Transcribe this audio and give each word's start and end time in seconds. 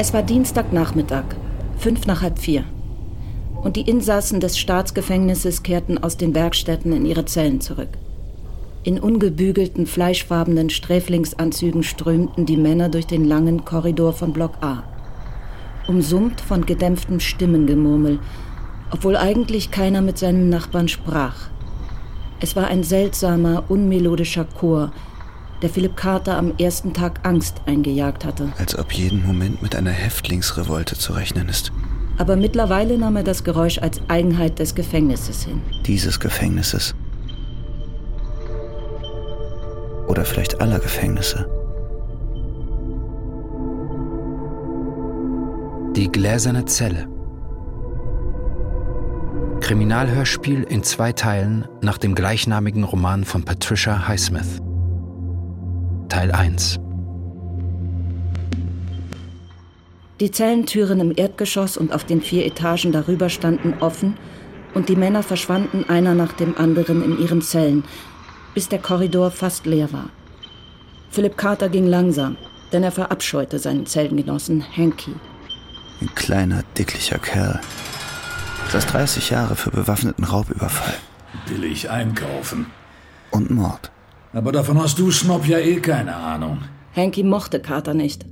Es 0.00 0.14
war 0.14 0.22
Dienstagnachmittag, 0.22 1.24
fünf 1.76 2.06
nach 2.06 2.22
halb 2.22 2.38
vier. 2.38 2.62
Und 3.64 3.74
die 3.74 3.80
Insassen 3.80 4.38
des 4.38 4.56
Staatsgefängnisses 4.56 5.64
kehrten 5.64 5.98
aus 5.98 6.16
den 6.16 6.36
Werkstätten 6.36 6.92
in 6.92 7.04
ihre 7.04 7.24
Zellen 7.24 7.60
zurück. 7.60 7.88
In 8.84 9.00
ungebügelten, 9.00 9.86
fleischfarbenen 9.86 10.70
Sträflingsanzügen 10.70 11.82
strömten 11.82 12.46
die 12.46 12.56
Männer 12.56 12.90
durch 12.90 13.08
den 13.08 13.24
langen 13.24 13.64
Korridor 13.64 14.12
von 14.12 14.32
Block 14.32 14.52
A. 14.60 14.84
Umsummt 15.88 16.40
von 16.40 16.64
gedämpftem 16.64 17.18
Stimmengemurmel, 17.18 18.20
obwohl 18.92 19.16
eigentlich 19.16 19.72
keiner 19.72 20.00
mit 20.00 20.16
seinen 20.16 20.48
Nachbarn 20.48 20.86
sprach. 20.86 21.48
Es 22.38 22.54
war 22.54 22.68
ein 22.68 22.84
seltsamer, 22.84 23.64
unmelodischer 23.66 24.44
Chor, 24.44 24.92
der 25.62 25.70
Philipp 25.70 25.96
Carter 25.96 26.36
am 26.36 26.54
ersten 26.58 26.92
Tag 26.94 27.20
Angst 27.24 27.62
eingejagt 27.66 28.24
hatte. 28.24 28.52
Als 28.58 28.78
ob 28.78 28.92
jeden 28.92 29.26
Moment 29.26 29.62
mit 29.62 29.74
einer 29.74 29.90
Häftlingsrevolte 29.90 30.96
zu 30.96 31.12
rechnen 31.12 31.48
ist. 31.48 31.72
Aber 32.18 32.36
mittlerweile 32.36 32.98
nahm 32.98 33.16
er 33.16 33.22
das 33.22 33.44
Geräusch 33.44 33.78
als 33.78 34.00
Eigenheit 34.08 34.58
des 34.58 34.74
Gefängnisses 34.74 35.44
hin. 35.44 35.60
Dieses 35.86 36.18
Gefängnisses. 36.18 36.94
Oder 40.08 40.24
vielleicht 40.24 40.60
aller 40.60 40.80
Gefängnisse. 40.80 41.48
Die 45.94 46.10
gläserne 46.10 46.64
Zelle. 46.64 47.08
Kriminalhörspiel 49.60 50.62
in 50.62 50.82
zwei 50.82 51.12
Teilen 51.12 51.66
nach 51.82 51.98
dem 51.98 52.14
gleichnamigen 52.14 52.84
Roman 52.84 53.24
von 53.24 53.44
Patricia 53.44 54.08
Highsmith. 54.08 54.60
Teil 56.08 56.32
1 56.32 56.78
Die 60.20 60.30
Zellentüren 60.30 61.00
im 61.00 61.12
Erdgeschoss 61.14 61.76
und 61.76 61.92
auf 61.92 62.04
den 62.04 62.22
vier 62.22 62.46
Etagen 62.46 62.92
darüber 62.92 63.28
standen 63.28 63.74
offen 63.80 64.16
und 64.74 64.88
die 64.88 64.96
Männer 64.96 65.22
verschwanden 65.22 65.84
einer 65.88 66.14
nach 66.14 66.32
dem 66.32 66.56
anderen 66.56 67.04
in 67.04 67.20
ihren 67.20 67.42
Zellen, 67.42 67.84
bis 68.54 68.68
der 68.68 68.78
Korridor 68.78 69.30
fast 69.30 69.66
leer 69.66 69.92
war. 69.92 70.10
Philipp 71.10 71.36
Carter 71.36 71.68
ging 71.68 71.86
langsam, 71.86 72.36
denn 72.72 72.82
er 72.82 72.92
verabscheute 72.92 73.58
seinen 73.58 73.86
Zellengenossen 73.86 74.64
Hanky. 74.76 75.14
Ein 76.00 76.14
kleiner, 76.14 76.62
dicklicher 76.76 77.18
Kerl. 77.18 77.60
Saß 78.70 78.86
30 78.86 79.30
Jahre 79.30 79.56
für 79.56 79.70
bewaffneten 79.70 80.24
Raubüberfall. 80.24 80.94
Billig 81.48 81.90
einkaufen. 81.90 82.66
Und 83.30 83.50
Mord. 83.50 83.90
Aber 84.32 84.52
davon 84.52 84.80
hast 84.80 84.98
du, 84.98 85.10
Snob, 85.10 85.46
ja 85.46 85.58
eh 85.58 85.76
keine 85.76 86.14
Ahnung. 86.14 86.58
Hanky 86.94 87.22
mochte 87.22 87.60
Carter 87.60 87.94
nicht. 87.94 88.26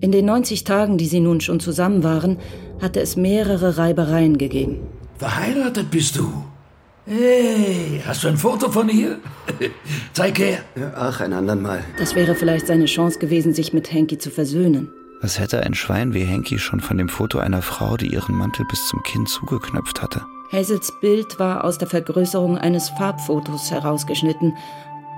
In 0.00 0.12
den 0.12 0.26
90 0.26 0.64
Tagen, 0.64 0.98
die 0.98 1.06
sie 1.06 1.20
nun 1.20 1.40
schon 1.40 1.60
zusammen 1.60 2.02
waren, 2.02 2.38
hatte 2.82 3.00
es 3.00 3.16
mehrere 3.16 3.78
Reibereien 3.78 4.36
gegeben. 4.36 4.80
Verheiratet 5.18 5.90
bist 5.90 6.16
du? 6.16 6.30
Hey, 7.06 8.02
hast 8.06 8.24
du 8.24 8.28
ein 8.28 8.36
Foto 8.36 8.70
von 8.70 8.88
ihr? 8.88 9.18
Zeig 10.12 10.38
her. 10.38 10.58
Ach, 10.96 11.20
ein 11.20 11.32
andern 11.32 11.62
Mal. 11.62 11.84
Das 11.98 12.14
wäre 12.14 12.34
vielleicht 12.34 12.66
seine 12.66 12.86
Chance 12.86 13.18
gewesen, 13.18 13.54
sich 13.54 13.72
mit 13.72 13.92
Hanky 13.92 14.18
zu 14.18 14.30
versöhnen. 14.30 14.90
Was 15.20 15.38
hätte 15.38 15.62
ein 15.62 15.74
Schwein 15.74 16.12
wie 16.12 16.24
Henky 16.24 16.58
schon 16.58 16.80
von 16.80 16.98
dem 16.98 17.08
Foto 17.08 17.38
einer 17.38 17.62
Frau, 17.62 17.96
die 17.96 18.08
ihren 18.08 18.34
Mantel 18.34 18.66
bis 18.68 18.88
zum 18.88 19.02
Kinn 19.04 19.26
zugeknöpft 19.26 20.02
hatte? 20.02 20.22
Hazels 20.52 20.92
Bild 21.00 21.38
war 21.38 21.64
aus 21.64 21.78
der 21.78 21.88
Vergrößerung 21.88 22.58
eines 22.58 22.90
Farbfotos 22.90 23.70
herausgeschnitten, 23.70 24.54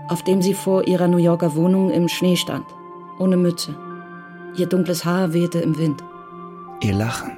auf 0.08 0.22
dem 0.22 0.42
sie 0.42 0.54
vor 0.54 0.86
ihrer 0.86 1.08
New 1.08 1.16
Yorker 1.18 1.54
Wohnung 1.54 1.90
im 1.90 2.08
Schnee 2.08 2.36
stand, 2.36 2.66
ohne 3.18 3.36
Mütze. 3.36 3.74
Ihr 4.56 4.66
dunkles 4.66 5.04
Haar 5.04 5.32
wehte 5.32 5.58
im 5.58 5.76
Wind. 5.78 6.02
Ihr 6.80 6.94
Lachen. 6.94 7.32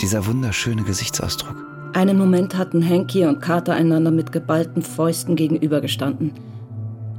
Dieser 0.00 0.26
wunderschöne 0.26 0.82
Gesichtsausdruck. 0.82 1.56
Einen 1.94 2.18
Moment 2.18 2.56
hatten 2.56 2.86
Hanky 2.86 3.24
und 3.24 3.40
Carter 3.40 3.74
einander 3.74 4.10
mit 4.10 4.30
geballten 4.30 4.82
Fäusten 4.82 5.36
gegenübergestanden. 5.36 6.32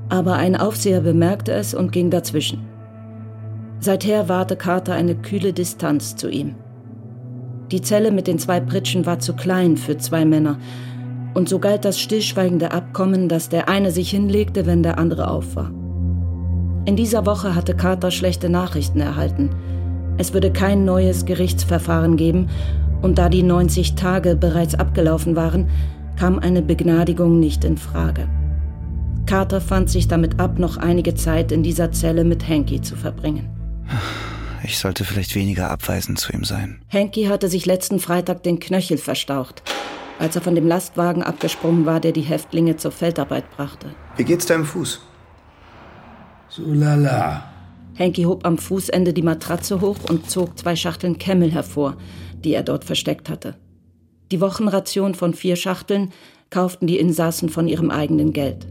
Aber 0.10 0.36
ein 0.36 0.56
Aufseher 0.56 1.02
bemerkte 1.02 1.52
es 1.52 1.74
und 1.74 1.92
ging 1.92 2.10
dazwischen. 2.10 2.66
Seither 3.80 4.30
wahrte 4.30 4.56
Carter 4.56 4.94
eine 4.94 5.16
kühle 5.16 5.54
Distanz 5.54 6.16
zu 6.16 6.30
ihm. 6.30 6.56
Die 7.72 7.82
Zelle 7.82 8.12
mit 8.12 8.28
den 8.28 8.40
zwei 8.40 8.60
Pritschen 8.60 9.06
war 9.06 9.20
zu 9.20 9.36
klein 9.36 9.78
für 9.78 9.98
zwei 9.98 10.26
Männer, 10.26 10.58
und 11.40 11.48
so 11.48 11.58
galt 11.58 11.86
das 11.86 12.02
stillschweigende 12.02 12.72
Abkommen, 12.72 13.30
dass 13.30 13.48
der 13.48 13.70
eine 13.70 13.92
sich 13.92 14.12
hinlegte, 14.12 14.66
wenn 14.66 14.84
der 14.84 15.00
andere 15.00 15.32
auf 15.32 15.56
war. 15.56 15.72
In 16.84 16.98
dieser 16.98 17.26
Woche 17.26 17.56
hatte 17.56 17.78
Carter 17.78 18.12
schlechte 18.12 18.50
Nachrichten 18.50 19.00
erhalten. 19.00 19.50
Es 20.18 20.34
würde 20.34 20.52
kein 20.52 20.84
neues 20.84 21.24
Gerichtsverfahren 21.26 22.18
geben, 22.18 22.50
und 23.02 23.18
da 23.18 23.30
die 23.30 23.44
90 23.44 23.96
Tage 23.96 24.36
bereits 24.36 24.76
abgelaufen 24.76 25.38
waren, 25.38 25.70
kam 26.18 26.40
eine 26.40 26.62
Begnadigung 26.62 27.40
nicht 27.40 27.64
in 27.64 27.78
Frage. 27.78 28.28
Carter 29.26 29.62
fand 29.62 29.90
sich 29.90 30.10
damit 30.10 30.42
ab, 30.42 30.60
noch 30.60 30.76
einige 30.76 31.16
Zeit 31.16 31.54
in 31.54 31.64
dieser 31.64 31.94
Zelle 31.94 32.26
mit 32.26 32.50
Hanky 32.50 32.82
zu 32.82 32.98
verbringen. 32.98 33.48
Ich 34.62 34.78
sollte 34.78 35.06
vielleicht 35.06 35.36
weniger 35.36 35.72
abweisend 35.72 36.20
zu 36.20 36.34
ihm 36.34 36.44
sein. 36.44 36.82
Hanky 36.92 37.28
hatte 37.28 37.48
sich 37.48 37.66
letzten 37.66 38.00
Freitag 38.00 38.44
den 38.44 38.60
Knöchel 38.60 38.98
verstaucht, 38.98 39.64
als 40.20 40.36
er 40.36 40.42
von 40.42 40.54
dem 40.54 40.68
Lastwagen 40.68 41.24
abgesprungen 41.24 41.86
war, 41.86 42.00
der 42.00 42.12
die 42.12 42.22
Häftlinge 42.22 42.78
zur 42.78 42.92
Feldarbeit 42.92 43.50
brachte. 43.52 43.88
Wie 44.18 44.26
geht's 44.26 44.46
deinem 44.46 44.66
Fuß? 44.66 45.02
So 46.50 46.64
lala. 46.66 47.46
Hanky 47.98 48.24
hob 48.24 48.46
am 48.46 48.58
Fußende 48.58 49.14
die 49.14 49.22
Matratze 49.22 49.82
hoch 49.82 49.98
und 50.10 50.30
zog 50.30 50.58
zwei 50.58 50.76
Schachteln 50.76 51.18
Camel 51.18 51.52
hervor, 51.52 51.98
die 52.44 52.54
er 52.54 52.64
dort 52.64 52.86
versteckt 52.86 53.30
hatte. 53.30 53.56
Die 54.32 54.42
Wochenration 54.42 55.16
von 55.16 55.34
vier 55.34 55.56
Schachteln 55.56 56.12
kauften 56.50 56.88
die 56.88 57.00
Insassen 57.00 57.50
von 57.50 57.68
ihrem 57.68 57.90
eigenen 57.90 58.34
Geld. 58.34 58.68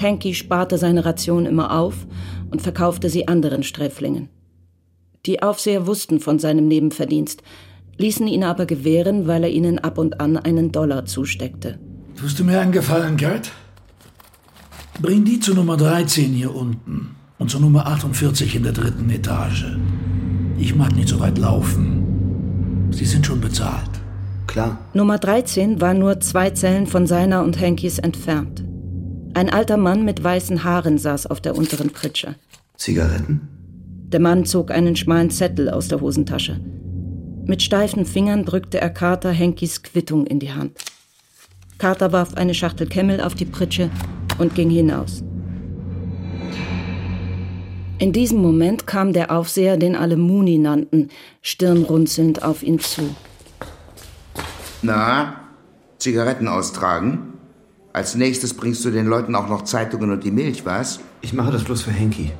Hanky 0.00 0.34
sparte 0.34 0.78
seine 0.78 1.04
Ration 1.04 1.46
immer 1.46 1.76
auf 1.78 2.06
und 2.50 2.62
verkaufte 2.62 3.10
sie 3.10 3.28
anderen 3.28 3.62
Sträflingen. 3.62 4.28
Die 5.26 5.42
Aufseher 5.42 5.86
wussten 5.86 6.20
von 6.20 6.38
seinem 6.38 6.68
Nebenverdienst, 6.68 7.42
ließen 7.98 8.26
ihn 8.26 8.44
aber 8.44 8.66
gewähren, 8.66 9.26
weil 9.26 9.44
er 9.44 9.50
ihnen 9.50 9.78
ab 9.78 9.98
und 9.98 10.20
an 10.20 10.36
einen 10.36 10.72
Dollar 10.72 11.04
zusteckte. 11.04 11.78
Tust 12.18 12.38
du 12.38 12.44
mir 12.44 12.60
einen 12.60 12.72
Gefallen, 12.72 13.16
Gerd? 13.16 13.52
Bring 15.00 15.24
die 15.24 15.38
zu 15.38 15.54
Nummer 15.54 15.76
13 15.76 16.32
hier 16.32 16.54
unten 16.54 17.14
und 17.38 17.50
zur 17.50 17.60
Nummer 17.60 17.86
48 17.86 18.56
in 18.56 18.64
der 18.64 18.72
dritten 18.72 19.10
Etage. 19.10 19.76
Ich 20.58 20.74
mag 20.74 20.94
nicht 20.96 21.08
so 21.08 21.20
weit 21.20 21.38
laufen. 21.38 22.88
Sie 22.90 23.04
sind 23.04 23.26
schon 23.26 23.40
bezahlt. 23.40 23.90
Klar. 24.48 24.78
Nummer 24.94 25.18
13 25.18 25.80
war 25.80 25.94
nur 25.94 26.20
zwei 26.20 26.50
Zellen 26.50 26.86
von 26.86 27.06
seiner 27.06 27.44
und 27.44 27.60
Hankys 27.60 27.98
entfernt. 27.98 28.64
Ein 29.34 29.50
alter 29.50 29.76
Mann 29.76 30.04
mit 30.04 30.24
weißen 30.24 30.64
Haaren 30.64 30.98
saß 30.98 31.26
auf 31.26 31.40
der 31.40 31.56
unteren 31.56 31.90
Pritsche. 31.90 32.34
Zigaretten? 32.76 33.48
Der 34.08 34.20
Mann 34.20 34.46
zog 34.46 34.70
einen 34.70 34.96
schmalen 34.96 35.30
Zettel 35.30 35.68
aus 35.68 35.88
der 35.88 36.00
Hosentasche. 36.00 36.58
Mit 37.48 37.62
steifen 37.62 38.04
Fingern 38.04 38.44
drückte 38.44 38.78
er 38.78 38.90
Carter 38.90 39.30
Henkys 39.30 39.82
Quittung 39.82 40.26
in 40.26 40.38
die 40.38 40.52
Hand. 40.52 40.76
Carter 41.78 42.12
warf 42.12 42.34
eine 42.34 42.52
Schachtel 42.52 42.86
Kemmel 42.86 43.22
auf 43.22 43.34
die 43.34 43.46
Pritsche 43.46 43.90
und 44.36 44.54
ging 44.54 44.68
hinaus. 44.68 45.22
In 47.98 48.12
diesem 48.12 48.42
Moment 48.42 48.86
kam 48.86 49.14
der 49.14 49.30
Aufseher, 49.30 49.78
den 49.78 49.96
alle 49.96 50.18
Muni 50.18 50.58
nannten, 50.58 51.08
stirnrunzelnd 51.40 52.42
auf 52.42 52.62
ihn 52.62 52.80
zu. 52.80 53.16
Na, 54.82 55.40
Zigaretten 55.96 56.48
austragen? 56.48 57.32
Als 57.94 58.14
nächstes 58.14 58.52
bringst 58.52 58.84
du 58.84 58.90
den 58.90 59.06
Leuten 59.06 59.34
auch 59.34 59.48
noch 59.48 59.64
Zeitungen 59.64 60.10
und 60.10 60.22
die 60.22 60.30
Milch, 60.30 60.66
was? 60.66 61.00
Ich 61.22 61.32
mache 61.32 61.50
das 61.50 61.64
bloß 61.64 61.80
für 61.80 61.92
Henky. 61.92 62.30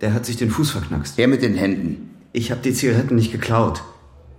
Der 0.00 0.14
hat 0.14 0.24
sich 0.24 0.36
den 0.36 0.50
Fuß 0.50 0.70
verknackst. 0.70 1.18
Her 1.18 1.26
mit 1.26 1.42
den 1.42 1.56
Händen. 1.56 2.14
Ich 2.32 2.52
habe 2.52 2.60
die 2.62 2.72
Zigaretten 2.72 3.16
nicht 3.16 3.32
geklaut. 3.32 3.82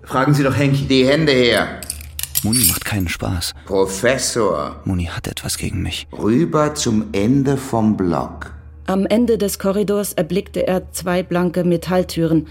Fragen 0.09 0.33
Sie 0.33 0.41
doch 0.41 0.57
Henky. 0.57 0.87
Die 0.87 1.05
Hände 1.05 1.31
her. 1.31 1.81
Muni 2.41 2.65
macht 2.67 2.83
keinen 2.83 3.07
Spaß. 3.07 3.53
Professor. 3.67 4.81
Muni 4.83 5.03
hat 5.03 5.27
etwas 5.27 5.55
gegen 5.55 5.83
mich. 5.83 6.07
Rüber 6.11 6.73
zum 6.73 7.09
Ende 7.11 7.57
vom 7.57 7.95
Block. 7.95 8.51
Am 8.87 9.05
Ende 9.05 9.37
des 9.37 9.59
Korridors 9.59 10.13
erblickte 10.13 10.65
er 10.65 10.91
zwei 10.93 11.21
blanke 11.21 11.63
Metalltüren, 11.63 12.47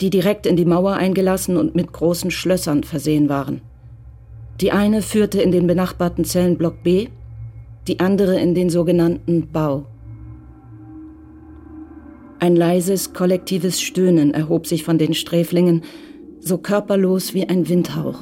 die 0.00 0.10
direkt 0.10 0.46
in 0.46 0.56
die 0.56 0.64
Mauer 0.64 0.94
eingelassen 0.94 1.56
und 1.56 1.76
mit 1.76 1.92
großen 1.92 2.32
Schlössern 2.32 2.82
versehen 2.82 3.28
waren. 3.28 3.60
Die 4.60 4.72
eine 4.72 5.00
führte 5.00 5.40
in 5.40 5.52
den 5.52 5.68
benachbarten 5.68 6.24
Zellenblock 6.24 6.82
B, 6.82 7.06
die 7.86 8.00
andere 8.00 8.40
in 8.40 8.56
den 8.56 8.68
sogenannten 8.68 9.52
Bau. 9.52 9.86
Ein 12.40 12.56
leises, 12.56 13.12
kollektives 13.12 13.80
Stöhnen 13.80 14.34
erhob 14.34 14.66
sich 14.66 14.82
von 14.82 14.98
den 14.98 15.14
Sträflingen, 15.14 15.84
so 16.40 16.58
körperlos 16.58 17.34
wie 17.34 17.48
ein 17.48 17.68
Windhauch. 17.68 18.18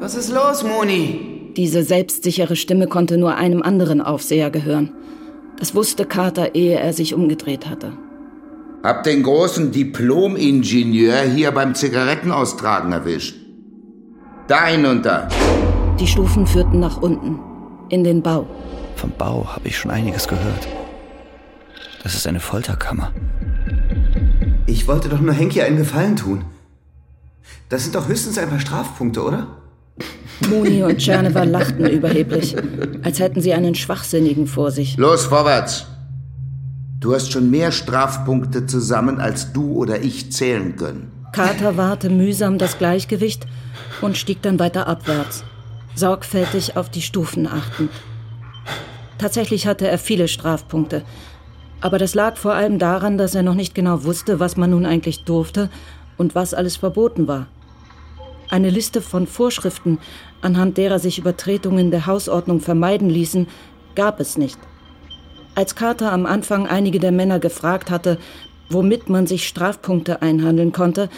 Was 0.00 0.14
ist 0.14 0.32
los, 0.32 0.62
Moni? 0.62 1.52
Diese 1.56 1.82
selbstsichere 1.82 2.56
Stimme 2.56 2.86
konnte 2.86 3.18
nur 3.18 3.34
einem 3.34 3.62
anderen 3.62 4.00
Aufseher 4.00 4.50
gehören. 4.50 4.92
Das 5.58 5.74
wusste 5.74 6.04
Carter, 6.04 6.54
ehe 6.54 6.78
er 6.78 6.92
sich 6.92 7.14
umgedreht 7.14 7.68
hatte. 7.68 7.92
Hab 8.84 9.02
den 9.02 9.24
großen 9.24 9.72
Diplom-Ingenieur 9.72 11.22
hier 11.22 11.50
beim 11.50 11.74
Zigarettenaustragen 11.74 12.92
erwischt. 12.92 13.34
Da 14.46 14.66
hinunter. 14.66 15.28
Die 15.98 16.06
Stufen 16.06 16.46
führten 16.46 16.78
nach 16.78 17.02
unten, 17.02 17.40
in 17.88 18.04
den 18.04 18.22
Bau. 18.22 18.46
Vom 18.94 19.10
Bau 19.18 19.46
habe 19.48 19.66
ich 19.66 19.76
schon 19.76 19.90
einiges 19.90 20.28
gehört. 20.28 20.68
Das 22.04 22.14
ist 22.14 22.26
eine 22.28 22.40
Folterkammer. 22.40 23.12
Ich 24.66 24.86
wollte 24.86 25.08
doch 25.08 25.20
nur 25.20 25.34
Henki 25.34 25.60
einen 25.60 25.78
Gefallen 25.78 26.14
tun. 26.14 26.44
Das 27.68 27.82
sind 27.82 27.94
doch 27.94 28.08
höchstens 28.08 28.38
ein 28.38 28.48
paar 28.48 28.60
Strafpunkte, 28.60 29.22
oder? 29.22 29.46
Moni 30.48 30.82
und 30.82 30.98
Czernewa 30.98 31.42
lachten 31.44 31.86
überheblich, 31.86 32.56
als 33.02 33.18
hätten 33.18 33.40
sie 33.40 33.52
einen 33.52 33.74
Schwachsinnigen 33.74 34.46
vor 34.46 34.70
sich. 34.70 34.96
Los, 34.96 35.26
vorwärts. 35.26 35.86
Du 37.00 37.14
hast 37.14 37.30
schon 37.30 37.50
mehr 37.50 37.70
Strafpunkte 37.70 38.66
zusammen, 38.66 39.20
als 39.20 39.52
du 39.52 39.72
oder 39.72 40.00
ich 40.02 40.32
zählen 40.32 40.76
können. 40.76 41.12
Carter 41.32 41.76
wahrte 41.76 42.08
mühsam 42.08 42.58
das 42.58 42.78
Gleichgewicht 42.78 43.46
und 44.00 44.16
stieg 44.16 44.40
dann 44.42 44.58
weiter 44.58 44.86
abwärts, 44.86 45.44
sorgfältig 45.94 46.76
auf 46.76 46.88
die 46.88 47.02
Stufen 47.02 47.46
achtend. 47.46 47.90
Tatsächlich 49.18 49.66
hatte 49.66 49.86
er 49.86 49.98
viele 49.98 50.26
Strafpunkte, 50.26 51.02
aber 51.80 51.98
das 51.98 52.14
lag 52.14 52.36
vor 52.36 52.54
allem 52.54 52.78
daran, 52.78 53.18
dass 53.18 53.34
er 53.34 53.42
noch 53.42 53.54
nicht 53.54 53.74
genau 53.74 54.04
wusste, 54.04 54.40
was 54.40 54.56
man 54.56 54.70
nun 54.70 54.86
eigentlich 54.86 55.24
durfte 55.24 55.68
und 56.16 56.34
was 56.34 56.54
alles 56.54 56.76
verboten 56.76 57.28
war. 57.28 57.46
Eine 58.50 58.70
Liste 58.70 59.02
von 59.02 59.26
Vorschriften, 59.26 59.98
anhand 60.40 60.78
derer 60.78 60.98
sich 60.98 61.18
Übertretungen 61.18 61.90
der 61.90 62.06
Hausordnung 62.06 62.60
vermeiden 62.60 63.10
ließen, 63.10 63.46
gab 63.94 64.20
es 64.20 64.38
nicht. 64.38 64.58
Als 65.54 65.74
Carter 65.74 66.12
am 66.12 66.24
Anfang 66.24 66.66
einige 66.66 66.98
der 66.98 67.12
Männer 67.12 67.40
gefragt 67.40 67.90
hatte, 67.90 68.18
womit 68.70 69.10
man 69.10 69.26
sich 69.26 69.46
Strafpunkte 69.46 70.22
einhandeln 70.22 70.72
konnte, 70.72 71.10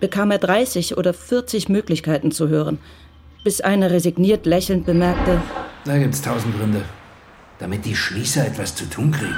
bekam 0.00 0.30
er 0.30 0.38
30 0.38 0.96
oder 0.96 1.14
40 1.14 1.68
Möglichkeiten 1.68 2.32
zu 2.32 2.48
hören, 2.48 2.78
bis 3.44 3.60
einer 3.60 3.90
resigniert 3.90 4.46
lächelnd 4.46 4.86
bemerkte, 4.86 5.40
Da 5.84 5.98
gibt's 5.98 6.22
tausend 6.22 6.56
Gründe, 6.58 6.82
damit 7.58 7.84
die 7.84 7.94
Schließer 7.94 8.46
etwas 8.46 8.74
zu 8.74 8.86
tun 8.86 9.10
kriegen. 9.12 9.36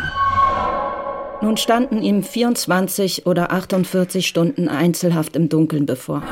nun 1.43 1.57
standen 1.59 2.01
ihm 2.01 2.23
24 2.23 3.27
oder 3.27 3.51
48 3.51 4.27
Stunden 4.27 4.69
Einzelhaft 4.69 5.37
im 5.37 5.49
Dunkeln 5.49 5.85
bevor. 5.85 6.23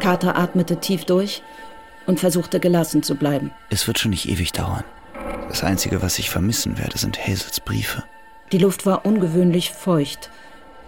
Carter 0.00 0.36
atmete 0.36 0.78
tief 0.78 1.04
durch 1.04 1.42
und 2.06 2.20
versuchte 2.20 2.60
gelassen 2.60 3.02
zu 3.02 3.14
bleiben. 3.14 3.50
Es 3.70 3.86
wird 3.86 3.98
schon 3.98 4.10
nicht 4.10 4.28
ewig 4.28 4.52
dauern. 4.52 4.84
Das 5.48 5.64
Einzige, 5.64 6.02
was 6.02 6.18
ich 6.18 6.30
vermissen 6.30 6.78
werde, 6.78 6.98
sind 6.98 7.18
Hazels 7.18 7.60
Briefe. 7.60 8.04
Die 8.52 8.58
Luft 8.58 8.86
war 8.86 9.04
ungewöhnlich 9.04 9.72
feucht 9.72 10.30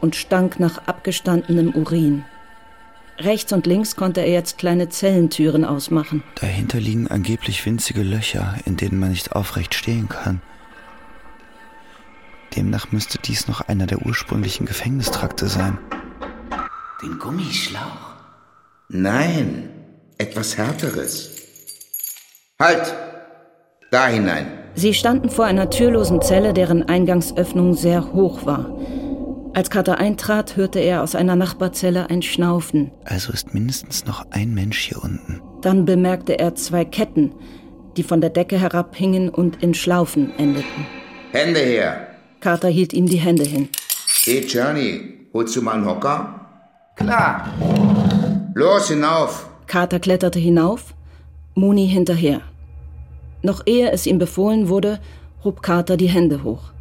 und 0.00 0.16
stank 0.16 0.60
nach 0.60 0.86
abgestandenem 0.86 1.74
Urin. 1.74 2.24
Rechts 3.18 3.52
und 3.52 3.66
links 3.66 3.96
konnte 3.96 4.22
er 4.22 4.32
jetzt 4.32 4.56
kleine 4.56 4.88
Zellentüren 4.88 5.66
ausmachen. 5.66 6.22
Dahinter 6.36 6.80
liegen 6.80 7.08
angeblich 7.08 7.66
winzige 7.66 8.02
Löcher, 8.02 8.54
in 8.64 8.78
denen 8.78 8.98
man 8.98 9.10
nicht 9.10 9.32
aufrecht 9.32 9.74
stehen 9.74 10.08
kann. 10.08 10.40
Demnach 12.56 12.92
müsste 12.92 13.18
dies 13.18 13.46
noch 13.46 13.60
einer 13.60 13.86
der 13.86 14.04
ursprünglichen 14.06 14.64
Gefängnistrakte 14.64 15.48
sein. 15.48 15.78
Den 17.02 17.18
Gummischlauch. 17.18 18.09
Nein, 18.92 19.68
etwas 20.18 20.58
Härteres. 20.58 21.30
Halt! 22.58 22.92
Da 23.92 24.08
hinein. 24.08 24.46
Sie 24.74 24.94
standen 24.94 25.30
vor 25.30 25.44
einer 25.44 25.70
türlosen 25.70 26.20
Zelle, 26.22 26.52
deren 26.52 26.82
Eingangsöffnung 26.82 27.74
sehr 27.74 28.12
hoch 28.12 28.46
war. 28.46 28.76
Als 29.54 29.70
Carter 29.70 29.98
eintrat, 29.98 30.56
hörte 30.56 30.80
er 30.80 31.02
aus 31.02 31.14
einer 31.14 31.36
Nachbarzelle 31.36 32.10
ein 32.10 32.22
Schnaufen. 32.22 32.90
Also 33.04 33.32
ist 33.32 33.54
mindestens 33.54 34.06
noch 34.06 34.24
ein 34.30 34.54
Mensch 34.54 34.80
hier 34.80 35.02
unten. 35.02 35.40
Dann 35.62 35.84
bemerkte 35.84 36.38
er 36.40 36.56
zwei 36.56 36.84
Ketten, 36.84 37.32
die 37.96 38.02
von 38.02 38.20
der 38.20 38.30
Decke 38.30 38.58
herabhingen 38.58 39.28
und 39.28 39.62
in 39.62 39.74
Schlaufen 39.74 40.36
endeten. 40.36 40.86
Hände 41.30 41.60
her. 41.60 42.08
Carter 42.40 42.68
hielt 42.68 42.92
ihm 42.92 43.06
die 43.06 43.18
Hände 43.18 43.44
hin. 43.44 43.68
Hey, 44.24 44.44
Johnny, 44.46 45.28
holst 45.32 45.54
du 45.54 45.62
mal 45.62 45.74
einen 45.74 45.86
Hocker? 45.86 46.40
Klar. 46.96 47.48
Los, 48.54 48.88
hinauf. 48.88 49.48
Carter 49.66 50.00
kletterte 50.00 50.40
hinauf, 50.40 50.94
Mooney 51.54 51.88
hinterher. 51.88 52.40
Noch 53.42 53.62
ehe 53.66 53.92
es 53.92 54.06
ihm 54.06 54.18
befohlen 54.18 54.68
wurde, 54.68 54.98
hob 55.44 55.62
Carter 55.62 55.96
die 55.96 56.08
Hände 56.08 56.42
hoch. 56.42 56.72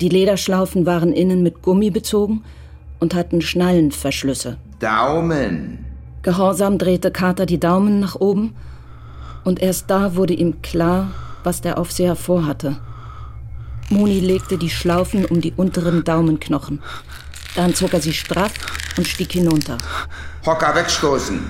Die 0.00 0.08
Lederschlaufen 0.08 0.86
waren 0.86 1.12
innen 1.12 1.42
mit 1.42 1.62
Gummi 1.62 1.90
bezogen 1.90 2.42
und 3.00 3.14
hatten 3.14 3.42
Schnallenverschlüsse. 3.42 4.56
Daumen. 4.78 5.84
Gehorsam 6.22 6.78
drehte 6.78 7.10
Carter 7.10 7.46
die 7.46 7.60
Daumen 7.60 8.00
nach 8.00 8.16
oben 8.16 8.54
und 9.44 9.60
erst 9.62 9.90
da 9.90 10.16
wurde 10.16 10.34
ihm 10.34 10.62
klar, 10.62 11.12
was 11.44 11.60
der 11.60 11.78
Aufseher 11.78 12.16
vorhatte. 12.16 12.78
Moni 13.90 14.20
legte 14.20 14.58
die 14.58 14.70
Schlaufen 14.70 15.24
um 15.26 15.40
die 15.40 15.52
unteren 15.56 16.02
Daumenknochen. 16.02 16.80
Dann 17.56 17.74
zog 17.74 17.94
er 17.94 18.00
sie 18.00 18.12
straff 18.12 18.52
und 18.96 19.08
stieg 19.08 19.32
hinunter. 19.32 19.78
Hocker 20.44 20.74
wegstoßen. 20.74 21.40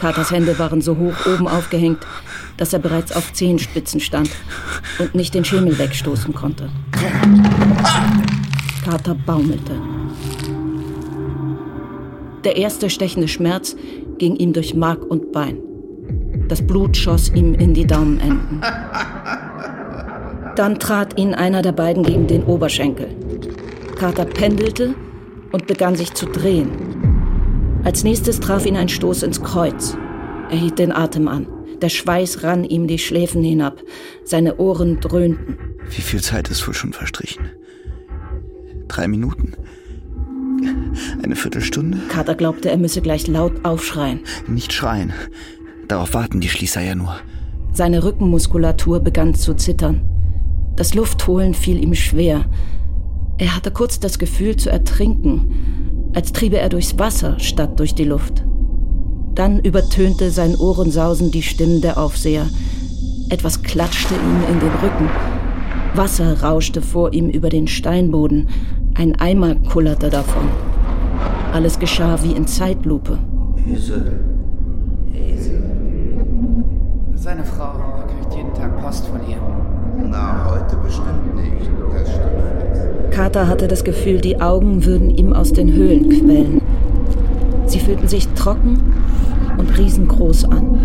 Carters 0.00 0.32
Hände 0.32 0.58
waren 0.58 0.82
so 0.82 0.96
hoch 0.96 1.14
oben 1.26 1.46
aufgehängt, 1.46 2.04
dass 2.56 2.72
er 2.72 2.80
bereits 2.80 3.12
auf 3.12 3.32
Zehenspitzen 3.32 4.00
stand 4.00 4.30
und 4.98 5.14
nicht 5.14 5.32
den 5.34 5.44
Schemel 5.44 5.78
wegstoßen 5.78 6.34
konnte. 6.34 6.68
Carter 8.84 9.14
baumelte. 9.14 9.80
Der 12.42 12.56
erste 12.56 12.90
stechende 12.90 13.28
Schmerz 13.28 13.76
ging 14.18 14.34
ihm 14.34 14.52
durch 14.52 14.74
Mark 14.74 15.04
und 15.04 15.30
Bein. 15.30 15.58
Das 16.48 16.66
Blut 16.66 16.96
schoss 16.96 17.30
ihm 17.30 17.54
in 17.54 17.72
die 17.72 17.86
Daumenenden. 17.86 18.60
Dann 20.56 20.80
trat 20.80 21.16
ihn 21.18 21.34
einer 21.34 21.62
der 21.62 21.72
beiden 21.72 22.02
gegen 22.02 22.26
den 22.26 22.42
Oberschenkel. 22.42 23.08
Carter 23.96 24.24
pendelte 24.24 24.96
und 25.52 25.66
begann 25.66 25.96
sich 25.96 26.14
zu 26.14 26.26
drehen. 26.26 26.70
Als 27.84 28.04
nächstes 28.04 28.40
traf 28.40 28.66
ihn 28.66 28.76
ein 28.76 28.88
Stoß 28.88 29.22
ins 29.22 29.42
Kreuz. 29.42 29.96
Er 30.50 30.56
hielt 30.56 30.78
den 30.78 30.92
Atem 30.92 31.28
an. 31.28 31.46
Der 31.80 31.88
Schweiß 31.88 32.42
rann 32.44 32.64
ihm 32.64 32.86
die 32.86 32.98
Schläfen 32.98 33.42
hinab. 33.42 33.82
Seine 34.24 34.56
Ohren 34.58 35.00
dröhnten. 35.00 35.58
Wie 35.90 36.02
viel 36.02 36.20
Zeit 36.20 36.48
ist 36.48 36.66
wohl 36.66 36.74
schon 36.74 36.92
verstrichen? 36.92 37.50
Drei 38.88 39.08
Minuten? 39.08 39.54
Eine 41.22 41.34
Viertelstunde? 41.34 41.98
Carter 42.08 42.34
glaubte, 42.34 42.70
er 42.70 42.76
müsse 42.76 43.00
gleich 43.02 43.26
laut 43.26 43.64
aufschreien. 43.64 44.20
Nicht 44.46 44.72
schreien. 44.72 45.12
Darauf 45.88 46.14
warten 46.14 46.40
die 46.40 46.48
Schließer 46.48 46.80
ja 46.80 46.94
nur. 46.94 47.16
Seine 47.72 48.04
Rückenmuskulatur 48.04 49.00
begann 49.00 49.34
zu 49.34 49.54
zittern. 49.54 50.02
Das 50.76 50.94
Luftholen 50.94 51.54
fiel 51.54 51.82
ihm 51.82 51.94
schwer. 51.94 52.44
Er 53.42 53.56
hatte 53.56 53.72
kurz 53.72 53.98
das 53.98 54.20
Gefühl 54.20 54.54
zu 54.54 54.70
ertrinken, 54.70 56.10
als 56.14 56.30
triebe 56.30 56.58
er 56.58 56.68
durchs 56.68 56.96
Wasser 57.00 57.40
statt 57.40 57.80
durch 57.80 57.92
die 57.92 58.04
Luft. 58.04 58.44
Dann 59.34 59.58
übertönte 59.58 60.30
sein 60.30 60.54
Ohrensausen 60.54 61.32
die 61.32 61.42
Stimmen 61.42 61.80
der 61.80 61.98
Aufseher. 61.98 62.46
Etwas 63.30 63.64
klatschte 63.64 64.14
ihm 64.14 64.54
in 64.54 64.60
den 64.60 64.70
Rücken. 64.80 65.10
Wasser 65.96 66.40
rauschte 66.40 66.82
vor 66.82 67.12
ihm 67.12 67.30
über 67.30 67.48
den 67.48 67.66
Steinboden. 67.66 68.48
Ein 68.94 69.18
Eimer 69.18 69.56
kullerte 69.56 70.08
davon. 70.08 70.46
Alles 71.52 71.80
geschah 71.80 72.22
wie 72.22 72.36
in 72.36 72.46
Zeitlupe. 72.46 73.18
Seine 77.16 77.44
Frau 77.44 77.72
kriegt 78.06 78.36
jeden 78.36 78.54
Tag 78.54 78.80
Post 78.80 79.04
von 79.08 79.18
ihr. 79.28 79.38
Na, 80.08 80.48
heute 80.48 80.76
bestimmt 80.76 81.34
nicht. 81.34 81.68
Das 81.92 82.08
steht 82.08 82.41
Carter 83.12 83.46
hatte 83.46 83.68
das 83.68 83.84
Gefühl, 83.84 84.22
die 84.22 84.40
Augen 84.40 84.86
würden 84.86 85.10
ihm 85.10 85.34
aus 85.34 85.52
den 85.52 85.70
Höhlen 85.70 86.08
quellen. 86.08 86.62
Sie 87.66 87.78
fühlten 87.78 88.08
sich 88.08 88.26
trocken 88.28 88.80
und 89.58 89.78
riesengroß 89.78 90.46
an. 90.46 90.78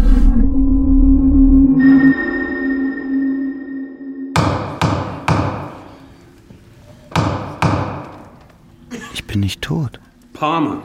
Ich 9.14 9.26
bin 9.26 9.40
nicht 9.40 9.62
tot. 9.62 9.98
Palmer. 10.34 10.82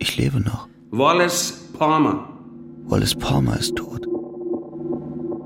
Ich 0.00 0.16
lebe 0.16 0.40
noch. 0.40 0.66
Wallace 0.90 1.52
Palmer. 1.78 2.28
Wallace 2.86 3.14
Palmer 3.14 3.56
ist 3.58 3.76
tot. 3.76 4.08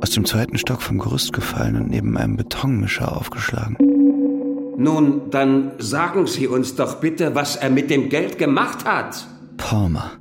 Aus 0.01 0.11
dem 0.11 0.25
zweiten 0.25 0.57
Stock 0.57 0.81
vom 0.81 0.99
Gerüst 0.99 1.35
gefallen 1.35 1.77
und 1.77 1.91
neben 1.91 2.17
einem 2.17 2.37
Betonmischer 2.37 3.15
aufgeschlagen. 3.15 3.77
Nun, 4.81 5.31
dann 5.31 5.73
sagen 5.79 6.29
Sie 6.29 6.47
uns 6.47 6.77
doch 6.77 7.01
bitte, 7.01 7.35
was 7.35 7.57
er 7.57 7.69
mit 7.69 7.91
dem 7.91 8.09
Geld 8.11 8.39
gemacht 8.39 8.85
hat. 8.85 9.27
Palmer. 9.57 10.13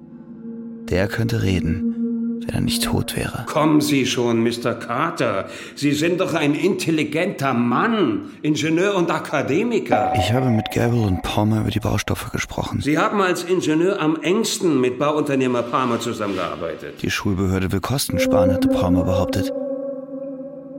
Der 0.89 1.07
könnte 1.07 1.43
reden, 1.43 2.41
wenn 2.41 2.55
er 2.55 2.61
nicht 2.61 2.83
tot 2.83 3.15
wäre. 3.15 3.45
Kommen 3.45 3.81
Sie 3.81 4.07
schon, 4.07 4.41
Mr. 4.41 4.73
Carter. 4.73 5.45
Sie 5.75 5.91
sind 5.91 6.21
doch 6.21 6.33
ein 6.33 6.55
intelligenter 6.55 7.53
Mann, 7.53 8.31
Ingenieur 8.41 8.95
und 8.95 9.11
Akademiker. 9.11 10.13
Ich 10.17 10.33
habe 10.33 10.49
mit 10.49 10.71
Gabriel 10.71 11.05
und 11.05 11.21
Palmer 11.21 11.61
über 11.61 11.69
die 11.69 11.79
Baustoffe 11.79 12.31
gesprochen. 12.31 12.81
Sie 12.81 12.97
haben 12.97 13.21
als 13.21 13.43
Ingenieur 13.43 14.01
am 14.01 14.19
engsten 14.23 14.81
mit 14.81 14.97
Bauunternehmer 14.97 15.61
Palmer 15.61 15.99
zusammengearbeitet. 15.99 16.95
Die 17.03 17.11
Schulbehörde 17.11 17.71
will 17.71 17.81
Kosten 17.81 18.17
sparen, 18.17 18.51
hatte 18.51 18.69
Palmer 18.69 19.03
behauptet. 19.03 19.53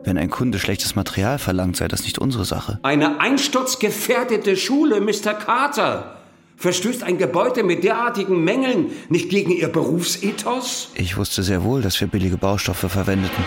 Wenn 0.09 0.17
ein 0.17 0.31
Kunde 0.31 0.59
schlechtes 0.59 0.95
Material 0.95 1.39
verlangt, 1.39 1.77
sei 1.77 1.87
das 1.87 2.05
nicht 2.05 2.19
unsere 2.19 2.47
Sache. 2.47 2.79
Eine 2.83 3.21
einsturzgefährdete 3.21 4.57
Schule, 4.57 5.03
Mr. 5.03 5.35
Carter. 5.35 6.17
Verstößt 6.57 7.03
ein 7.03 7.19
Gebäude 7.19 7.63
mit 7.63 7.85
derartigen 7.85 8.43
Mängeln 8.43 8.87
nicht 9.11 9.29
gegen 9.29 9.51
Ihr 9.51 9.69
Berufsethos? 9.69 10.93
Ich 10.95 11.19
wusste 11.19 11.43
sehr 11.43 11.63
wohl, 11.63 11.83
dass 11.83 12.01
wir 12.01 12.09
billige 12.09 12.39
Baustoffe 12.39 12.91
verwendeten. 12.91 13.45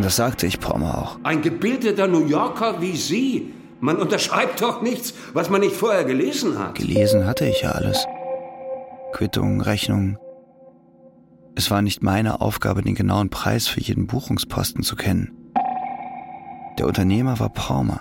Das 0.00 0.16
sagte 0.16 0.48
ich 0.48 0.58
Palmer 0.58 0.98
auch. 0.98 1.18
Ein 1.22 1.40
gebildeter 1.40 2.08
New 2.08 2.26
Yorker 2.26 2.80
wie 2.80 2.96
Sie. 2.96 3.54
Man 3.78 3.98
unterschreibt 3.98 4.62
doch 4.62 4.82
nichts, 4.82 5.14
was 5.34 5.50
man 5.50 5.60
nicht 5.60 5.76
vorher 5.76 6.02
gelesen 6.02 6.58
hat. 6.58 6.74
Gelesen 6.74 7.26
hatte 7.26 7.46
ich 7.46 7.62
ja 7.62 7.70
alles. 7.70 8.04
Quittungen, 9.12 9.60
Rechnungen. 9.60 10.18
Es 11.54 11.70
war 11.70 11.80
nicht 11.80 12.02
meine 12.02 12.40
Aufgabe, 12.40 12.82
den 12.82 12.96
genauen 12.96 13.30
Preis 13.30 13.68
für 13.68 13.80
jeden 13.80 14.08
Buchungsposten 14.08 14.82
zu 14.82 14.96
kennen. 14.96 15.39
Der 16.80 16.86
Unternehmer 16.86 17.38
war 17.38 17.50
Palmer. 17.50 18.00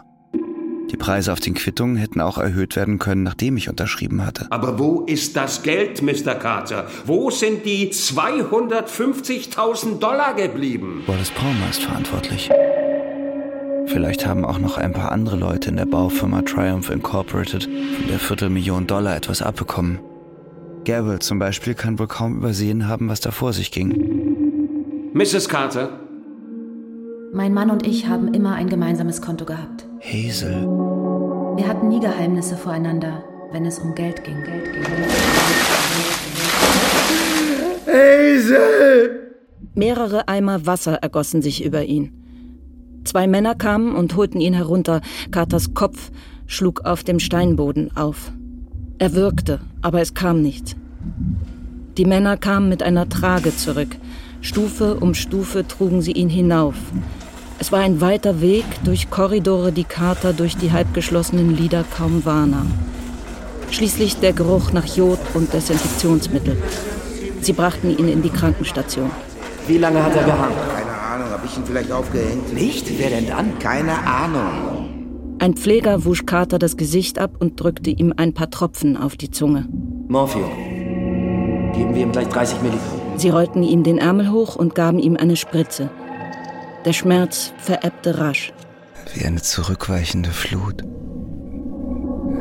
Die 0.90 0.96
Preise 0.96 1.34
auf 1.34 1.42
den 1.42 1.54
Quittungen 1.54 1.98
hätten 1.98 2.22
auch 2.22 2.38
erhöht 2.38 2.78
werden 2.78 2.98
können, 2.98 3.24
nachdem 3.24 3.58
ich 3.58 3.68
unterschrieben 3.68 4.26
hatte. 4.26 4.48
Aber 4.52 4.80
wo 4.80 5.02
ist 5.02 5.36
das 5.36 5.64
Geld, 5.64 6.02
Mr. 6.02 6.36
Carter? 6.36 6.88
Wo 7.06 7.30
sind 7.30 7.66
die 7.66 7.92
250.000 7.92 10.00
Dollar 10.00 10.34
geblieben? 10.34 11.04
Wallace 11.08 11.32
Palmer 11.32 11.70
ist 11.70 11.84
verantwortlich. 11.84 12.50
Vielleicht 13.88 14.26
haben 14.26 14.46
auch 14.46 14.60
noch 14.60 14.78
ein 14.78 14.94
paar 14.94 15.12
andere 15.12 15.36
Leute 15.36 15.72
in 15.72 15.76
der 15.76 15.86
Baufirma 15.86 16.44
Triumph 16.44 16.90
Incorporated 16.90 17.66
von 17.66 18.08
der 18.08 18.20
Viertelmillion 18.20 18.88
Dollar 18.88 19.18
etwas 19.18 19.42
abbekommen. 19.42 20.00
Gabriel 20.86 21.20
zum 21.20 21.38
Beispiel 21.38 21.74
kann 21.74 22.00
wohl 22.00 22.08
kaum 22.08 22.38
übersehen 22.38 22.88
haben, 22.88 23.10
was 23.10 23.20
da 23.20 23.32
vor 23.32 23.52
sich 23.52 23.72
ging. 23.72 25.12
Mrs. 25.12 25.50
Carter? 25.50 26.00
Mein 27.32 27.54
Mann 27.54 27.70
und 27.70 27.86
ich 27.86 28.08
haben 28.08 28.34
immer 28.34 28.56
ein 28.56 28.70
gemeinsames 28.70 29.22
Konto 29.22 29.46
gehabt. 29.46 29.86
Hazel. 30.02 30.64
Wir 31.58 31.68
hatten 31.68 31.90
nie 31.90 32.00
Geheimnisse 32.00 32.58
voreinander, 32.58 33.24
wenn 33.52 33.66
es 33.66 33.78
um 33.78 33.94
Geld 33.94 34.24
ging. 34.24 34.44
Geld 34.44 34.74
ging. 34.74 34.84
Hazel! 37.86 39.34
Mehrere 39.76 40.28
Eimer 40.28 40.66
Wasser 40.66 40.96
ergossen 40.96 41.44
sich 41.44 41.64
über 41.64 41.84
ihn. 41.86 42.14
Zwei 43.04 43.28
Männer 43.28 43.54
kamen 43.54 43.96
und 43.96 44.16
holten 44.16 44.42
ihn 44.42 44.56
herunter. 44.56 45.02
Carters 45.30 45.76
Kopf 45.76 46.10
schlug 46.48 46.82
auf 46.86 47.04
dem 47.04 47.20
Steinboden 47.20 47.96
auf. 47.96 48.32
Er 48.98 49.14
würgte, 49.14 49.60
aber 49.82 50.02
es 50.02 50.16
kam 50.16 50.42
nichts. 50.42 50.76
Die 51.98 52.06
Männer 52.06 52.38
kamen 52.38 52.70
mit 52.70 52.82
einer 52.82 53.08
Trage 53.08 53.56
zurück. 53.56 53.96
Stufe 54.42 54.96
um 54.96 55.14
Stufe 55.14 55.68
trugen 55.68 56.02
sie 56.02 56.14
ihn 56.14 56.30
hinauf. 56.30 56.76
Es 57.60 57.72
war 57.72 57.80
ein 57.80 58.00
weiter 58.00 58.40
Weg 58.40 58.64
durch 58.86 59.10
Korridore, 59.10 59.74
die 59.74 59.84
Carter 59.84 60.32
durch 60.32 60.56
die 60.56 60.72
halbgeschlossenen 60.72 61.56
Lider 61.56 61.84
kaum 61.84 62.24
wahrnahm. 62.24 62.72
Schließlich 63.70 64.18
der 64.18 64.34
Geruch 64.34 64.72
nach 64.72 64.86
Jod 64.86 65.20
und 65.34 65.54
Desinfektionsmittel. 65.54 66.58
Sie 67.42 67.54
brachten 67.54 67.98
ihn 67.98 68.08
in 68.08 68.22
die 68.22 68.30
Krankenstation. 68.30 69.12
Wie 69.68 69.78
lange 69.78 70.04
hat 70.04 70.16
er 70.16 70.24
gehangen? 70.24 70.56
Keine 70.74 70.92
Ahnung, 70.92 71.30
habe 71.30 71.46
ich 71.46 71.58
ihn 71.58 71.66
vielleicht 71.66 71.92
aufgehängt? 71.92 72.54
Nicht? 72.54 72.98
Wer 72.98 73.10
denn 73.10 73.28
dann? 73.28 73.60
Keine 73.60 73.98
Ahnung. 74.08 74.90
Ein 75.40 75.56
Pfleger 75.56 76.06
wusch 76.06 76.26
Carter 76.26 76.60
das 76.60 76.78
Gesicht 76.78 77.20
ab 77.20 77.32
und 77.40 77.62
drückte 77.62 77.90
ihm 77.90 78.14
ein 78.16 78.34
paar 78.34 78.50
Tropfen 78.50 78.98
auf 78.98 79.16
die 79.16 79.32
Zunge. 79.32 79.68
Morphium. 80.08 80.50
Geben 81.74 81.94
wir 81.94 82.04
ihm 82.04 82.12
gleich 82.12 82.28
30 82.30 82.62
Milligramm. 82.62 82.99
Sie 83.20 83.30
rollten 83.30 83.64
ihm 83.64 83.84
den 83.84 83.98
Ärmel 83.98 84.32
hoch 84.32 84.56
und 84.56 84.76
gaben 84.76 84.98
ihm 84.98 85.18
eine 85.18 85.36
Spritze. 85.36 85.90
Der 86.86 86.94
Schmerz 86.94 87.52
verebbte 87.58 88.18
rasch. 88.18 88.54
Wie 89.14 89.26
eine 89.26 89.42
zurückweichende 89.42 90.30
Flut. 90.30 90.84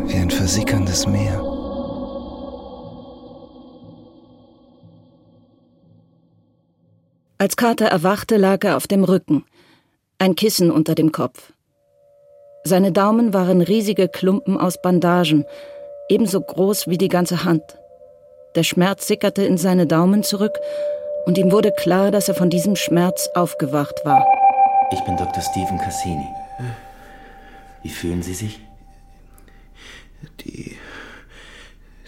Wie 0.07 0.15
ein 0.15 0.31
versickerndes 0.31 1.09
Meer. 1.09 1.43
Als 7.39 7.57
Carter 7.57 7.87
erwachte, 7.87 8.37
lag 8.37 8.63
er 8.63 8.77
auf 8.77 8.87
dem 8.87 9.03
Rücken, 9.03 9.45
ein 10.19 10.37
Kissen 10.37 10.71
unter 10.71 10.95
dem 10.95 11.11
Kopf. 11.11 11.53
Seine 12.63 12.93
Daumen 12.93 13.35
waren 13.35 13.63
riesige 13.63 14.09
Klumpen 14.09 14.57
aus 14.57 14.81
Bandagen, 14.81 15.45
ebenso 16.09 16.41
groß 16.41 16.87
wie 16.87 16.99
die 16.99 17.09
ganze 17.09 17.43
Hand. 17.43 17.78
Der 18.59 18.65
Schmerz 18.65 19.07
sickerte 19.07 19.45
in 19.45 19.57
seine 19.57 19.87
Daumen 19.87 20.25
zurück 20.25 20.59
und 21.27 21.39
ihm 21.39 21.53
wurde 21.53 21.71
klar, 21.71 22.11
dass 22.11 22.27
er 22.27 22.35
von 22.35 22.51
diesem 22.51 22.75
Schmerz 22.75 23.29
aufgewacht 23.37 24.05
war. 24.05 24.27
Ich 24.91 24.99
bin 25.05 25.17
Dr. 25.17 25.41
Stephen 25.41 25.79
Cassini. 25.79 26.27
Wie 27.85 27.89
fühlen 27.89 28.21
Sie 28.21 28.35
sich? 28.35 28.59
Die. 30.41 30.77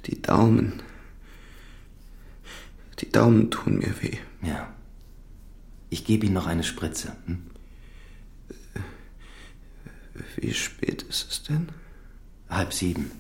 Die 0.07 0.21
Daumen. 0.21 0.83
Die 2.99 3.12
Daumen 3.12 3.52
tun 3.52 3.78
mir 3.78 4.02
weh. 4.02 4.19
Ja. 4.42 4.75
Ich 5.88 6.04
gebe 6.04 6.26
Ihnen 6.26 6.35
noch 6.35 6.49
eine 6.49 6.64
Spritze. 6.64 7.12
Hm? 7.26 7.47
Wie 10.35 10.52
spät 10.52 11.02
ist 11.02 11.30
es 11.30 11.42
denn? 11.45 11.69
Halb 12.49 12.73
sieben. 12.73 13.12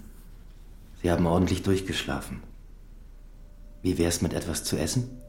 Sie 1.00 1.12
haben 1.12 1.26
ordentlich 1.28 1.62
durchgeschlafen. 1.62 2.49
Wie 3.82 3.96
wär's 3.96 4.20
mit 4.20 4.34
etwas 4.34 4.62
zu 4.62 4.76
essen? 4.76 5.22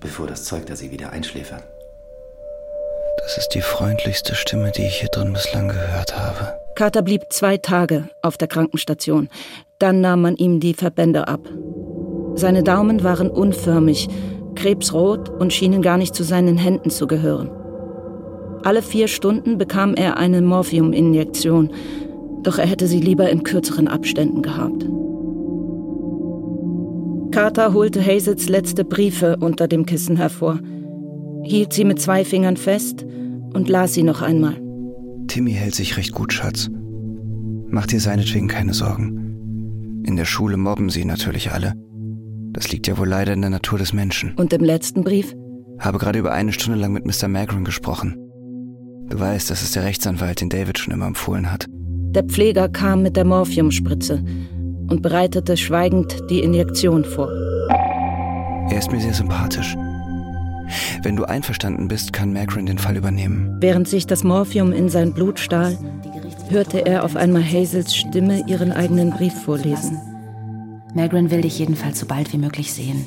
Bevor 0.00 0.26
das 0.26 0.44
Zeug 0.44 0.66
da 0.66 0.76
Sie 0.76 0.90
wieder 0.90 1.10
einschläfert. 1.10 1.64
Das 3.22 3.38
ist 3.38 3.48
die 3.54 3.62
freundlichste 3.62 4.34
Stimme, 4.34 4.70
die 4.70 4.82
ich 4.82 5.00
hier 5.00 5.08
drin 5.08 5.32
bislang 5.32 5.68
gehört 5.68 6.18
habe. 6.18 6.54
Carter 6.74 7.02
blieb 7.02 7.22
zwei 7.30 7.56
Tage 7.56 8.10
auf 8.22 8.36
der 8.36 8.48
Krankenstation. 8.48 9.28
Dann 9.78 10.00
nahm 10.00 10.22
man 10.22 10.36
ihm 10.36 10.60
die 10.60 10.74
Verbände 10.74 11.26
ab. 11.26 11.40
Seine 12.34 12.62
Daumen 12.62 13.02
waren 13.02 13.30
unförmig, 13.30 14.08
krebsrot 14.54 15.30
und 15.30 15.52
schienen 15.52 15.80
gar 15.80 15.96
nicht 15.96 16.14
zu 16.14 16.24
seinen 16.24 16.58
Händen 16.58 16.90
zu 16.90 17.06
gehören. 17.06 17.50
Alle 18.62 18.82
vier 18.82 19.08
Stunden 19.08 19.56
bekam 19.56 19.94
er 19.94 20.18
eine 20.18 20.42
Morphiuminjektion, 20.42 21.72
doch 22.42 22.58
er 22.58 22.66
hätte 22.66 22.86
sie 22.86 23.00
lieber 23.00 23.30
in 23.30 23.42
kürzeren 23.42 23.88
Abständen 23.88 24.42
gehabt. 24.42 24.84
Carter 27.38 27.72
holte 27.72 28.04
Hazels 28.04 28.48
letzte 28.48 28.84
Briefe 28.84 29.36
unter 29.36 29.68
dem 29.68 29.86
Kissen 29.86 30.16
hervor, 30.16 30.58
hielt 31.44 31.72
sie 31.72 31.84
mit 31.84 32.00
zwei 32.00 32.24
Fingern 32.24 32.56
fest 32.56 33.06
und 33.54 33.68
las 33.68 33.94
sie 33.94 34.02
noch 34.02 34.22
einmal. 34.22 34.60
Timmy 35.28 35.52
hält 35.52 35.76
sich 35.76 35.96
recht 35.96 36.10
gut, 36.10 36.32
Schatz. 36.32 36.68
Mach 37.68 37.86
dir 37.86 38.00
seinetwegen 38.00 38.48
keine 38.48 38.74
Sorgen. 38.74 40.02
In 40.04 40.16
der 40.16 40.24
Schule 40.24 40.56
mobben 40.56 40.90
sie 40.90 41.04
natürlich 41.04 41.52
alle. 41.52 41.74
Das 42.54 42.72
liegt 42.72 42.88
ja 42.88 42.98
wohl 42.98 43.06
leider 43.06 43.34
in 43.34 43.40
der 43.40 43.50
Natur 43.50 43.78
des 43.78 43.92
Menschen. 43.92 44.34
Und 44.34 44.52
im 44.52 44.64
letzten 44.64 45.04
Brief? 45.04 45.32
Habe 45.78 45.98
gerade 45.98 46.18
über 46.18 46.32
eine 46.32 46.52
Stunde 46.52 46.80
lang 46.80 46.92
mit 46.92 47.06
Mr. 47.06 47.28
Magrin 47.28 47.64
gesprochen. 47.64 48.16
Du 49.10 49.20
weißt, 49.20 49.48
das 49.48 49.62
ist 49.62 49.76
der 49.76 49.84
Rechtsanwalt, 49.84 50.40
den 50.40 50.48
David 50.48 50.80
schon 50.80 50.92
immer 50.92 51.06
empfohlen 51.06 51.52
hat. 51.52 51.66
Der 51.70 52.24
Pfleger 52.24 52.68
kam 52.68 53.02
mit 53.02 53.16
der 53.16 53.24
Morphiumspritze 53.24 54.24
und 54.88 55.02
bereitete 55.02 55.56
schweigend 55.56 56.30
die 56.30 56.40
Injektion 56.40 57.04
vor. 57.04 57.30
Er 58.70 58.78
ist 58.78 58.92
mir 58.92 59.00
sehr 59.00 59.14
sympathisch. 59.14 59.76
Wenn 61.02 61.16
du 61.16 61.24
einverstanden 61.24 61.88
bist, 61.88 62.12
kann 62.12 62.32
Magrin 62.32 62.66
den 62.66 62.78
Fall 62.78 62.96
übernehmen. 62.96 63.56
Während 63.60 63.88
sich 63.88 64.06
das 64.06 64.24
Morphium 64.24 64.72
in 64.72 64.88
sein 64.88 65.12
Blut 65.12 65.38
stahl, 65.38 65.78
hörte 66.50 66.84
er 66.84 67.04
auf 67.04 67.16
einmal 67.16 67.42
Hazels 67.42 67.94
Stimme 67.94 68.44
ihren 68.46 68.72
eigenen 68.72 69.10
Brief 69.10 69.34
vorlesen. 69.34 69.98
Magrin 70.94 71.30
will 71.30 71.42
dich 71.42 71.58
jedenfalls 71.58 72.00
so 72.00 72.06
bald 72.06 72.32
wie 72.32 72.38
möglich 72.38 72.72
sehen. 72.72 73.04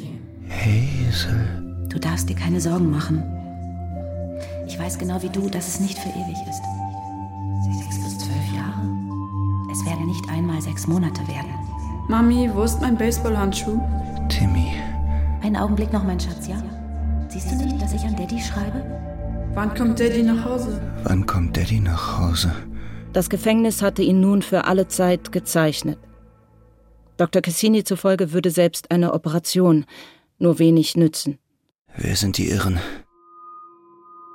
Hazel. 0.50 1.88
Du 1.90 2.00
darfst 2.00 2.30
dir 2.30 2.36
keine 2.36 2.62
Sorgen 2.62 2.90
machen. 2.90 3.24
Ich 4.68 4.80
weiß 4.80 4.98
genau 4.98 5.22
wie 5.22 5.30
du, 5.30 5.50
dass 5.50 5.68
es 5.68 5.80
nicht 5.80 5.98
für 5.98 6.10
ewig 6.10 6.38
ist. 6.50 6.62
Sechs 7.80 8.04
bis 8.04 8.18
zwölf 8.18 8.56
Jahre. 8.56 8.82
Es 9.72 9.86
werden 9.86 10.06
nicht 10.08 10.30
einmal 10.30 10.62
sechs 10.62 10.88
Monate 10.88 11.22
werden. 11.28 11.71
Mami, 12.12 12.50
wo 12.53 12.63
ist 12.63 12.82
mein 12.82 12.98
Baseballhandschuh? 12.98 13.80
Timmy. 14.27 14.74
Einen 15.41 15.56
Augenblick 15.56 15.94
noch, 15.94 16.03
mein 16.03 16.20
Schatz, 16.20 16.46
ja? 16.46 16.62
Siehst 17.30 17.50
du 17.50 17.56
nicht, 17.56 17.82
dass 17.82 17.94
ich 17.94 18.01
an 18.01 18.18
Daddy 18.18 18.38
schreibe? 18.38 18.84
Wann 19.53 19.74
kommt 19.74 19.98
Daddy 19.98 20.22
nach 20.22 20.44
Hause? 20.44 20.82
Wann 21.06 21.25
kommt 21.25 21.56
Daddy 21.56 21.80
nach 21.80 22.20
Hause? 22.20 22.53
Das 23.13 23.30
Gefängnis 23.30 23.82
hatte 23.82 24.01
ihn 24.01 24.20
nun 24.20 24.41
für 24.41 24.65
alle 24.65 24.89
Zeit 24.89 25.32
gezeichnet. 25.32 26.00
Dr. 27.15 27.41
Cassini 27.41 27.86
zufolge 27.86 28.34
würde 28.34 28.51
selbst 28.51 28.91
eine 28.91 29.13
Operation 29.13 29.86
nur 30.38 30.60
wenig 30.60 30.98
nützen. 30.98 31.38
Wer 31.96 32.18
sind 32.18 32.38
die 32.38 32.50
Irren? 32.50 32.82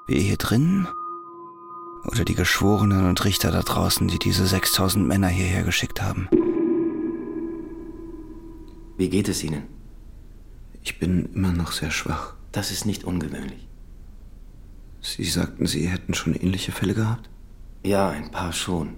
Wir 0.08 0.20
hier 0.20 0.38
drinnen? 0.38 0.88
Oder 2.10 2.24
die 2.24 2.36
Geschworenen 2.36 3.06
und 3.06 3.22
Richter 3.26 3.50
da 3.50 3.60
draußen, 3.60 4.08
die 4.08 4.18
diese 4.18 4.46
6000 4.46 5.06
Männer 5.06 5.28
hierher 5.28 5.62
geschickt 5.62 6.00
haben? 6.00 6.30
Wie 8.96 9.08
geht 9.10 9.28
es 9.28 9.44
Ihnen? 9.44 9.64
Ich 10.82 10.98
bin 10.98 11.28
immer 11.34 11.52
noch 11.52 11.72
sehr 11.72 11.90
schwach. 11.90 12.34
Das 12.52 12.70
ist 12.70 12.86
nicht 12.86 13.04
ungewöhnlich. 13.04 13.66
Sie 15.02 15.24
sagten, 15.24 15.66
Sie 15.66 15.86
hätten 15.88 16.14
schon 16.14 16.34
ähnliche 16.34 16.72
Fälle 16.72 16.94
gehabt? 16.94 17.28
Ja, 17.82 18.08
ein 18.08 18.30
paar 18.30 18.52
schon. 18.52 18.94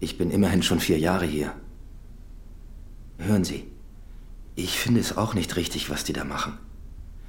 Ich 0.00 0.18
bin 0.18 0.30
immerhin 0.30 0.62
schon 0.62 0.80
vier 0.80 0.98
Jahre 0.98 1.26
hier. 1.26 1.54
Hören 3.18 3.44
Sie, 3.44 3.64
ich 4.56 4.78
finde 4.78 5.00
es 5.00 5.16
auch 5.16 5.34
nicht 5.34 5.56
richtig, 5.56 5.90
was 5.90 6.04
die 6.04 6.12
da 6.12 6.24
machen. 6.24 6.58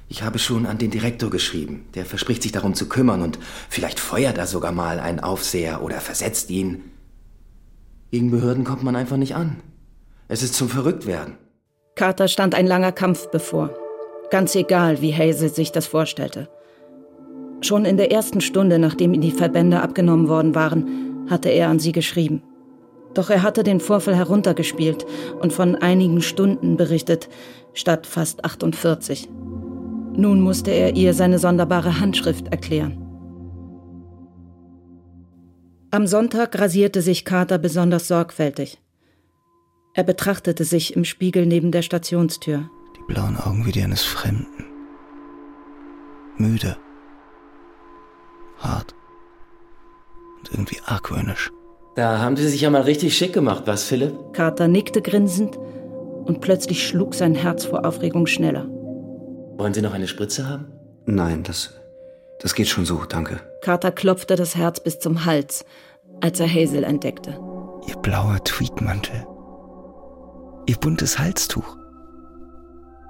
Ich 0.08 0.22
habe 0.22 0.38
schon 0.38 0.66
an 0.66 0.78
den 0.78 0.90
Direktor 0.90 1.30
geschrieben. 1.30 1.86
Der 1.94 2.04
verspricht 2.04 2.42
sich 2.42 2.52
darum 2.52 2.74
zu 2.74 2.88
kümmern 2.88 3.22
und 3.22 3.38
vielleicht 3.68 3.98
feuert 3.98 4.38
er 4.38 4.46
sogar 4.46 4.72
mal 4.72 5.00
einen 5.00 5.20
Aufseher 5.20 5.82
oder 5.82 6.00
versetzt 6.00 6.50
ihn. 6.50 6.82
Gegen 8.10 8.30
Behörden 8.30 8.64
kommt 8.64 8.82
man 8.82 8.94
einfach 8.94 9.16
nicht 9.16 9.34
an. 9.34 9.56
Es 10.28 10.42
ist 10.42 10.54
zum 10.54 10.68
Verrücktwerden. 10.68 11.34
Carter 11.96 12.28
stand 12.28 12.54
ein 12.54 12.66
langer 12.66 12.92
Kampf 12.92 13.30
bevor. 13.30 13.70
Ganz 14.30 14.54
egal, 14.54 15.00
wie 15.00 15.14
Hazel 15.14 15.48
sich 15.48 15.72
das 15.72 15.86
vorstellte. 15.86 16.46
Schon 17.62 17.86
in 17.86 17.96
der 17.96 18.12
ersten 18.12 18.42
Stunde, 18.42 18.78
nachdem 18.78 19.14
ihm 19.14 19.22
die 19.22 19.30
Verbände 19.30 19.80
abgenommen 19.80 20.28
worden 20.28 20.54
waren, 20.54 21.26
hatte 21.30 21.48
er 21.48 21.70
an 21.70 21.78
sie 21.78 21.92
geschrieben. 21.92 22.42
Doch 23.14 23.30
er 23.30 23.42
hatte 23.42 23.62
den 23.62 23.80
Vorfall 23.80 24.14
heruntergespielt 24.14 25.06
und 25.40 25.54
von 25.54 25.74
einigen 25.74 26.20
Stunden 26.20 26.76
berichtet, 26.76 27.30
statt 27.72 28.06
fast 28.06 28.44
48. 28.44 29.30
Nun 30.12 30.42
musste 30.42 30.72
er 30.72 30.96
ihr 30.96 31.14
seine 31.14 31.38
sonderbare 31.38 31.98
Handschrift 31.98 32.48
erklären. 32.48 33.02
Am 35.90 36.06
Sonntag 36.06 36.58
rasierte 36.58 37.00
sich 37.00 37.24
Carter 37.24 37.56
besonders 37.56 38.06
sorgfältig. 38.06 38.78
Er 39.96 40.04
betrachtete 40.04 40.64
sich 40.64 40.94
im 40.94 41.06
Spiegel 41.06 41.46
neben 41.46 41.72
der 41.72 41.80
Stationstür. 41.80 42.68
Die 42.98 43.12
blauen 43.12 43.38
Augen 43.38 43.64
wie 43.64 43.72
die 43.72 43.82
eines 43.82 44.02
Fremden. 44.02 44.66
Müde. 46.36 46.76
Hart. 48.58 48.94
Und 50.38 50.52
irgendwie 50.52 50.76
argwöhnisch. 50.84 51.50
Da 51.94 52.18
haben 52.18 52.36
Sie 52.36 52.46
sich 52.46 52.60
ja 52.60 52.68
mal 52.68 52.82
richtig 52.82 53.16
schick 53.16 53.32
gemacht, 53.32 53.62
was, 53.64 53.84
Philipp? 53.84 54.12
Carter 54.34 54.68
nickte 54.68 55.00
grinsend 55.00 55.56
und 55.56 56.42
plötzlich 56.42 56.86
schlug 56.86 57.14
sein 57.14 57.34
Herz 57.34 57.64
vor 57.64 57.86
Aufregung 57.86 58.26
schneller. 58.26 58.66
Wollen 59.56 59.72
Sie 59.72 59.80
noch 59.80 59.94
eine 59.94 60.08
Spritze 60.08 60.46
haben? 60.46 60.66
Nein, 61.06 61.42
das, 61.42 61.72
das 62.42 62.54
geht 62.54 62.68
schon 62.68 62.84
so, 62.84 63.06
danke. 63.08 63.40
Carter 63.62 63.92
klopfte 63.92 64.36
das 64.36 64.56
Herz 64.56 64.78
bis 64.78 64.98
zum 64.98 65.24
Hals, 65.24 65.64
als 66.20 66.38
er 66.38 66.52
Hazel 66.52 66.84
entdeckte. 66.84 67.40
Ihr 67.88 67.96
blauer 67.96 68.44
Tweedmantel. 68.44 69.26
Ihr 70.68 70.76
buntes 70.76 71.16
Halstuch. 71.16 71.76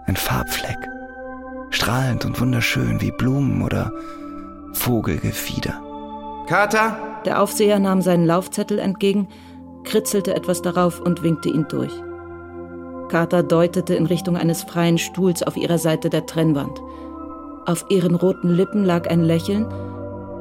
Ein 0.04 0.16
Farbfleck. 0.16 0.76
Strahlend 1.70 2.26
und 2.26 2.38
wunderschön 2.38 3.00
wie 3.00 3.10
Blumen 3.10 3.62
oder 3.62 3.90
Vogelgefieder. 4.74 5.82
Carter? 6.46 6.98
Der 7.24 7.40
Aufseher 7.40 7.78
nahm 7.78 8.02
seinen 8.02 8.26
Laufzettel 8.26 8.78
entgegen, 8.78 9.28
kritzelte 9.84 10.34
etwas 10.34 10.60
darauf 10.60 11.00
und 11.00 11.22
winkte 11.22 11.48
ihn 11.48 11.66
durch. 11.68 11.92
Carter 13.08 13.42
deutete 13.42 13.94
in 13.94 14.04
Richtung 14.04 14.36
eines 14.36 14.62
freien 14.62 14.98
Stuhls 14.98 15.42
auf 15.42 15.56
ihrer 15.56 15.78
Seite 15.78 16.10
der 16.10 16.26
Trennwand. 16.26 16.82
Auf 17.64 17.86
ihren 17.88 18.16
roten 18.16 18.50
Lippen 18.50 18.84
lag 18.84 19.08
ein 19.08 19.22
Lächeln, 19.22 19.64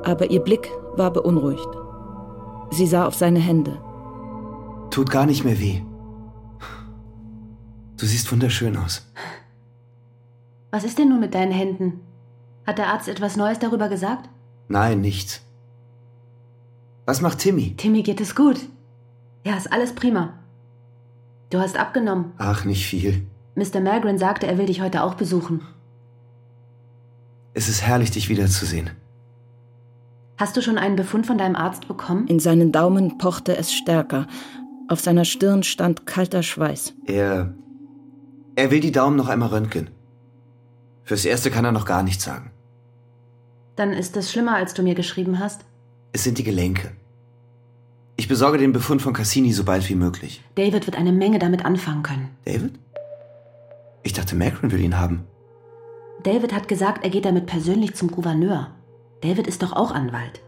aber 0.04 0.30
ihr 0.32 0.42
Blick 0.42 0.70
war 0.98 1.12
beunruhigt. 1.12 1.70
Sie 2.72 2.88
sah 2.88 3.08
auf 3.08 3.16
seine 3.16 3.40
Hände. 3.40 3.80
Tut 4.90 5.10
gar 5.10 5.26
nicht 5.26 5.46
mehr 5.46 5.60
weh. 5.60 5.82
Du 7.98 8.06
siehst 8.06 8.32
wunderschön 8.32 8.76
aus. 8.78 9.06
Was 10.72 10.84
ist 10.84 10.98
denn 10.98 11.10
nun 11.10 11.20
mit 11.20 11.34
deinen 11.34 11.52
Händen? 11.52 12.02
Hat 12.66 12.78
der 12.78 12.88
Arzt 12.88 13.08
etwas 13.08 13.38
Neues 13.38 13.60
darüber 13.60 13.88
gesagt? 13.88 14.30
Nein, 14.68 15.02
nichts. 15.02 15.42
Was 17.06 17.22
macht 17.22 17.40
Timmy? 17.40 17.76
Timmy 17.78 18.04
geht 18.04 18.20
es 18.20 18.36
gut. 18.36 18.60
Ja, 19.46 19.56
ist 19.56 19.72
alles 19.72 19.94
prima. 19.94 20.34
Du 21.52 21.60
hast 21.60 21.78
abgenommen. 21.78 22.34
Ach, 22.38 22.66
nicht 22.66 22.86
viel. 22.88 23.26
Mr. 23.56 23.80
Magrin 23.80 24.18
sagte, 24.18 24.48
er 24.48 24.58
will 24.58 24.66
dich 24.66 24.82
heute 24.82 25.04
auch 25.04 25.14
besuchen. 25.14 25.62
Es 27.54 27.70
ist 27.70 27.84
herrlich, 27.84 28.12
dich 28.12 28.28
wiederzusehen. 28.28 28.90
Hast 30.38 30.58
du 30.58 30.62
schon 30.62 30.78
einen 30.78 30.98
Befund 30.98 31.26
von 31.26 31.38
deinem 31.38 31.56
Arzt 31.56 31.88
bekommen? 31.88 32.28
In 32.28 32.40
seinen 32.40 32.74
Daumen 32.74 33.18
pochte 33.18 33.56
es 33.56 33.74
stärker. 33.74 34.28
Auf 34.90 35.00
seiner 35.00 35.24
Stirn 35.24 35.64
stand 35.64 36.06
kalter 36.06 36.44
Schweiß. 36.44 36.94
Er. 37.06 37.54
Er 38.56 38.72
will 38.72 38.80
die 38.80 38.92
Daumen 38.92 39.18
noch 39.18 39.28
einmal 39.28 39.50
röntgen. 39.50 39.90
Fürs 41.04 41.26
Erste 41.26 41.52
kann 41.52 41.66
er 41.66 41.72
noch 41.72 41.86
gar 41.86 42.04
nichts 42.04 42.24
sagen. 42.24 42.52
Dann 43.76 43.92
ist 43.92 44.16
es 44.16 44.32
schlimmer, 44.32 44.56
als 44.56 44.74
du 44.74 44.82
mir 44.82 44.96
geschrieben 44.96 45.40
hast. 45.40 45.66
Es 46.14 46.24
sind 46.24 46.38
die 46.38 46.44
Gelenke. 46.44 46.92
Ich 48.16 48.30
besorge 48.30 48.58
den 48.58 48.72
Befund 48.72 49.02
von 49.02 49.14
Cassini 49.14 49.52
so 49.52 49.66
bald 49.66 49.90
wie 49.90 49.96
möglich. 49.96 50.42
David 50.56 50.88
wird 50.88 50.98
eine 50.98 51.12
Menge 51.12 51.38
damit 51.38 51.66
anfangen 51.66 52.04
können. 52.04 52.30
David? 52.46 52.80
Ich 54.04 54.14
dachte, 54.14 54.36
Macron 54.36 54.72
will 54.72 54.80
ihn 54.80 54.98
haben. 54.98 55.26
David 56.24 56.54
hat 56.54 56.70
gesagt, 56.70 57.04
er 57.04 57.10
geht 57.10 57.26
damit 57.26 57.46
persönlich 57.48 57.94
zum 57.96 58.10
Gouverneur. 58.10 58.72
David 59.22 59.48
ist 59.48 59.64
doch 59.64 59.74
auch 59.74 59.92
Anwalt. 59.92 60.42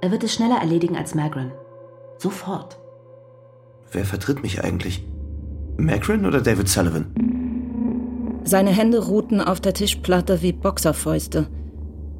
Er 0.00 0.10
wird 0.10 0.24
es 0.24 0.34
schneller 0.34 0.58
erledigen 0.58 0.96
als 0.96 1.14
Magrin. 1.14 1.52
Sofort. 2.18 2.78
Wer 3.92 4.04
vertritt 4.04 4.42
mich 4.42 4.64
eigentlich? 4.64 5.06
Macron 5.76 6.26
oder 6.26 6.40
David 6.40 6.68
Sullivan? 6.68 7.35
Seine 8.46 8.70
Hände 8.70 9.04
ruhten 9.04 9.40
auf 9.40 9.60
der 9.60 9.74
Tischplatte 9.74 10.40
wie 10.40 10.52
Boxerfäuste. 10.52 11.48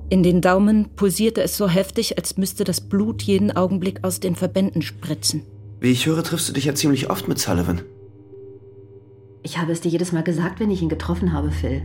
In 0.08 0.24
den 0.24 0.40
Daumen 0.40 0.88
pulsierte 0.96 1.40
es 1.40 1.56
so 1.56 1.68
heftig, 1.68 2.18
als 2.18 2.36
müsste 2.36 2.64
das 2.64 2.80
Blut 2.80 3.22
jeden 3.22 3.56
Augenblick 3.56 4.02
aus 4.02 4.18
den 4.18 4.34
Verbänden 4.34 4.82
spritzen. 4.82 5.44
Wie 5.78 5.92
ich 5.92 6.06
höre, 6.06 6.24
triffst 6.24 6.48
du 6.48 6.52
dich 6.52 6.64
ja 6.64 6.74
ziemlich 6.74 7.10
oft 7.10 7.28
mit 7.28 7.38
Sullivan. 7.38 7.82
Ich 9.44 9.58
habe 9.58 9.70
es 9.70 9.82
dir 9.82 9.88
jedes 9.88 10.10
Mal 10.10 10.24
gesagt, 10.24 10.58
wenn 10.58 10.72
ich 10.72 10.82
ihn 10.82 10.88
getroffen 10.88 11.32
habe, 11.32 11.52
Phil. 11.52 11.82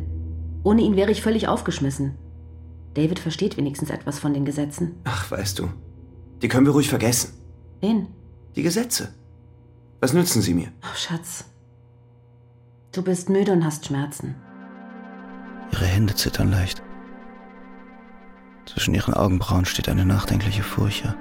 Ohne 0.63 0.81
ihn 0.81 0.95
wäre 0.95 1.11
ich 1.11 1.21
völlig 1.21 1.47
aufgeschmissen. 1.47 2.15
David 2.95 3.19
versteht 3.19 3.57
wenigstens 3.57 3.91
etwas 3.91 4.17
von 4.17 4.33
den 4.33 4.45
Gesetzen. 4.45 4.95
Ach, 5.03 5.29
weißt 5.29 5.59
du, 5.59 5.69
die 6.41 6.47
können 6.47 6.65
wir 6.65 6.73
ruhig 6.73 6.89
vergessen. 6.89 7.33
Wen? 7.79 8.07
Die 8.55 8.63
Gesetze. 8.63 9.09
Was 9.99 10.13
nützen 10.13 10.41
sie 10.41 10.55
mir? 10.55 10.69
Oh, 10.81 10.95
Schatz. 10.95 11.45
Du 12.91 13.01
bist 13.01 13.29
müde 13.29 13.53
und 13.53 13.63
hast 13.63 13.85
Schmerzen. 13.85 14.35
Ihre 15.71 15.85
Hände 15.85 16.13
zittern 16.13 16.51
leicht. 16.51 16.83
Zwischen 18.65 18.93
ihren 18.93 19.13
Augenbrauen 19.13 19.63
steht 19.65 19.87
eine 19.87 20.05
nachdenkliche 20.05 20.63
Furche. 20.63 21.15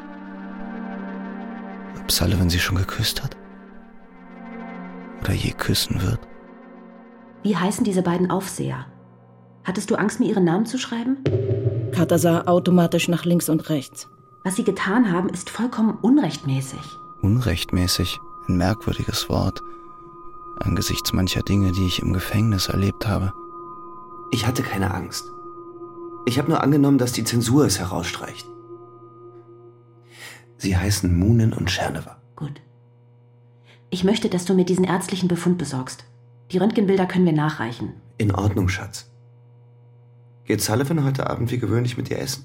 Ob 2.00 2.10
Sullivan 2.10 2.50
sie 2.50 2.58
schon 2.58 2.76
geküsst 2.76 3.22
hat? 3.22 3.36
Oder 5.20 5.32
je 5.32 5.52
küssen 5.52 6.02
wird? 6.02 6.18
Wie 7.44 7.56
heißen 7.56 7.84
diese 7.84 8.02
beiden 8.02 8.30
Aufseher? 8.30 8.86
Hattest 9.62 9.90
du 9.90 9.94
Angst, 9.94 10.18
mir 10.18 10.26
ihren 10.26 10.44
Namen 10.44 10.66
zu 10.66 10.76
schreiben? 10.76 11.18
Carter 11.92 12.18
sah 12.18 12.42
automatisch 12.46 13.08
nach 13.08 13.24
links 13.24 13.48
und 13.48 13.68
rechts. 13.68 14.08
Was 14.42 14.56
sie 14.56 14.64
getan 14.64 15.12
haben, 15.12 15.28
ist 15.28 15.50
vollkommen 15.50 15.98
unrechtmäßig. 16.02 16.80
Unrechtmäßig? 17.22 18.18
Ein 18.48 18.56
merkwürdiges 18.56 19.28
Wort. 19.28 19.62
Angesichts 20.60 21.12
mancher 21.12 21.42
Dinge, 21.42 21.72
die 21.72 21.86
ich 21.86 22.00
im 22.00 22.12
Gefängnis 22.12 22.68
erlebt 22.68 23.08
habe. 23.08 23.32
Ich 24.30 24.46
hatte 24.46 24.62
keine 24.62 24.94
Angst. 24.94 25.32
Ich 26.26 26.38
habe 26.38 26.50
nur 26.50 26.62
angenommen, 26.62 26.98
dass 26.98 27.12
die 27.12 27.24
Zensur 27.24 27.64
es 27.64 27.78
herausstreicht. 27.78 28.46
Sie 30.58 30.76
heißen 30.76 31.18
Moonen 31.18 31.52
und 31.52 31.70
Chernewa. 31.70 32.18
Gut. 32.36 32.60
Ich 33.88 34.04
möchte, 34.04 34.28
dass 34.28 34.44
du 34.44 34.54
mir 34.54 34.64
diesen 34.64 34.84
ärztlichen 34.84 35.28
Befund 35.28 35.58
besorgst. 35.58 36.04
Die 36.52 36.58
Röntgenbilder 36.58 37.06
können 37.06 37.24
wir 37.24 37.32
nachreichen. 37.32 37.94
In 38.18 38.34
Ordnung, 38.34 38.68
Schatz. 38.68 39.10
Geht 40.44 40.60
Sullivan 40.60 41.04
heute 41.04 41.30
Abend 41.30 41.50
wie 41.50 41.58
gewöhnlich 41.58 41.96
mit 41.96 42.10
dir 42.10 42.18
essen? 42.18 42.44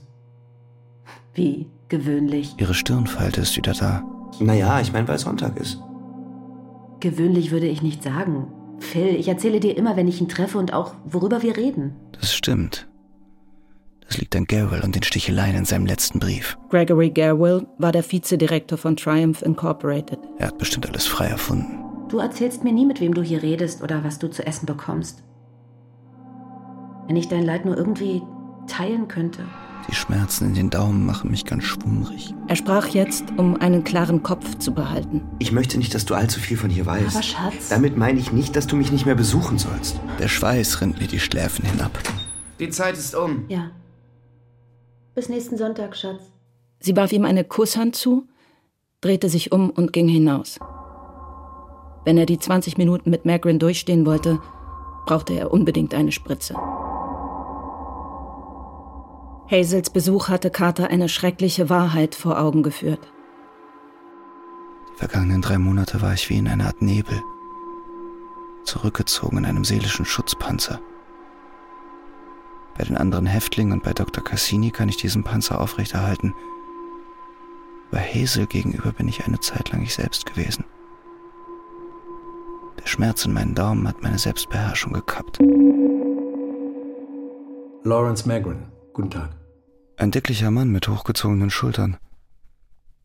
Wie 1.33 1.67
gewöhnlich? 1.89 2.55
Ihre 2.57 2.73
Stirnfalte 2.73 3.41
ist 3.41 3.57
wieder 3.57 3.73
da. 3.73 4.03
Naja, 4.39 4.79
ich 4.79 4.93
meine, 4.93 5.07
weil 5.07 5.19
Sonntag 5.19 5.57
ist. 5.57 5.79
Gewöhnlich 6.99 7.51
würde 7.51 7.67
ich 7.67 7.81
nicht 7.81 8.03
sagen. 8.03 8.47
Phil, 8.79 9.15
ich 9.15 9.27
erzähle 9.27 9.59
dir 9.59 9.77
immer, 9.77 9.95
wenn 9.95 10.07
ich 10.07 10.21
ihn 10.21 10.27
treffe 10.27 10.57
und 10.57 10.73
auch, 10.73 10.93
worüber 11.05 11.41
wir 11.41 11.57
reden. 11.57 11.95
Das 12.13 12.33
stimmt. 12.33 12.87
Das 14.07 14.17
liegt 14.17 14.35
an 14.35 14.45
Garwell 14.45 14.81
und 14.81 14.95
den 14.95 15.03
Sticheleien 15.03 15.55
in 15.55 15.65
seinem 15.65 15.85
letzten 15.85 16.19
Brief. 16.19 16.57
Gregory 16.69 17.09
Garwell 17.09 17.65
war 17.77 17.91
der 17.91 18.09
Vizedirektor 18.09 18.77
von 18.77 18.95
Triumph 18.95 19.41
Incorporated. 19.41 20.19
Er 20.37 20.47
hat 20.47 20.57
bestimmt 20.57 20.87
alles 20.87 21.07
frei 21.07 21.27
erfunden. 21.27 21.79
Du 22.09 22.19
erzählst 22.19 22.63
mir 22.63 22.71
nie, 22.71 22.85
mit 22.85 23.01
wem 23.01 23.13
du 23.13 23.23
hier 23.23 23.41
redest 23.41 23.81
oder 23.81 24.03
was 24.03 24.19
du 24.19 24.29
zu 24.29 24.45
essen 24.45 24.67
bekommst. 24.67 25.23
Wenn 27.07 27.15
ich 27.15 27.27
dein 27.27 27.43
Leid 27.43 27.65
nur 27.65 27.75
irgendwie 27.75 28.21
teilen 28.67 29.07
könnte. 29.07 29.43
Die 29.89 29.95
Schmerzen 29.95 30.47
in 30.47 30.53
den 30.55 30.69
Daumen 30.69 31.05
machen 31.05 31.29
mich 31.29 31.45
ganz 31.45 31.63
schwummrig. 31.63 32.33
Er 32.47 32.55
sprach 32.55 32.87
jetzt, 32.87 33.25
um 33.37 33.55
einen 33.57 33.83
klaren 33.83 34.23
Kopf 34.23 34.57
zu 34.57 34.73
behalten. 34.73 35.21
Ich 35.39 35.51
möchte 35.51 35.77
nicht, 35.77 35.93
dass 35.93 36.05
du 36.05 36.15
allzu 36.15 36.39
viel 36.39 36.57
von 36.57 36.69
hier 36.69 36.85
weißt. 36.85 37.15
Aber 37.15 37.23
Schatz. 37.23 37.69
Damit 37.69 37.95
meine 37.97 38.19
ich 38.19 38.31
nicht, 38.31 38.55
dass 38.55 38.67
du 38.67 38.75
mich 38.75 38.91
nicht 38.91 39.05
mehr 39.05 39.15
besuchen 39.15 39.57
sollst. 39.57 39.99
Der 40.19 40.27
Schweiß 40.27 40.81
rinnt 40.81 40.99
mir 40.99 41.07
die 41.07 41.19
Schläfen 41.19 41.65
hinab. 41.65 41.91
Die 42.59 42.69
Zeit 42.69 42.97
ist 42.97 43.15
um. 43.15 43.45
Ja. 43.47 43.71
Bis 45.13 45.29
nächsten 45.29 45.57
Sonntag, 45.57 45.95
Schatz. 45.95 46.21
Sie 46.79 46.95
warf 46.95 47.11
ihm 47.11 47.25
eine 47.25 47.43
Kusshand 47.43 47.95
zu, 47.95 48.27
drehte 49.01 49.29
sich 49.29 49.51
um 49.51 49.69
und 49.69 49.93
ging 49.93 50.07
hinaus. 50.07 50.59
Wenn 52.05 52.17
er 52.17 52.25
die 52.25 52.39
20 52.39 52.77
Minuten 52.77 53.09
mit 53.09 53.25
Magrin 53.25 53.59
durchstehen 53.59 54.05
wollte, 54.05 54.39
brauchte 55.05 55.33
er 55.33 55.51
unbedingt 55.51 55.93
eine 55.93 56.11
Spritze. 56.11 56.55
Hazels 59.49 59.91
Besuch 59.91 60.29
hatte 60.29 60.49
Carter 60.49 60.89
eine 60.89 61.07
schreckliche 61.07 61.69
Wahrheit 61.69 62.15
vor 62.15 62.39
Augen 62.39 62.63
geführt. 62.63 63.11
Die 64.91 64.97
vergangenen 64.97 65.41
drei 65.41 65.59
Monate 65.59 66.01
war 66.01 66.13
ich 66.13 66.29
wie 66.29 66.37
in 66.37 66.47
einer 66.47 66.65
Art 66.65 66.81
Nebel, 66.81 67.21
zurückgezogen 68.63 69.37
in 69.37 69.45
einem 69.45 69.63
seelischen 69.63 70.05
Schutzpanzer. 70.05 70.79
Bei 72.75 72.83
den 72.83 72.97
anderen 72.97 73.27
Häftlingen 73.27 73.73
und 73.73 73.83
bei 73.83 73.93
Dr. 73.93 74.23
Cassini 74.23 74.71
kann 74.71 74.89
ich 74.89 74.97
diesen 74.97 75.23
Panzer 75.23 75.61
aufrechterhalten. 75.61 76.33
Bei 77.91 77.99
Hazel 77.99 78.47
gegenüber 78.47 78.91
bin 78.91 79.07
ich 79.07 79.25
eine 79.25 79.39
Zeit 79.39 79.71
lang 79.71 79.83
ich 79.83 79.93
selbst 79.93 80.25
gewesen. 80.25 80.65
Der 82.81 82.87
Schmerz 82.87 83.25
in 83.25 83.33
meinen 83.33 83.55
Daumen 83.55 83.87
hat 83.87 84.01
meine 84.01 84.17
Selbstbeherrschung 84.17 84.93
gekappt. 84.93 85.39
Lawrence 87.83 88.27
Magrin, 88.27 88.63
guten 88.95 89.11
Tag. 89.11 89.29
Ein 89.97 90.11
dicklicher 90.11 90.49
Mann 90.49 90.71
mit 90.71 90.87
hochgezogenen 90.87 91.51
Schultern. 91.51 91.97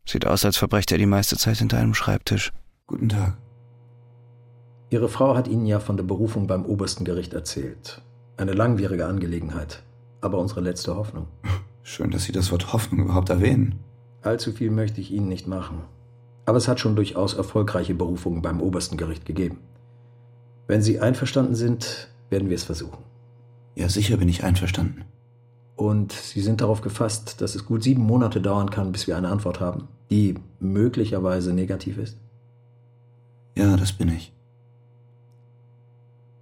Sieht 0.05 0.25
aus, 0.25 0.43
als 0.43 0.57
verbrecht 0.57 0.91
er 0.91 0.97
die 0.97 1.05
meiste 1.05 1.37
Zeit 1.37 1.57
hinter 1.57 1.77
einem 1.77 1.93
Schreibtisch. 1.93 2.51
Guten 2.87 3.09
Tag. 3.09 3.37
Ihre 4.89 5.09
Frau 5.09 5.35
hat 5.35 5.47
Ihnen 5.47 5.65
ja 5.65 5.79
von 5.79 5.97
der 5.97 6.03
Berufung 6.03 6.47
beim 6.47 6.65
obersten 6.65 7.05
Gericht 7.05 7.33
erzählt. 7.33 8.01
Eine 8.37 8.53
langwierige 8.53 9.05
Angelegenheit, 9.05 9.83
aber 10.21 10.39
unsere 10.39 10.61
letzte 10.61 10.95
Hoffnung. 10.95 11.27
Schön, 11.83 12.11
dass 12.11 12.23
Sie 12.23 12.31
das 12.31 12.51
Wort 12.51 12.73
Hoffnung 12.73 13.01
überhaupt 13.01 13.29
erwähnen. 13.29 13.79
Allzu 14.21 14.51
viel 14.51 14.71
möchte 14.71 15.01
ich 15.01 15.11
Ihnen 15.11 15.27
nicht 15.27 15.47
machen. 15.47 15.81
Aber 16.45 16.57
es 16.57 16.67
hat 16.67 16.79
schon 16.79 16.95
durchaus 16.95 17.33
erfolgreiche 17.33 17.93
Berufungen 17.93 18.41
beim 18.41 18.61
obersten 18.61 18.97
Gericht 18.97 19.25
gegeben. 19.25 19.59
Wenn 20.67 20.81
Sie 20.81 20.99
einverstanden 20.99 21.55
sind, 21.55 22.09
werden 22.29 22.49
wir 22.49 22.55
es 22.55 22.63
versuchen. 22.63 23.03
Ja, 23.75 23.89
sicher 23.89 24.17
bin 24.17 24.29
ich 24.29 24.43
einverstanden. 24.43 25.05
Und 25.81 26.11
Sie 26.11 26.41
sind 26.41 26.61
darauf 26.61 26.81
gefasst, 26.81 27.41
dass 27.41 27.55
es 27.55 27.65
gut 27.65 27.81
sieben 27.81 28.03
Monate 28.03 28.39
dauern 28.39 28.69
kann, 28.69 28.91
bis 28.91 29.07
wir 29.07 29.17
eine 29.17 29.29
Antwort 29.29 29.59
haben, 29.59 29.87
die 30.11 30.35
möglicherweise 30.59 31.53
negativ 31.53 31.97
ist? 31.97 32.17
Ja, 33.57 33.75
das 33.77 33.91
bin 33.91 34.09
ich. 34.09 34.31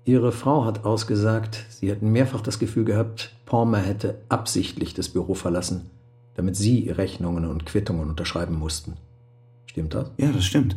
Ihre 0.04 0.34
Frau 0.34 0.66
hat 0.66 0.84
ausgesagt, 0.84 1.66
Sie 1.70 1.90
hätten 1.90 2.12
mehrfach 2.12 2.42
das 2.42 2.60
Gefühl 2.60 2.84
gehabt, 2.84 3.34
Palmer 3.46 3.78
hätte 3.78 4.20
absichtlich 4.28 4.94
das 4.94 5.08
Büro 5.08 5.36
verlassen, 5.36 5.90
damit 6.36 6.58
Sie 6.58 6.90
Rechnungen 6.90 7.46
und 7.46 7.66
Quittungen 7.66 8.10
unterschreiben 8.10 8.60
mussten. 8.60 8.98
Stimmt 9.68 9.94
das? 9.94 10.12
Ja, 10.18 10.34
das 10.34 10.44
stimmt. 10.44 10.76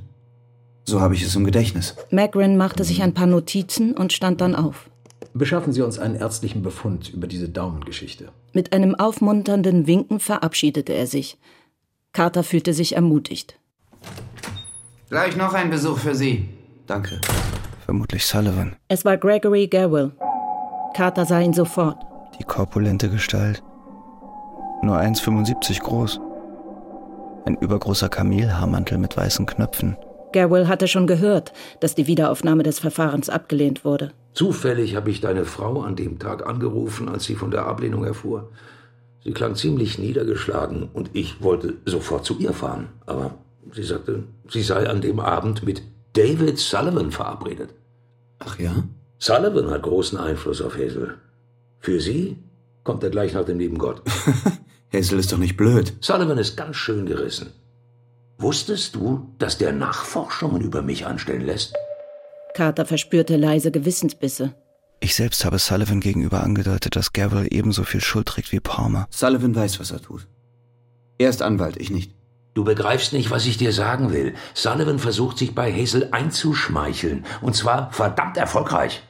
So 0.84 1.00
habe 1.00 1.14
ich 1.14 1.24
es 1.24 1.34
im 1.34 1.44
Gedächtnis. 1.44 1.96
Magrin 2.12 2.56
machte 2.56 2.84
sich 2.84 3.02
ein 3.02 3.12
paar 3.12 3.26
Notizen 3.26 3.92
und 3.92 4.12
stand 4.12 4.40
dann 4.40 4.54
auf. 4.54 4.88
Beschaffen 5.34 5.72
Sie 5.72 5.82
uns 5.82 5.98
einen 5.98 6.14
ärztlichen 6.14 6.62
Befund 6.62 7.08
über 7.10 7.26
diese 7.26 7.48
Daumengeschichte. 7.48 8.28
Mit 8.52 8.72
einem 8.72 8.94
aufmunternden 8.94 9.86
Winken 9.86 10.20
verabschiedete 10.20 10.92
er 10.92 11.06
sich. 11.06 11.38
Carter 12.12 12.42
fühlte 12.42 12.74
sich 12.74 12.96
ermutigt. 12.96 13.58
Gleich 15.08 15.36
noch 15.36 15.54
ein 15.54 15.70
Besuch 15.70 15.98
für 15.98 16.14
Sie. 16.14 16.48
Danke. 16.86 17.20
Vermutlich 17.84 18.26
Sullivan. 18.26 18.76
Es 18.88 19.04
war 19.04 19.16
Gregory 19.16 19.68
Garwell. 19.68 20.12
Carter 20.94 21.24
sah 21.24 21.40
ihn 21.40 21.54
sofort. 21.54 21.98
Die 22.38 22.44
korpulente 22.44 23.08
Gestalt. 23.08 23.62
Nur 24.82 24.96
1,75 24.96 25.80
groß. 25.80 26.20
Ein 27.46 27.56
übergroßer 27.56 28.08
Kamelhaarmantel 28.08 28.98
mit 28.98 29.16
weißen 29.16 29.46
Knöpfen. 29.46 29.96
Garwell 30.32 30.68
hatte 30.68 30.88
schon 30.88 31.06
gehört, 31.06 31.52
dass 31.80 31.94
die 31.94 32.06
Wiederaufnahme 32.06 32.62
des 32.62 32.78
Verfahrens 32.78 33.28
abgelehnt 33.28 33.84
wurde. 33.84 34.12
Zufällig 34.34 34.96
habe 34.96 35.10
ich 35.10 35.20
deine 35.20 35.44
Frau 35.44 35.82
an 35.82 35.96
dem 35.96 36.18
Tag 36.18 36.46
angerufen, 36.46 37.08
als 37.08 37.24
sie 37.24 37.34
von 37.34 37.50
der 37.50 37.66
Ablehnung 37.66 38.04
erfuhr. 38.04 38.50
Sie 39.24 39.32
klang 39.32 39.54
ziemlich 39.54 39.98
niedergeschlagen 39.98 40.88
und 40.92 41.10
ich 41.12 41.42
wollte 41.42 41.74
sofort 41.84 42.24
zu 42.24 42.38
ihr 42.38 42.52
fahren. 42.52 42.88
Aber 43.06 43.34
sie 43.72 43.84
sagte, 43.84 44.24
sie 44.48 44.62
sei 44.62 44.88
an 44.88 45.00
dem 45.00 45.20
Abend 45.20 45.64
mit 45.64 45.82
David 46.14 46.58
Sullivan 46.58 47.12
verabredet. 47.12 47.70
Ach 48.38 48.58
ja? 48.58 48.84
Sullivan 49.18 49.70
hat 49.70 49.82
großen 49.82 50.18
Einfluss 50.18 50.60
auf 50.60 50.76
Hazel. 50.76 51.14
Für 51.78 52.00
sie 52.00 52.38
kommt 52.84 53.04
er 53.04 53.10
gleich 53.10 53.34
nach 53.34 53.44
dem 53.44 53.58
lieben 53.58 53.78
Gott. 53.78 54.02
Hazel 54.92 55.18
ist 55.18 55.32
doch 55.32 55.38
nicht 55.38 55.56
blöd. 55.56 55.94
Sullivan 56.00 56.38
ist 56.38 56.56
ganz 56.56 56.76
schön 56.76 57.06
gerissen. 57.06 57.52
Wusstest 58.42 58.96
du, 58.96 59.32
dass 59.38 59.56
der 59.56 59.72
Nachforschungen 59.72 60.62
über 60.62 60.82
mich 60.82 61.06
anstellen 61.06 61.42
lässt? 61.42 61.74
Carter 62.54 62.84
verspürte 62.84 63.36
leise 63.36 63.70
Gewissensbisse. 63.70 64.52
Ich 64.98 65.14
selbst 65.14 65.44
habe 65.44 65.60
Sullivan 65.60 66.00
gegenüber 66.00 66.42
angedeutet, 66.42 66.96
dass 66.96 67.12
Gabriel 67.12 67.46
ebenso 67.50 67.84
viel 67.84 68.00
Schuld 68.00 68.26
trägt 68.26 68.50
wie 68.50 68.58
Palmer. 68.58 69.06
Sullivan 69.10 69.54
weiß, 69.54 69.78
was 69.78 69.92
er 69.92 70.02
tut. 70.02 70.26
Er 71.18 71.30
ist 71.30 71.40
Anwalt, 71.40 71.76
ich 71.76 71.90
nicht. 71.90 72.16
Du 72.54 72.64
begreifst 72.64 73.12
nicht, 73.12 73.30
was 73.30 73.46
ich 73.46 73.58
dir 73.58 73.72
sagen 73.72 74.12
will. 74.12 74.34
Sullivan 74.54 74.98
versucht 74.98 75.38
sich 75.38 75.54
bei 75.54 75.72
Hazel 75.72 76.08
einzuschmeicheln. 76.10 77.24
Und 77.42 77.54
zwar 77.54 77.92
verdammt 77.92 78.36
erfolgreich. 78.36 79.04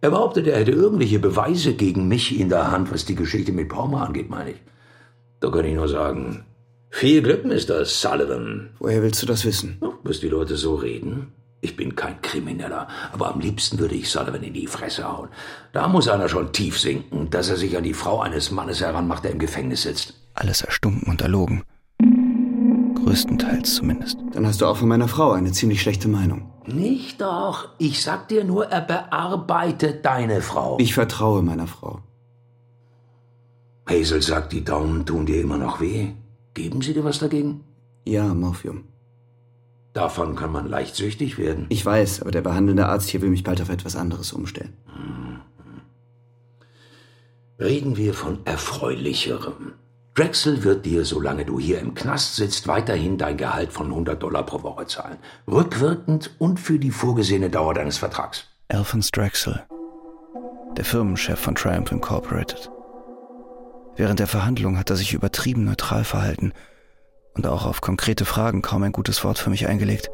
Er 0.00 0.10
behauptet, 0.10 0.48
er 0.48 0.58
hätte 0.58 0.72
irgendwelche 0.72 1.20
Beweise 1.20 1.74
gegen 1.74 2.08
mich 2.08 2.38
in 2.38 2.48
der 2.48 2.72
Hand, 2.72 2.92
was 2.92 3.04
die 3.04 3.14
Geschichte 3.14 3.52
mit 3.52 3.68
Palmer 3.68 4.04
angeht, 4.04 4.30
meine 4.30 4.50
ich. 4.50 4.60
Da 5.38 5.50
kann 5.50 5.64
ich 5.64 5.74
nur 5.74 5.88
sagen, 5.88 6.44
viel 6.94 7.22
Glück, 7.22 7.44
Mr. 7.44 7.84
Sullivan. 7.84 8.70
Woher 8.78 9.02
willst 9.02 9.20
du 9.20 9.26
das 9.26 9.44
wissen? 9.44 9.78
Oh, 9.80 9.92
bis 10.04 10.20
die 10.20 10.28
Leute 10.28 10.56
so 10.56 10.76
reden. 10.76 11.32
Ich 11.60 11.76
bin 11.76 11.96
kein 11.96 12.20
Krimineller, 12.22 12.88
aber 13.12 13.32
am 13.32 13.40
liebsten 13.40 13.78
würde 13.78 13.94
ich 13.94 14.10
Sullivan 14.10 14.42
in 14.42 14.54
die 14.54 14.66
Fresse 14.66 15.10
hauen. 15.10 15.28
Da 15.72 15.88
muss 15.88 16.08
einer 16.08 16.28
schon 16.28 16.52
tief 16.52 16.78
sinken, 16.78 17.30
dass 17.30 17.48
er 17.48 17.56
sich 17.56 17.76
an 17.76 17.84
die 17.84 17.94
Frau 17.94 18.20
eines 18.20 18.50
Mannes 18.50 18.80
heranmacht, 18.80 19.24
der 19.24 19.32
im 19.32 19.38
Gefängnis 19.38 19.82
sitzt. 19.82 20.14
Alles 20.34 20.62
erstunken 20.62 21.10
und 21.10 21.20
erlogen. 21.20 21.64
Größtenteils 22.94 23.74
zumindest. 23.74 24.18
Dann 24.32 24.46
hast 24.46 24.60
du 24.60 24.66
auch 24.66 24.76
von 24.76 24.88
meiner 24.88 25.08
Frau 25.08 25.32
eine 25.32 25.52
ziemlich 25.52 25.82
schlechte 25.82 26.08
Meinung. 26.08 26.52
Nicht 26.66 27.20
doch. 27.20 27.70
Ich 27.78 28.02
sag 28.02 28.28
dir 28.28 28.44
nur, 28.44 28.66
er 28.66 28.82
bearbeitet 28.82 30.04
deine 30.04 30.42
Frau. 30.42 30.78
Ich 30.78 30.94
vertraue 30.94 31.42
meiner 31.42 31.66
Frau. 31.66 32.00
Hazel 33.88 34.22
sagt, 34.22 34.52
die 34.52 34.64
Daumen 34.64 35.04
tun 35.04 35.26
dir 35.26 35.40
immer 35.40 35.58
noch 35.58 35.80
weh. 35.80 36.12
Geben 36.54 36.80
sie 36.82 36.94
dir 36.94 37.04
was 37.04 37.18
dagegen? 37.18 37.64
Ja, 38.04 38.32
Morphium. 38.32 38.84
Davon 39.92 40.34
kann 40.34 40.50
man 40.50 40.68
leicht 40.68 40.96
süchtig 40.96 41.38
werden. 41.38 41.66
Ich 41.68 41.84
weiß, 41.84 42.22
aber 42.22 42.30
der 42.30 42.42
behandelnde 42.42 42.86
Arzt 42.86 43.08
hier 43.08 43.22
will 43.22 43.30
mich 43.30 43.44
bald 43.44 43.60
auf 43.60 43.68
etwas 43.68 43.94
anderes 43.96 44.32
umstellen. 44.32 44.76
Reden 47.60 47.96
wir 47.96 48.14
von 48.14 48.38
Erfreulicherem. 48.44 49.74
Drexel 50.14 50.62
wird 50.64 50.86
dir, 50.86 51.04
solange 51.04 51.44
du 51.44 51.58
hier 51.58 51.80
im 51.80 51.94
Knast 51.94 52.36
sitzt, 52.36 52.68
weiterhin 52.68 53.18
dein 53.18 53.36
Gehalt 53.36 53.72
von 53.72 53.86
100 53.86 54.20
Dollar 54.22 54.44
pro 54.44 54.62
Woche 54.62 54.86
zahlen. 54.86 55.18
Rückwirkend 55.48 56.34
und 56.38 56.58
für 56.58 56.78
die 56.78 56.90
vorgesehene 56.90 57.50
Dauer 57.50 57.74
deines 57.74 57.98
Vertrags. 57.98 58.44
Alphonse 58.68 59.10
Drexel, 59.12 59.64
der 60.76 60.84
Firmenchef 60.84 61.38
von 61.38 61.54
Triumph 61.54 61.92
Incorporated. 61.92 62.70
Während 63.96 64.18
der 64.18 64.26
Verhandlung 64.26 64.78
hat 64.78 64.90
er 64.90 64.96
sich 64.96 65.14
übertrieben 65.14 65.64
neutral 65.64 66.04
verhalten 66.04 66.52
und 67.34 67.46
auch 67.46 67.64
auf 67.64 67.80
konkrete 67.80 68.24
Fragen 68.24 68.62
kaum 68.62 68.82
ein 68.82 68.92
gutes 68.92 69.24
Wort 69.24 69.38
für 69.38 69.50
mich 69.50 69.66
eingelegt. 69.66 70.10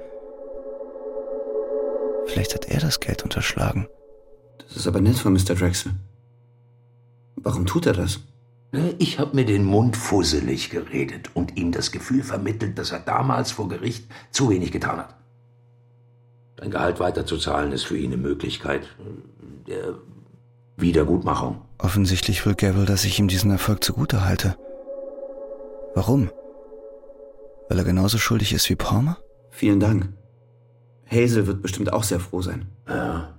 Vielleicht 2.27 2.55
hat 2.55 2.67
er 2.67 2.81
das 2.81 3.01
Geld 3.01 3.23
unterschlagen. 3.23 3.89
Das 4.59 4.77
ist 4.77 4.87
aber 4.87 5.01
nett 5.01 5.17
von 5.17 5.33
Mr. 5.33 5.55
Drexel. 5.55 5.93
Warum 7.37 7.67
tut 7.67 7.87
er 7.87 7.95
das? 7.95 8.21
Ich 8.99 9.19
habe 9.19 9.35
mir 9.35 9.45
den 9.45 9.65
Mund 9.65 9.97
fusselig 9.97 10.71
geredet 10.71 11.31
und 11.35 11.57
ihm 11.57 11.73
das 11.73 11.91
Gefühl 11.91 12.23
vermittelt, 12.23 12.79
dass 12.79 12.93
er 12.93 13.01
damals 13.01 13.51
vor 13.51 13.69
Gericht 13.69 14.07
zu 14.31 14.49
wenig 14.49 14.71
getan 14.71 14.99
hat. 14.99 15.17
Dein 16.57 16.71
Gehalt 16.71 17.01
weiterzuzahlen 17.01 17.73
ist 17.73 17.85
für 17.85 17.97
ihn 17.97 18.13
eine 18.13 18.23
Möglichkeit 18.23 18.87
der 19.67 19.95
Wiedergutmachung. 20.81 21.63
Offensichtlich 21.79 22.45
will 22.45 22.55
Gabriel, 22.55 22.87
dass 22.87 23.05
ich 23.05 23.19
ihm 23.19 23.29
diesen 23.29 23.51
Erfolg 23.51 23.83
zugute 23.83 24.25
halte. 24.25 24.57
Warum? 25.95 26.31
Weil 27.69 27.79
er 27.79 27.85
genauso 27.85 28.19
schuldig 28.19 28.53
ist 28.53 28.69
wie 28.69 28.77
Palmer? 28.77 29.19
Vielen 29.51 29.81
Dank. 29.81 30.13
Hazel 31.11 31.47
wird 31.47 31.63
bestimmt 31.63 31.93
auch 31.93 32.05
sehr 32.05 32.21
froh 32.21 32.43
sein. 32.43 32.67
Ja, 32.89 33.35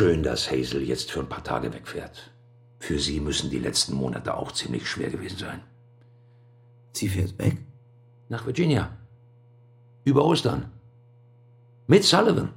Schön, 0.00 0.22
dass 0.22 0.50
Hazel 0.50 0.82
jetzt 0.82 1.10
für 1.10 1.20
ein 1.20 1.28
paar 1.28 1.44
Tage 1.44 1.74
wegfährt. 1.74 2.32
Für 2.78 2.98
sie 2.98 3.20
müssen 3.20 3.50
die 3.50 3.58
letzten 3.58 3.94
Monate 3.94 4.34
auch 4.34 4.52
ziemlich 4.52 4.88
schwer 4.88 5.10
gewesen 5.10 5.36
sein. 5.36 5.60
Sie 6.92 7.08
fährt 7.08 7.38
weg? 7.38 7.58
Nach 8.30 8.46
Virginia. 8.46 8.96
Über 10.04 10.24
Ostern. 10.24 10.70
Mit 11.86 12.04
Sullivan. 12.04 12.54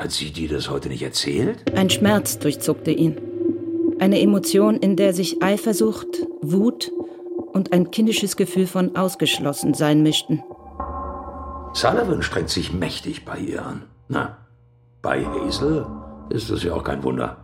Hat 0.00 0.12
sie 0.12 0.30
dir 0.30 0.48
das 0.48 0.70
heute 0.70 0.88
nicht 0.88 1.02
erzählt? 1.02 1.76
Ein 1.76 1.90
Schmerz 1.90 2.38
durchzuckte 2.38 2.90
ihn. 2.90 3.20
Eine 3.98 4.22
Emotion, 4.22 4.78
in 4.78 4.96
der 4.96 5.12
sich 5.12 5.42
Eifersucht, 5.42 6.26
Wut 6.40 6.90
und 7.52 7.74
ein 7.74 7.90
kindisches 7.90 8.36
Gefühl 8.36 8.66
von 8.66 8.96
Ausgeschlossensein 8.96 10.02
mischten. 10.02 10.42
Sullivan 11.74 12.22
strengt 12.22 12.48
sich 12.48 12.72
mächtig 12.72 13.26
bei 13.26 13.36
ihr 13.40 13.62
an. 13.62 13.82
Na, 14.08 14.38
bei 15.02 15.22
Hazel 15.22 15.84
ist 16.30 16.48
das 16.48 16.62
ja 16.62 16.72
auch 16.72 16.84
kein 16.84 17.02
Wunder. 17.02 17.36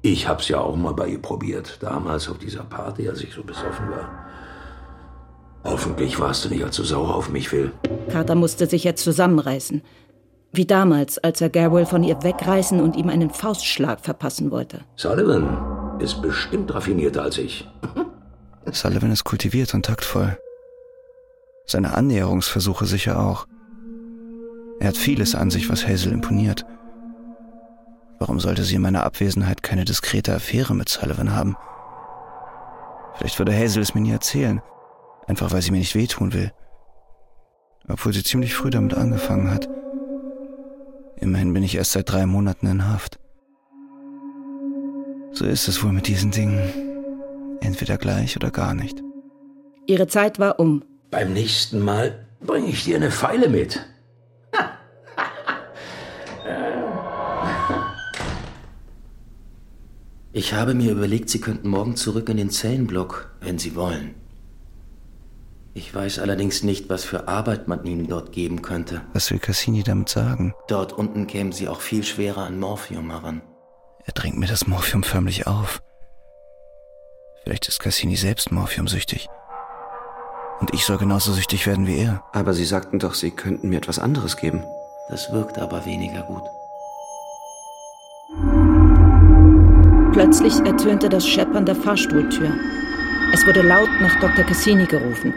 Ich 0.00 0.28
hab's 0.28 0.48
ja 0.48 0.60
auch 0.60 0.76
mal 0.76 0.94
bei 0.94 1.08
ihr 1.08 1.20
probiert, 1.20 1.78
damals 1.80 2.28
auf 2.28 2.38
dieser 2.38 2.62
Party, 2.62 3.08
als 3.08 3.24
ich 3.24 3.32
so 3.32 3.42
besoffen 3.42 3.90
war. 3.90 4.08
Hoffentlich 5.64 6.20
warst 6.20 6.44
du 6.44 6.48
nicht 6.48 6.62
allzu 6.62 6.84
sauer 6.84 7.16
auf 7.16 7.28
mich, 7.28 7.48
Phil. 7.48 7.72
Carter 8.08 8.36
musste 8.36 8.66
sich 8.66 8.84
jetzt 8.84 9.02
zusammenreißen. 9.02 9.82
Wie 10.52 10.66
damals, 10.66 11.18
als 11.18 11.40
er 11.40 11.50
Garwell 11.50 11.86
von 11.86 12.02
ihr 12.02 12.22
wegreißen 12.22 12.80
und 12.80 12.96
ihm 12.96 13.10
einen 13.10 13.30
Faustschlag 13.30 14.00
verpassen 14.00 14.50
wollte. 14.50 14.80
Sullivan 14.96 16.00
ist 16.00 16.22
bestimmt 16.22 16.74
raffinierter 16.74 17.22
als 17.22 17.38
ich. 17.38 17.68
Sullivan 18.72 19.12
ist 19.12 19.24
kultiviert 19.24 19.74
und 19.74 19.84
taktvoll. 19.84 20.38
Seine 21.66 21.94
Annäherungsversuche 21.94 22.86
sicher 22.86 23.20
auch. 23.20 23.46
Er 24.80 24.88
hat 24.88 24.96
vieles 24.96 25.34
an 25.34 25.50
sich, 25.50 25.68
was 25.68 25.86
Hazel 25.86 26.12
imponiert. 26.12 26.64
Warum 28.18 28.40
sollte 28.40 28.64
sie 28.64 28.76
in 28.76 28.82
meiner 28.82 29.04
Abwesenheit 29.04 29.62
keine 29.62 29.84
diskrete 29.84 30.34
Affäre 30.34 30.74
mit 30.74 30.88
Sullivan 30.88 31.34
haben? 31.34 31.56
Vielleicht 33.14 33.38
würde 33.38 33.56
Hazel 33.56 33.82
es 33.82 33.94
mir 33.94 34.00
nie 34.00 34.12
erzählen, 34.12 34.62
einfach 35.26 35.52
weil 35.52 35.62
sie 35.62 35.72
mir 35.72 35.78
nicht 35.78 35.94
wehtun 35.94 36.32
will. 36.32 36.52
Obwohl 37.88 38.12
sie 38.12 38.22
ziemlich 38.22 38.54
früh 38.54 38.70
damit 38.70 38.94
angefangen 38.94 39.50
hat. 39.50 39.68
Immerhin 41.20 41.52
bin 41.52 41.62
ich 41.62 41.74
erst 41.74 41.92
seit 41.92 42.10
drei 42.10 42.26
Monaten 42.26 42.66
in 42.66 42.86
Haft. 42.86 43.18
So 45.32 45.44
ist 45.44 45.68
es 45.68 45.82
wohl 45.82 45.92
mit 45.92 46.06
diesen 46.06 46.30
Dingen. 46.30 46.60
Entweder 47.60 47.98
gleich 47.98 48.36
oder 48.36 48.50
gar 48.50 48.74
nicht. 48.74 49.02
Ihre 49.86 50.06
Zeit 50.06 50.38
war 50.38 50.60
um. 50.60 50.84
Beim 51.10 51.32
nächsten 51.32 51.80
Mal 51.80 52.26
bringe 52.40 52.68
ich 52.68 52.84
dir 52.84 52.96
eine 52.96 53.10
Pfeile 53.10 53.48
mit. 53.48 53.80
Ich 60.32 60.54
habe 60.54 60.74
mir 60.74 60.92
überlegt, 60.92 61.30
Sie 61.30 61.40
könnten 61.40 61.68
morgen 61.68 61.96
zurück 61.96 62.28
in 62.28 62.36
den 62.36 62.50
Zellenblock, 62.50 63.32
wenn 63.40 63.58
Sie 63.58 63.74
wollen. 63.74 64.14
Ich 65.78 65.94
weiß 65.94 66.18
allerdings 66.18 66.64
nicht, 66.64 66.88
was 66.88 67.04
für 67.04 67.28
Arbeit 67.28 67.68
man 67.68 67.84
Ihnen 67.84 68.08
dort 68.08 68.32
geben 68.32 68.62
könnte. 68.62 69.02
Was 69.12 69.30
will 69.30 69.38
Cassini 69.38 69.84
damit 69.84 70.08
sagen? 70.08 70.52
Dort 70.66 70.92
unten 70.92 71.28
kämen 71.28 71.52
Sie 71.52 71.68
auch 71.68 71.80
viel 71.80 72.02
schwerer 72.02 72.42
an 72.42 72.58
Morphium 72.58 73.12
heran. 73.12 73.42
Er 74.04 74.12
drängt 74.12 74.36
mir 74.38 74.48
das 74.48 74.66
Morphium 74.66 75.04
förmlich 75.04 75.46
auf. 75.46 75.80
Vielleicht 77.44 77.68
ist 77.68 77.78
Cassini 77.78 78.16
selbst 78.16 78.50
morphiumsüchtig. 78.50 79.28
Und 80.58 80.74
ich 80.74 80.84
soll 80.84 80.98
genauso 80.98 81.32
süchtig 81.32 81.64
werden 81.68 81.86
wie 81.86 81.98
er. 81.98 82.24
Aber 82.32 82.54
Sie 82.54 82.64
sagten 82.64 82.98
doch, 82.98 83.14
Sie 83.14 83.30
könnten 83.30 83.68
mir 83.68 83.76
etwas 83.76 84.00
anderes 84.00 84.36
geben. 84.36 84.64
Das 85.10 85.32
wirkt 85.32 85.58
aber 85.58 85.86
weniger 85.86 86.22
gut. 86.22 86.42
Plötzlich 90.12 90.58
ertönte 90.58 91.08
das 91.08 91.24
Scheppern 91.24 91.66
der 91.66 91.76
Fahrstuhltür. 91.76 92.52
Es 93.32 93.46
wurde 93.46 93.62
laut 93.62 93.90
nach 94.00 94.18
Dr. 94.18 94.44
Cassini 94.44 94.86
gerufen. 94.86 95.32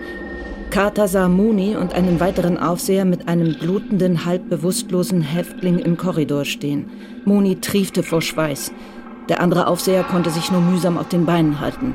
Carter 0.71 1.09
sah 1.09 1.27
Mooney 1.27 1.75
und 1.75 1.93
einen 1.93 2.21
weiteren 2.21 2.57
Aufseher 2.57 3.03
mit 3.03 3.27
einem 3.27 3.59
blutenden, 3.59 4.25
halb 4.25 4.49
bewusstlosen 4.49 5.21
Häftling 5.21 5.79
im 5.79 5.97
Korridor 5.97 6.45
stehen. 6.45 6.89
Mooney 7.25 7.59
triefte 7.59 8.03
vor 8.03 8.21
Schweiß. 8.21 8.71
Der 9.27 9.41
andere 9.41 9.67
Aufseher 9.67 10.03
konnte 10.03 10.29
sich 10.29 10.49
nur 10.49 10.61
mühsam 10.61 10.97
auf 10.97 11.09
den 11.09 11.25
Beinen 11.25 11.59
halten. 11.59 11.93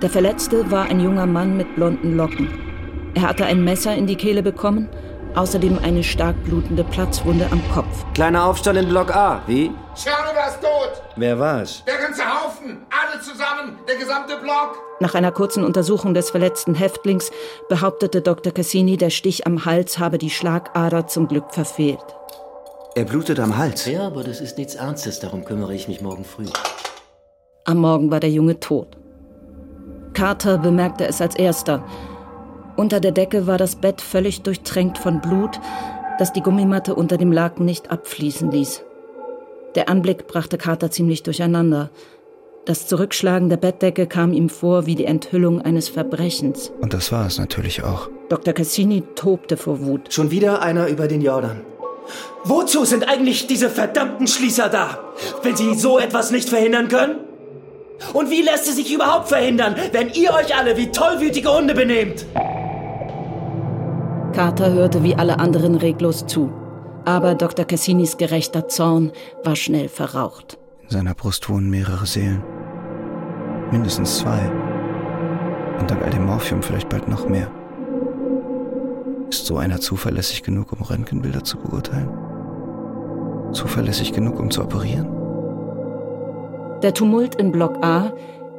Der 0.00 0.08
Verletzte 0.08 0.70
war 0.70 0.86
ein 0.86 0.98
junger 0.98 1.26
Mann 1.26 1.58
mit 1.58 1.76
blonden 1.76 2.16
Locken. 2.16 2.48
Er 3.14 3.28
hatte 3.28 3.44
ein 3.44 3.62
Messer 3.64 3.94
in 3.94 4.06
die 4.06 4.16
Kehle 4.16 4.42
bekommen, 4.42 4.88
außerdem 5.34 5.78
eine 5.82 6.02
stark 6.02 6.42
blutende 6.44 6.84
Platzwunde 6.84 7.48
am 7.50 7.60
Kopf. 7.74 8.06
Kleiner 8.14 8.46
Aufstand 8.46 8.78
in 8.78 8.88
Block 8.88 9.14
A, 9.14 9.42
wie? 9.46 9.70
Czernowa 9.94 10.46
ist 10.48 10.62
tot! 10.62 11.02
Wer 11.16 11.38
war's? 11.38 11.84
Der 11.86 11.98
ganze 11.98 12.22
Haufen! 12.22 12.78
Alle 12.88 13.20
zusammen! 13.20 13.76
Der 13.86 13.96
gesamte 13.96 14.38
Block! 14.38 14.89
Nach 15.02 15.14
einer 15.14 15.32
kurzen 15.32 15.64
Untersuchung 15.64 16.12
des 16.12 16.28
verletzten 16.28 16.74
Häftlings 16.74 17.30
behauptete 17.70 18.20
Dr. 18.20 18.52
Cassini, 18.52 18.98
der 18.98 19.08
Stich 19.08 19.46
am 19.46 19.64
Hals 19.64 19.98
habe 19.98 20.18
die 20.18 20.28
Schlagader 20.28 21.06
zum 21.06 21.26
Glück 21.26 21.54
verfehlt. 21.54 22.04
Er 22.94 23.04
blutet 23.04 23.40
am 23.40 23.56
Hals. 23.56 23.86
Ja, 23.86 24.06
aber 24.06 24.24
das 24.24 24.42
ist 24.42 24.58
nichts 24.58 24.74
Ernstes, 24.74 25.18
darum 25.18 25.46
kümmere 25.46 25.74
ich 25.74 25.88
mich 25.88 26.02
morgen 26.02 26.24
früh. 26.24 26.46
Am 27.64 27.78
Morgen 27.78 28.10
war 28.10 28.20
der 28.20 28.30
Junge 28.30 28.60
tot. 28.60 28.98
Carter 30.12 30.58
bemerkte 30.58 31.06
es 31.06 31.22
als 31.22 31.34
erster. 31.34 31.82
Unter 32.76 33.00
der 33.00 33.12
Decke 33.12 33.46
war 33.46 33.56
das 33.56 33.76
Bett 33.76 34.02
völlig 34.02 34.42
durchtränkt 34.42 34.98
von 34.98 35.22
Blut, 35.22 35.60
das 36.18 36.34
die 36.34 36.42
Gummimatte 36.42 36.94
unter 36.94 37.16
dem 37.16 37.32
Laken 37.32 37.64
nicht 37.64 37.90
abfließen 37.90 38.50
ließ. 38.50 38.82
Der 39.76 39.88
Anblick 39.88 40.26
brachte 40.26 40.58
Carter 40.58 40.90
ziemlich 40.90 41.22
durcheinander. 41.22 41.90
Das 42.66 42.86
Zurückschlagen 42.86 43.48
der 43.48 43.56
Bettdecke 43.56 44.06
kam 44.06 44.34
ihm 44.34 44.50
vor 44.50 44.84
wie 44.84 44.94
die 44.94 45.06
Enthüllung 45.06 45.62
eines 45.62 45.88
Verbrechens. 45.88 46.70
Und 46.82 46.92
das 46.92 47.10
war 47.10 47.26
es 47.26 47.38
natürlich 47.38 47.82
auch. 47.82 48.10
Dr. 48.28 48.52
Cassini 48.52 49.02
tobte 49.14 49.56
vor 49.56 49.80
Wut. 49.80 50.12
Schon 50.12 50.30
wieder 50.30 50.60
einer 50.60 50.88
über 50.88 51.08
den 51.08 51.22
Jordan. 51.22 51.62
Wozu 52.44 52.84
sind 52.84 53.08
eigentlich 53.08 53.46
diese 53.46 53.70
verdammten 53.70 54.26
Schließer 54.26 54.68
da? 54.68 54.98
Wenn 55.42 55.56
sie 55.56 55.74
so 55.74 55.98
etwas 55.98 56.30
nicht 56.32 56.50
verhindern 56.50 56.88
können? 56.88 57.16
Und 58.12 58.30
wie 58.30 58.42
lässt 58.42 58.68
es 58.68 58.76
sich 58.76 58.92
überhaupt 58.92 59.28
verhindern, 59.28 59.74
wenn 59.92 60.10
ihr 60.10 60.32
euch 60.32 60.54
alle 60.54 60.76
wie 60.76 60.90
tollwütige 60.90 61.54
Hunde 61.54 61.74
benehmt? 61.74 62.26
Carter 64.34 64.72
hörte 64.72 65.02
wie 65.02 65.14
alle 65.14 65.38
anderen 65.38 65.76
reglos 65.76 66.26
zu. 66.26 66.52
Aber 67.04 67.34
Dr. 67.34 67.64
Cassinis 67.64 68.18
gerechter 68.18 68.68
Zorn 68.68 69.12
war 69.44 69.56
schnell 69.56 69.88
verraucht. 69.88 70.59
In 70.90 70.96
seiner 70.96 71.14
Brust 71.14 71.48
wohnen 71.48 71.70
mehrere 71.70 72.04
Seelen. 72.04 72.42
Mindestens 73.70 74.18
zwei. 74.18 74.50
Und 75.78 75.88
dank 75.88 76.02
all 76.02 76.10
dem 76.10 76.26
Morphium 76.26 76.64
vielleicht 76.64 76.88
bald 76.88 77.06
noch 77.06 77.28
mehr. 77.28 77.48
Ist 79.28 79.46
so 79.46 79.56
einer 79.56 79.78
zuverlässig 79.78 80.42
genug, 80.42 80.72
um 80.72 80.82
Röntgenbilder 80.82 81.44
zu 81.44 81.58
beurteilen? 81.58 82.10
Zuverlässig 83.52 84.12
genug, 84.12 84.40
um 84.40 84.50
zu 84.50 84.64
operieren? 84.64 85.06
Der 86.82 86.92
Tumult 86.92 87.36
in 87.36 87.52
Block 87.52 87.84
A, 87.84 88.12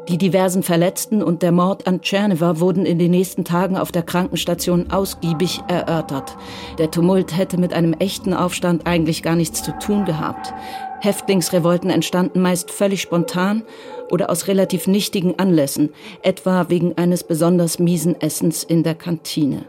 die 0.08 0.17
diversen 0.17 0.63
Verletzten 0.63 1.22
und 1.22 1.41
der 1.41 1.52
Mord 1.52 1.86
an 1.86 2.00
Tscherneva 2.00 2.62
wurden 2.62 2.86
in 2.86 2.98
den 2.98 3.12
nächsten 3.12 3.44
Tagen 3.44 3.76
auf 3.76 3.91
der 3.91 4.04
Krankenstation 4.04 4.89
ausgiebig 4.89 5.62
erörtert. 5.67 6.38
Der 6.78 6.91
Tumult 6.91 7.36
hätte 7.38 7.58
mit 7.58 7.74
einem 7.74 7.91
echten 7.91 8.34
Aufstand 8.34 8.88
eigentlich 8.88 9.22
gar 9.22 9.36
nichts 9.36 9.63
zu 9.63 9.78
tun 9.80 10.06
gehabt. 10.06 10.54
Häftlingsrevolten 11.02 11.90
entstanden 11.90 12.42
meist 12.42 12.70
völlig 12.70 13.02
spontan 13.02 13.64
oder 14.10 14.30
aus 14.30 14.48
relativ 14.48 14.88
nichtigen 14.88 15.40
Anlässen, 15.40 15.90
etwa 16.22 16.70
wegen 16.70 16.98
eines 16.98 17.24
besonders 17.24 17.80
miesen 17.80 18.20
Essens 18.22 18.64
in 18.64 18.84
der 18.84 18.96
Kantine. 18.96 19.66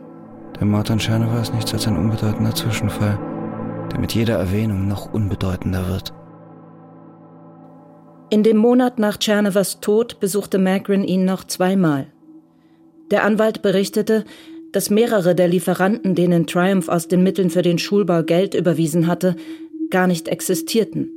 Der 0.61 0.67
Mord 0.67 0.91
an 0.91 0.99
Tscherneva 0.99 1.41
ist 1.41 1.55
nichts 1.55 1.73
als 1.73 1.89
ein 1.89 1.97
unbedeutender 1.97 2.55
Zwischenfall, 2.55 3.19
der 3.91 3.99
mit 3.99 4.15
jeder 4.15 4.37
Erwähnung 4.37 4.87
noch 4.87 5.13
unbedeutender 5.13 5.89
wird. 5.89 6.13
In 8.29 8.43
dem 8.43 8.59
Monat 8.59 8.99
nach 8.99 9.17
Tschernevas 9.17 9.81
Tod 9.81 10.21
besuchte 10.21 10.59
Magrin 10.59 11.05
ihn 11.05 11.25
noch 11.25 11.45
zweimal. 11.45 12.07
Der 13.11 13.25
Anwalt 13.25 13.63
berichtete, 13.63 14.25
dass 14.73 14.91
mehrere 14.91 15.35
der 15.35 15.49
Lieferanten, 15.49 16.15
denen 16.15 16.47
Triumph 16.47 16.89
aus 16.89 17.09
den 17.09 17.23
Mitteln 17.23 17.51
für 17.51 17.63
den 17.63 17.79
Schulbau 17.79 18.23
Geld 18.23 18.55
überwiesen 18.55 19.07
hatte, 19.07 19.37
gar 19.91 20.07
nicht 20.07 20.29
existierten. 20.29 21.11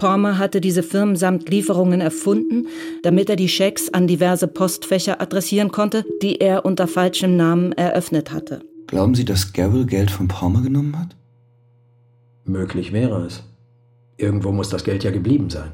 Palmer 0.00 0.38
hatte 0.38 0.60
diese 0.60 0.82
Firmen 0.82 1.14
samt 1.14 1.48
Lieferungen 1.48 2.00
erfunden, 2.00 2.66
damit 3.04 3.30
er 3.30 3.36
die 3.36 3.48
Schecks 3.48 3.88
an 3.90 4.08
diverse 4.08 4.48
Postfächer 4.48 5.20
adressieren 5.20 5.70
konnte, 5.70 6.04
die 6.22 6.40
er 6.40 6.64
unter 6.64 6.88
falschem 6.88 7.36
Namen 7.36 7.70
eröffnet 7.72 8.32
hatte. 8.32 8.62
Glauben 8.88 9.14
Sie, 9.14 9.24
dass 9.24 9.52
Garrel 9.52 9.86
Geld 9.86 10.10
von 10.10 10.26
Palmer 10.26 10.62
genommen 10.62 10.98
hat? 10.98 11.14
Möglich 12.44 12.92
wäre 12.92 13.24
es. 13.26 13.44
Irgendwo 14.16 14.50
muss 14.50 14.68
das 14.68 14.82
Geld 14.82 15.04
ja 15.04 15.12
geblieben 15.12 15.48
sein. 15.50 15.70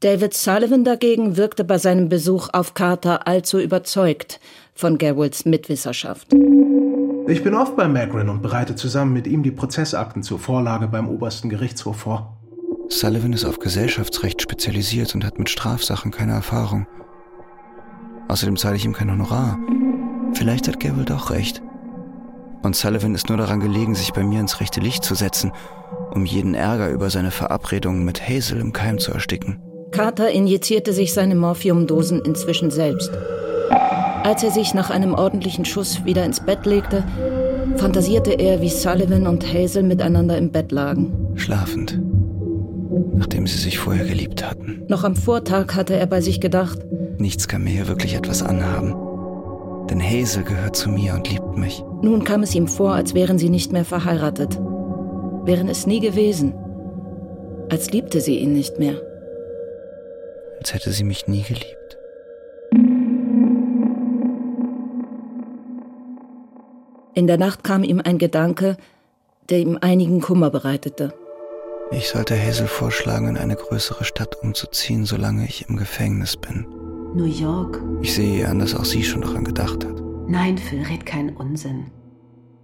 David 0.00 0.34
Sullivan 0.34 0.84
dagegen 0.84 1.36
wirkte 1.36 1.64
bei 1.64 1.76
seinem 1.76 2.08
Besuch 2.08 2.48
auf 2.52 2.74
Carter 2.74 3.26
allzu 3.26 3.58
überzeugt 3.58 4.40
von 4.74 4.98
Garwolds 4.98 5.44
Mitwisserschaft. 5.44 6.28
Ich 7.26 7.44
bin 7.44 7.54
oft 7.54 7.76
bei 7.76 7.88
Magrin 7.88 8.28
und 8.28 8.42
bereite 8.42 8.74
zusammen 8.76 9.12
mit 9.12 9.26
ihm 9.26 9.42
die 9.42 9.50
Prozessakten 9.50 10.22
zur 10.22 10.38
Vorlage 10.38 10.86
beim 10.88 11.08
obersten 11.08 11.48
Gerichtshof 11.48 11.96
vor. 11.96 12.39
Sullivan 12.92 13.32
ist 13.32 13.44
auf 13.44 13.60
Gesellschaftsrecht 13.60 14.42
spezialisiert 14.42 15.14
und 15.14 15.24
hat 15.24 15.38
mit 15.38 15.48
Strafsachen 15.48 16.10
keine 16.10 16.32
Erfahrung. 16.32 16.86
Außerdem 18.28 18.56
zahle 18.56 18.76
ich 18.76 18.84
ihm 18.84 18.92
kein 18.92 19.10
Honorar. 19.10 19.58
Vielleicht 20.34 20.66
hat 20.66 20.80
Gable 20.80 21.04
doch 21.04 21.30
recht. 21.30 21.62
Und 22.62 22.76
Sullivan 22.76 23.14
ist 23.14 23.28
nur 23.28 23.38
daran 23.38 23.60
gelegen, 23.60 23.94
sich 23.94 24.12
bei 24.12 24.24
mir 24.24 24.40
ins 24.40 24.60
rechte 24.60 24.80
Licht 24.80 25.04
zu 25.04 25.14
setzen, 25.14 25.52
um 26.10 26.26
jeden 26.26 26.54
Ärger 26.54 26.90
über 26.90 27.10
seine 27.10 27.30
Verabredungen 27.30 28.04
mit 28.04 28.28
Hazel 28.28 28.60
im 28.60 28.72
Keim 28.72 28.98
zu 28.98 29.12
ersticken. 29.12 29.60
Carter 29.92 30.30
injizierte 30.30 30.92
sich 30.92 31.14
seine 31.14 31.36
Morphiumdosen 31.36 32.20
inzwischen 32.22 32.70
selbst. 32.70 33.10
Als 34.24 34.42
er 34.42 34.50
sich 34.50 34.74
nach 34.74 34.90
einem 34.90 35.14
ordentlichen 35.14 35.64
Schuss 35.64 36.04
wieder 36.04 36.24
ins 36.24 36.40
Bett 36.40 36.66
legte, 36.66 37.04
fantasierte 37.76 38.32
er, 38.32 38.60
wie 38.60 38.68
Sullivan 38.68 39.26
und 39.26 39.46
Hazel 39.46 39.84
miteinander 39.84 40.36
im 40.36 40.50
Bett 40.50 40.72
lagen. 40.72 41.32
Schlafend. 41.36 41.98
Nachdem 43.14 43.46
sie 43.46 43.58
sich 43.58 43.78
vorher 43.78 44.04
geliebt 44.04 44.44
hatten. 44.44 44.84
Noch 44.88 45.04
am 45.04 45.14
Vortag 45.14 45.74
hatte 45.74 45.94
er 45.94 46.06
bei 46.06 46.20
sich 46.20 46.40
gedacht, 46.40 46.78
nichts 47.18 47.46
kann 47.46 47.64
mir 47.64 47.70
hier 47.70 47.88
wirklich 47.88 48.14
etwas 48.14 48.42
anhaben. 48.42 48.94
Denn 49.88 50.02
Hazel 50.02 50.44
gehört 50.44 50.76
zu 50.76 50.88
mir 50.90 51.14
und 51.14 51.30
liebt 51.30 51.56
mich. 51.56 51.82
Nun 52.02 52.24
kam 52.24 52.42
es 52.42 52.54
ihm 52.54 52.68
vor, 52.68 52.92
als 52.92 53.14
wären 53.14 53.38
sie 53.38 53.48
nicht 53.48 53.72
mehr 53.72 53.84
verheiratet. 53.84 54.58
Wären 55.44 55.68
es 55.68 55.86
nie 55.86 56.00
gewesen. 56.00 56.54
Als 57.70 57.90
liebte 57.90 58.20
sie 58.20 58.38
ihn 58.38 58.52
nicht 58.52 58.78
mehr. 58.78 59.00
Als 60.58 60.74
hätte 60.74 60.90
sie 60.90 61.04
mich 61.04 61.28
nie 61.28 61.42
geliebt. 61.42 61.98
In 67.14 67.26
der 67.26 67.38
Nacht 67.38 67.64
kam 67.64 67.82
ihm 67.82 68.00
ein 68.04 68.18
Gedanke, 68.18 68.76
der 69.48 69.58
ihm 69.58 69.78
einigen 69.80 70.20
Kummer 70.20 70.50
bereitete. 70.50 71.12
Ich 71.92 72.08
sollte 72.08 72.40
Hazel 72.40 72.68
vorschlagen, 72.68 73.26
in 73.26 73.36
eine 73.36 73.56
größere 73.56 74.04
Stadt 74.04 74.36
umzuziehen, 74.42 75.06
solange 75.06 75.44
ich 75.44 75.68
im 75.68 75.76
Gefängnis 75.76 76.36
bin. 76.36 76.64
New 77.14 77.24
York. 77.24 77.82
Ich 78.00 78.14
sehe 78.14 78.48
an, 78.48 78.60
dass 78.60 78.76
auch 78.76 78.84
sie 78.84 79.02
schon 79.02 79.22
daran 79.22 79.42
gedacht 79.42 79.84
hat. 79.84 80.00
Nein, 80.28 80.56
Phil, 80.56 80.82
red 80.84 81.04
keinen 81.04 81.36
Unsinn. 81.36 81.90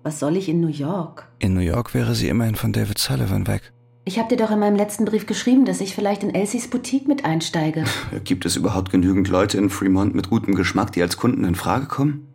Was 0.05 0.21
soll 0.21 0.37
ich 0.37 0.49
in 0.49 0.61
New 0.61 0.69
York? 0.69 1.29
In 1.41 1.55
New 1.55 1.61
York 1.61 1.93
wäre 1.93 2.15
sie 2.15 2.29
immerhin 2.29 2.55
von 2.55 2.73
David 2.73 2.99
Sullivan 2.99 3.49
weg. 3.49 3.73
Ich 4.05 4.21
habe 4.21 4.29
dir 4.29 4.37
doch 4.37 4.53
in 4.53 4.61
meinem 4.61 4.77
letzten 4.77 5.05
Brief 5.05 5.27
geschrieben, 5.27 5.65
dass 5.65 5.81
ich 5.81 5.93
vielleicht 5.93 6.23
in 6.23 6.33
Elsies 6.33 6.71
Boutique 6.71 7.09
mit 7.09 7.25
einsteige. 7.25 7.83
Gibt 8.25 8.47
es 8.47 8.55
überhaupt 8.55 8.93
genügend 8.93 9.27
Leute 9.27 9.59
in 9.59 9.71
Fremont 9.71 10.15
mit 10.15 10.31
gutem 10.31 10.55
Geschmack, 10.55 10.93
die 10.93 11.03
als 11.03 11.17
Kunden 11.17 11.43
in 11.43 11.57
Frage 11.57 11.87
kommen? 11.87 12.29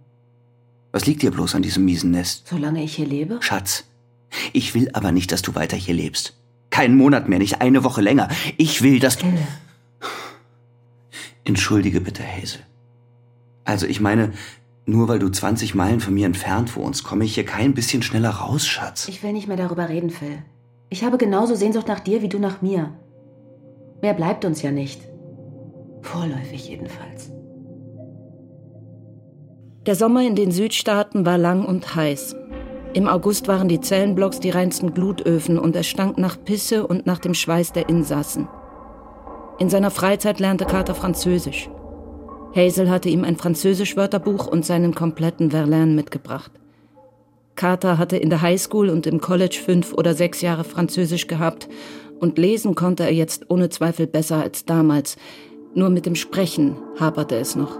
Was 0.91 1.05
liegt 1.05 1.21
dir 1.21 1.31
bloß 1.31 1.55
an 1.55 1.61
diesem 1.61 1.85
miesen 1.85 2.11
Nest? 2.11 2.49
Solange 2.49 2.83
ich 2.83 2.95
hier 2.95 3.07
lebe? 3.07 3.37
Schatz, 3.39 3.85
ich 4.51 4.75
will 4.75 4.89
aber 4.91 5.13
nicht, 5.13 5.31
dass 5.31 5.41
du 5.41 5.55
weiter 5.55 5.77
hier 5.77 5.93
lebst. 5.93 6.35
Keinen 6.71 6.97
Monat 6.97 7.29
mehr, 7.29 7.37
nicht 7.37 7.61
eine 7.61 7.83
Woche 7.83 8.01
länger. 8.01 8.29
Ich 8.57 8.81
will, 8.81 8.99
dass 8.99 9.17
du... 9.17 9.27
Entschuldige 11.43 12.01
bitte, 12.01 12.23
Hazel. 12.23 12.61
Also 13.63 13.85
ich 13.85 14.01
meine, 14.01 14.31
nur 14.85 15.07
weil 15.07 15.19
du 15.19 15.29
20 15.29 15.75
Meilen 15.75 15.99
von 15.99 16.13
mir 16.13 16.25
entfernt 16.25 16.75
wohnst, 16.75 17.03
komme 17.03 17.25
ich 17.25 17.35
hier 17.35 17.45
kein 17.45 17.73
bisschen 17.73 18.01
schneller 18.01 18.29
raus, 18.29 18.65
Schatz. 18.65 19.07
Ich 19.07 19.21
will 19.21 19.33
nicht 19.33 19.47
mehr 19.47 19.57
darüber 19.57 19.89
reden, 19.89 20.09
Phil. 20.09 20.39
Ich 20.89 21.03
habe 21.03 21.17
genauso 21.17 21.55
Sehnsucht 21.55 21.87
nach 21.87 21.99
dir 21.99 22.21
wie 22.21 22.29
du 22.29 22.39
nach 22.39 22.61
mir. 22.61 22.93
Mehr 24.01 24.13
bleibt 24.13 24.45
uns 24.45 24.61
ja 24.61 24.71
nicht. 24.71 25.01
Vorläufig 26.01 26.67
jedenfalls. 26.67 27.31
Der 29.85 29.95
Sommer 29.95 30.25
in 30.25 30.35
den 30.35 30.51
Südstaaten 30.51 31.25
war 31.25 31.37
lang 31.37 31.65
und 31.65 31.95
heiß. 31.95 32.35
Im 32.93 33.07
August 33.07 33.47
waren 33.47 33.69
die 33.69 33.79
Zellenblocks 33.79 34.41
die 34.41 34.49
reinsten 34.49 34.93
Glutöfen 34.93 35.57
und 35.57 35.75
es 35.77 35.87
stank 35.87 36.17
nach 36.17 36.37
Pisse 36.43 36.85
und 36.85 37.05
nach 37.05 37.19
dem 37.19 37.33
Schweiß 37.33 37.71
der 37.71 37.87
Insassen. 37.87 38.49
In 39.59 39.69
seiner 39.69 39.91
Freizeit 39.91 40.41
lernte 40.41 40.65
Carter 40.65 40.93
Französisch. 40.93 41.69
Hazel 42.53 42.89
hatte 42.89 43.07
ihm 43.07 43.23
ein 43.23 43.37
Französisch-Wörterbuch 43.37 44.45
und 44.45 44.65
seinen 44.65 44.93
kompletten 44.93 45.51
Verlain 45.51 45.95
mitgebracht. 45.95 46.51
Carter 47.55 47.97
hatte 47.97 48.17
in 48.17 48.29
der 48.29 48.41
Highschool 48.41 48.89
und 48.89 49.07
im 49.07 49.21
College 49.21 49.59
fünf 49.63 49.93
oder 49.93 50.13
sechs 50.13 50.41
Jahre 50.41 50.65
Französisch 50.65 51.27
gehabt 51.27 51.69
und 52.19 52.37
lesen 52.37 52.75
konnte 52.75 53.03
er 53.03 53.13
jetzt 53.13 53.49
ohne 53.49 53.69
Zweifel 53.69 54.05
besser 54.05 54.41
als 54.41 54.65
damals. 54.65 55.15
Nur 55.75 55.89
mit 55.89 56.05
dem 56.05 56.15
Sprechen 56.15 56.75
haperte 56.99 57.35
es 57.37 57.55
noch. 57.55 57.79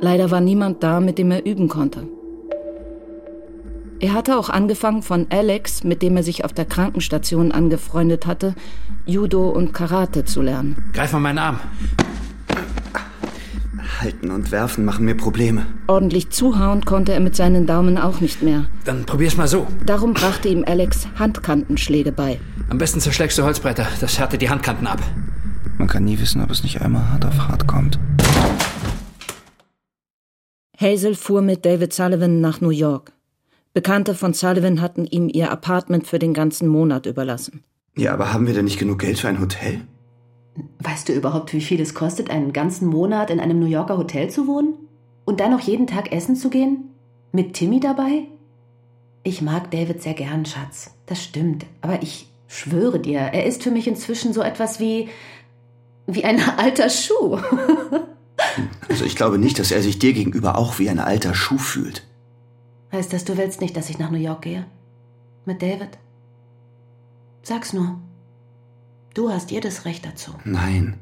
Leider 0.00 0.32
war 0.32 0.40
niemand 0.40 0.82
da, 0.82 0.98
mit 0.98 1.18
dem 1.18 1.30
er 1.30 1.46
üben 1.46 1.68
konnte. 1.68 2.08
Er 3.98 4.12
hatte 4.12 4.36
auch 4.36 4.50
angefangen 4.50 5.02
von 5.02 5.26
Alex, 5.30 5.82
mit 5.82 6.02
dem 6.02 6.16
er 6.16 6.22
sich 6.22 6.44
auf 6.44 6.52
der 6.52 6.66
Krankenstation 6.66 7.50
angefreundet 7.50 8.26
hatte, 8.26 8.54
Judo 9.06 9.48
und 9.48 9.72
Karate 9.72 10.24
zu 10.24 10.42
lernen. 10.42 10.90
Greif 10.92 11.12
mal 11.12 11.20
meinen 11.20 11.38
Arm. 11.38 11.60
Halten 14.00 14.30
und 14.30 14.52
werfen 14.52 14.84
machen 14.84 15.06
mir 15.06 15.14
Probleme. 15.14 15.64
Ordentlich 15.86 16.28
zuhauen 16.28 16.84
konnte 16.84 17.12
er 17.12 17.20
mit 17.20 17.34
seinen 17.34 17.66
Daumen 17.66 17.96
auch 17.96 18.20
nicht 18.20 18.42
mehr. 18.42 18.66
Dann 18.84 19.06
probier's 19.06 19.38
mal 19.38 19.48
so. 19.48 19.66
Darum 19.86 20.12
brachte 20.12 20.48
ihm 20.48 20.64
Alex 20.66 21.08
Handkantenschläge 21.18 22.12
bei. 22.12 22.38
Am 22.68 22.76
besten 22.76 23.00
zerschlägst 23.00 23.38
du 23.38 23.44
Holzbretter. 23.44 23.86
Das 24.00 24.18
härtet 24.18 24.42
die 24.42 24.50
Handkanten 24.50 24.86
ab. 24.86 25.00
Man 25.78 25.88
kann 25.88 26.04
nie 26.04 26.18
wissen, 26.20 26.42
ob 26.42 26.50
es 26.50 26.62
nicht 26.62 26.82
einmal 26.82 27.08
hart 27.10 27.24
auf 27.24 27.38
hart 27.38 27.66
kommt. 27.66 27.98
Hazel 30.78 31.14
fuhr 31.14 31.40
mit 31.40 31.64
David 31.64 31.94
Sullivan 31.94 32.42
nach 32.42 32.60
New 32.60 32.70
York. 32.70 33.15
Bekannte 33.76 34.14
von 34.14 34.32
Sullivan 34.32 34.80
hatten 34.80 35.04
ihm 35.04 35.28
ihr 35.30 35.50
Apartment 35.50 36.06
für 36.06 36.18
den 36.18 36.32
ganzen 36.32 36.66
Monat 36.66 37.04
überlassen. 37.04 37.62
Ja, 37.94 38.14
aber 38.14 38.32
haben 38.32 38.46
wir 38.46 38.54
denn 38.54 38.64
nicht 38.64 38.78
genug 38.78 39.00
Geld 39.00 39.18
für 39.18 39.28
ein 39.28 39.38
Hotel? 39.38 39.82
Weißt 40.78 41.10
du 41.10 41.12
überhaupt, 41.12 41.52
wie 41.52 41.60
viel 41.60 41.78
es 41.82 41.92
kostet, 41.92 42.30
einen 42.30 42.54
ganzen 42.54 42.88
Monat 42.88 43.28
in 43.28 43.38
einem 43.38 43.60
New 43.60 43.66
Yorker 43.66 43.98
Hotel 43.98 44.30
zu 44.30 44.46
wohnen? 44.46 44.76
Und 45.26 45.40
dann 45.40 45.50
noch 45.50 45.60
jeden 45.60 45.86
Tag 45.86 46.10
essen 46.10 46.36
zu 46.36 46.48
gehen? 46.48 46.84
Mit 47.32 47.52
Timmy 47.52 47.78
dabei? 47.78 48.22
Ich 49.24 49.42
mag 49.42 49.70
David 49.70 50.02
sehr 50.02 50.14
gern, 50.14 50.46
Schatz. 50.46 50.92
Das 51.04 51.22
stimmt. 51.22 51.66
Aber 51.82 52.02
ich 52.02 52.30
schwöre 52.46 52.98
dir, 52.98 53.18
er 53.18 53.44
ist 53.44 53.62
für 53.62 53.70
mich 53.70 53.86
inzwischen 53.86 54.32
so 54.32 54.40
etwas 54.40 54.80
wie. 54.80 55.10
wie 56.06 56.24
ein 56.24 56.40
alter 56.40 56.88
Schuh. 56.88 57.38
Also 58.88 59.04
ich 59.04 59.16
glaube 59.16 59.38
nicht, 59.38 59.58
dass 59.58 59.70
er 59.70 59.82
sich 59.82 59.98
dir 59.98 60.12
gegenüber 60.12 60.56
auch 60.56 60.78
wie 60.78 60.88
ein 60.88 60.98
alter 60.98 61.34
Schuh 61.34 61.58
fühlt. 61.58 62.06
Heißt 62.96 63.12
das, 63.12 63.26
du 63.26 63.36
willst 63.36 63.60
nicht, 63.60 63.76
dass 63.76 63.90
ich 63.90 63.98
nach 63.98 64.10
New 64.10 64.16
York 64.16 64.40
gehe? 64.40 64.64
Mit 65.44 65.60
David? 65.60 65.98
Sag's 67.42 67.74
nur. 67.74 68.00
Du 69.12 69.28
hast 69.28 69.50
jedes 69.50 69.84
Recht 69.84 70.06
dazu. 70.06 70.30
Nein. 70.46 70.94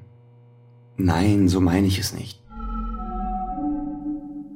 Nein, 0.96 1.46
so 1.46 1.60
meine 1.60 1.86
ich 1.86 2.00
es 2.00 2.12
nicht. 2.12 2.42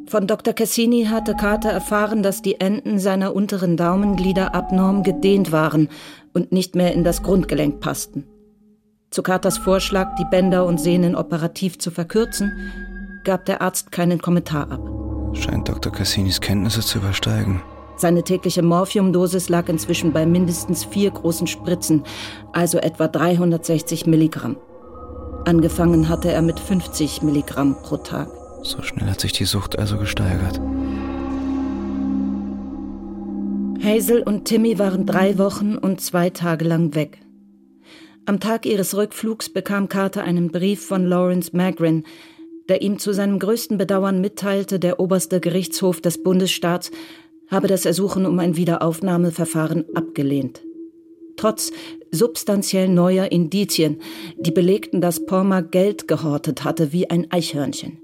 Von 0.08 0.26
Dr. 0.26 0.52
Cassini 0.52 1.04
hatte 1.04 1.36
Carter 1.36 1.70
erfahren, 1.70 2.24
dass 2.24 2.42
die 2.42 2.60
Enden 2.60 2.98
seiner 2.98 3.36
unteren 3.36 3.76
Daumenglieder 3.76 4.52
abnorm 4.52 5.04
gedehnt 5.04 5.52
waren 5.52 5.90
und 6.34 6.50
nicht 6.50 6.74
mehr 6.74 6.92
in 6.92 7.04
das 7.04 7.22
Grundgelenk 7.22 7.78
passten. 7.78 8.24
Zu 9.10 9.22
Carters 9.22 9.58
Vorschlag, 9.58 10.16
die 10.16 10.26
Bänder 10.28 10.66
und 10.66 10.80
Sehnen 10.80 11.14
operativ 11.14 11.78
zu 11.78 11.92
verkürzen, 11.92 13.22
gab 13.22 13.44
der 13.44 13.62
Arzt 13.62 13.92
keinen 13.92 14.20
Kommentar 14.20 14.72
ab. 14.72 14.97
Scheint 15.34 15.68
Dr. 15.68 15.92
Cassinis 15.92 16.40
Kenntnisse 16.40 16.80
zu 16.80 16.98
übersteigen. 16.98 17.62
Seine 17.96 18.22
tägliche 18.22 18.62
Morphiumdosis 18.62 19.48
lag 19.48 19.68
inzwischen 19.68 20.12
bei 20.12 20.24
mindestens 20.24 20.84
vier 20.84 21.10
großen 21.10 21.46
Spritzen, 21.46 22.04
also 22.52 22.78
etwa 22.78 23.08
360 23.08 24.06
Milligramm. 24.06 24.56
Angefangen 25.44 26.08
hatte 26.08 26.30
er 26.30 26.42
mit 26.42 26.60
50 26.60 27.22
Milligramm 27.22 27.76
pro 27.82 27.96
Tag. 27.96 28.28
So 28.62 28.82
schnell 28.82 29.10
hat 29.10 29.20
sich 29.20 29.32
die 29.32 29.44
Sucht 29.46 29.78
also 29.78 29.98
gesteigert. 29.98 30.60
Hazel 33.82 34.22
und 34.22 34.44
Timmy 34.44 34.78
waren 34.78 35.06
drei 35.06 35.38
Wochen 35.38 35.76
und 35.76 36.00
zwei 36.00 36.30
Tage 36.30 36.64
lang 36.64 36.94
weg. 36.94 37.18
Am 38.26 38.40
Tag 38.40 38.66
ihres 38.66 38.94
Rückflugs 38.94 39.48
bekam 39.48 39.88
Carter 39.88 40.22
einen 40.22 40.50
Brief 40.50 40.86
von 40.86 41.06
Lawrence 41.06 41.56
Magrin, 41.56 42.04
der 42.68 42.82
ihm 42.82 42.98
zu 42.98 43.12
seinem 43.12 43.38
größten 43.38 43.78
Bedauern 43.78 44.20
mitteilte, 44.20 44.78
der 44.78 45.00
oberste 45.00 45.40
Gerichtshof 45.40 46.00
des 46.00 46.22
Bundesstaats 46.22 46.90
habe 47.50 47.66
das 47.66 47.86
Ersuchen 47.86 48.26
um 48.26 48.38
ein 48.38 48.56
Wiederaufnahmeverfahren 48.56 49.84
abgelehnt. 49.94 50.62
Trotz 51.36 51.72
substanziell 52.10 52.88
neuer 52.88 53.30
Indizien, 53.30 54.00
die 54.38 54.50
belegten, 54.50 55.00
dass 55.00 55.24
Porma 55.24 55.60
Geld 55.60 56.08
gehortet 56.08 56.64
hatte 56.64 56.92
wie 56.92 57.08
ein 57.08 57.30
Eichhörnchen. 57.30 57.98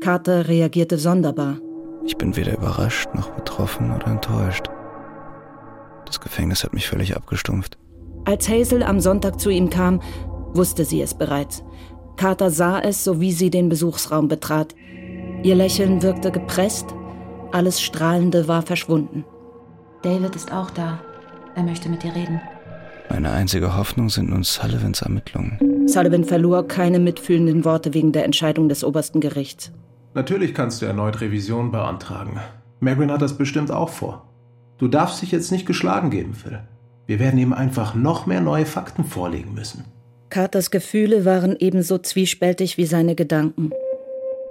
Carter 0.00 0.48
reagierte 0.48 0.98
sonderbar. 0.98 1.60
Ich 2.04 2.16
bin 2.16 2.36
weder 2.36 2.56
überrascht 2.56 3.08
noch 3.14 3.30
betroffen 3.30 3.94
oder 3.94 4.06
enttäuscht. 4.06 4.66
Das 6.06 6.20
Gefängnis 6.20 6.64
hat 6.64 6.72
mich 6.72 6.88
völlig 6.88 7.16
abgestumpft. 7.16 7.76
Als 8.24 8.48
Hazel 8.48 8.82
am 8.82 9.00
Sonntag 9.00 9.38
zu 9.40 9.50
ihm 9.50 9.68
kam, 9.68 10.00
wusste 10.54 10.84
sie 10.84 11.02
es 11.02 11.14
bereits. 11.14 11.62
Carter 12.18 12.50
sah 12.50 12.80
es, 12.80 13.04
so 13.04 13.20
wie 13.20 13.32
sie 13.32 13.48
den 13.48 13.68
Besuchsraum 13.68 14.28
betrat. 14.28 14.74
Ihr 15.44 15.54
Lächeln 15.54 16.02
wirkte 16.02 16.32
gepresst, 16.32 16.86
alles 17.52 17.80
Strahlende 17.80 18.48
war 18.48 18.62
verschwunden. 18.62 19.24
David 20.02 20.34
ist 20.36 20.52
auch 20.52 20.70
da. 20.70 21.00
Er 21.54 21.62
möchte 21.62 21.88
mit 21.88 22.02
dir 22.02 22.14
reden. 22.14 22.40
Meine 23.08 23.30
einzige 23.30 23.76
Hoffnung 23.76 24.10
sind 24.10 24.30
nun 24.30 24.42
Sullivans 24.42 25.00
Ermittlungen. 25.00 25.86
Sullivan 25.86 26.24
verlor 26.24 26.68
keine 26.68 26.98
mitfühlenden 26.98 27.64
Worte 27.64 27.94
wegen 27.94 28.12
der 28.12 28.24
Entscheidung 28.24 28.68
des 28.68 28.84
obersten 28.84 29.20
Gerichts. 29.20 29.72
Natürlich 30.14 30.54
kannst 30.54 30.82
du 30.82 30.86
erneut 30.86 31.20
Revision 31.20 31.70
beantragen. 31.70 32.40
Magrin 32.80 33.12
hat 33.12 33.22
das 33.22 33.38
bestimmt 33.38 33.70
auch 33.70 33.88
vor. 33.88 34.28
Du 34.76 34.88
darfst 34.88 35.22
dich 35.22 35.32
jetzt 35.32 35.52
nicht 35.52 35.66
geschlagen 35.66 36.10
geben, 36.10 36.34
Phil. 36.34 36.60
Wir 37.06 37.18
werden 37.20 37.38
ihm 37.38 37.52
einfach 37.52 37.94
noch 37.94 38.26
mehr 38.26 38.40
neue 38.40 38.66
Fakten 38.66 39.04
vorlegen 39.04 39.54
müssen. 39.54 39.84
Carters 40.30 40.70
Gefühle 40.70 41.24
waren 41.24 41.56
ebenso 41.58 41.98
zwiespältig 41.98 42.76
wie 42.76 42.86
seine 42.86 43.14
Gedanken. 43.14 43.70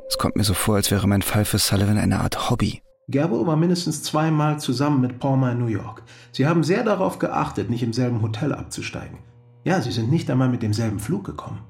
Es 0.10 0.18
kommt 0.18 0.36
mir 0.36 0.44
so 0.44 0.54
vor, 0.54 0.76
als 0.76 0.90
wäre 0.90 1.08
mein 1.08 1.22
Fall 1.22 1.46
für 1.46 1.60
Sullivan 1.60 1.98
eine 1.98 2.20
Art 2.20 2.50
Hobby. 2.50 2.82
Gerbo 3.10 3.46
war 3.46 3.56
mindestens 3.56 4.04
zweimal 4.04 4.60
zusammen 4.60 5.02
mit 5.02 5.20
Palmer 5.20 5.52
in 5.52 5.60
New 5.60 5.68
York. 5.68 6.04
Sie 6.32 6.46
haben 6.46 6.64
sehr 6.64 6.84
darauf 6.84 7.20
geachtet, 7.20 7.70
nicht 7.70 7.84
im 7.84 7.94
selben 7.94 8.22
Hotel 8.22 8.54
abzusteigen. 8.54 9.20
Ja, 9.64 9.82
sie 9.82 9.92
sind 9.92 10.12
nicht 10.12 10.30
einmal 10.30 10.50
mit 10.50 10.64
demselben 10.64 11.00
Flug 11.00 11.26
gekommen. 11.26 11.62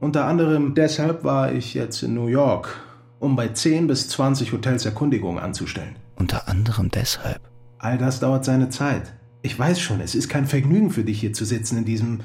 Unter 0.00 0.24
anderem 0.26 0.74
deshalb 0.74 1.24
war 1.24 1.52
ich 1.52 1.74
jetzt 1.74 2.02
in 2.02 2.14
New 2.14 2.26
York, 2.26 2.76
um 3.18 3.36
bei 3.36 3.48
10 3.48 3.86
bis 3.86 4.08
20 4.08 4.52
Hotels 4.52 4.84
Erkundigungen 4.84 5.42
anzustellen. 5.42 5.96
Unter 6.16 6.48
anderem 6.48 6.90
deshalb. 6.90 7.40
All 7.78 7.98
das 7.98 8.20
dauert 8.20 8.44
seine 8.44 8.68
Zeit. 8.68 9.12
Ich 9.42 9.58
weiß 9.58 9.80
schon, 9.80 10.00
es 10.00 10.14
ist 10.14 10.28
kein 10.28 10.46
Vergnügen 10.46 10.90
für 10.90 11.04
dich 11.04 11.20
hier 11.20 11.32
zu 11.32 11.44
sitzen 11.44 11.78
in 11.78 11.84
diesem 11.84 12.20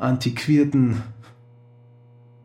antiquierten. 0.00 1.02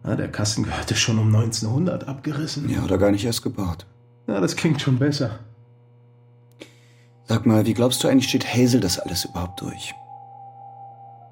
Na, 0.03 0.15
der 0.15 0.31
Kasten 0.31 0.63
gehörte 0.63 0.95
schon 0.95 1.17
um 1.17 1.33
1900 1.33 2.07
abgerissen. 2.07 2.69
Ja, 2.69 2.83
oder 2.83 2.97
gar 2.97 3.11
nicht 3.11 3.25
erst 3.25 3.41
gebaut. 3.41 3.85
Ja, 4.27 4.39
das 4.39 4.55
klingt 4.55 4.81
schon 4.81 4.99
besser. 4.99 5.39
Sag 7.27 7.45
mal, 7.45 7.65
wie 7.65 7.73
glaubst 7.73 8.03
du 8.03 8.07
eigentlich, 8.07 8.29
steht 8.29 8.45
Hazel 8.45 8.81
das 8.81 8.99
alles 8.99 9.25
überhaupt 9.25 9.61
durch? 9.61 9.93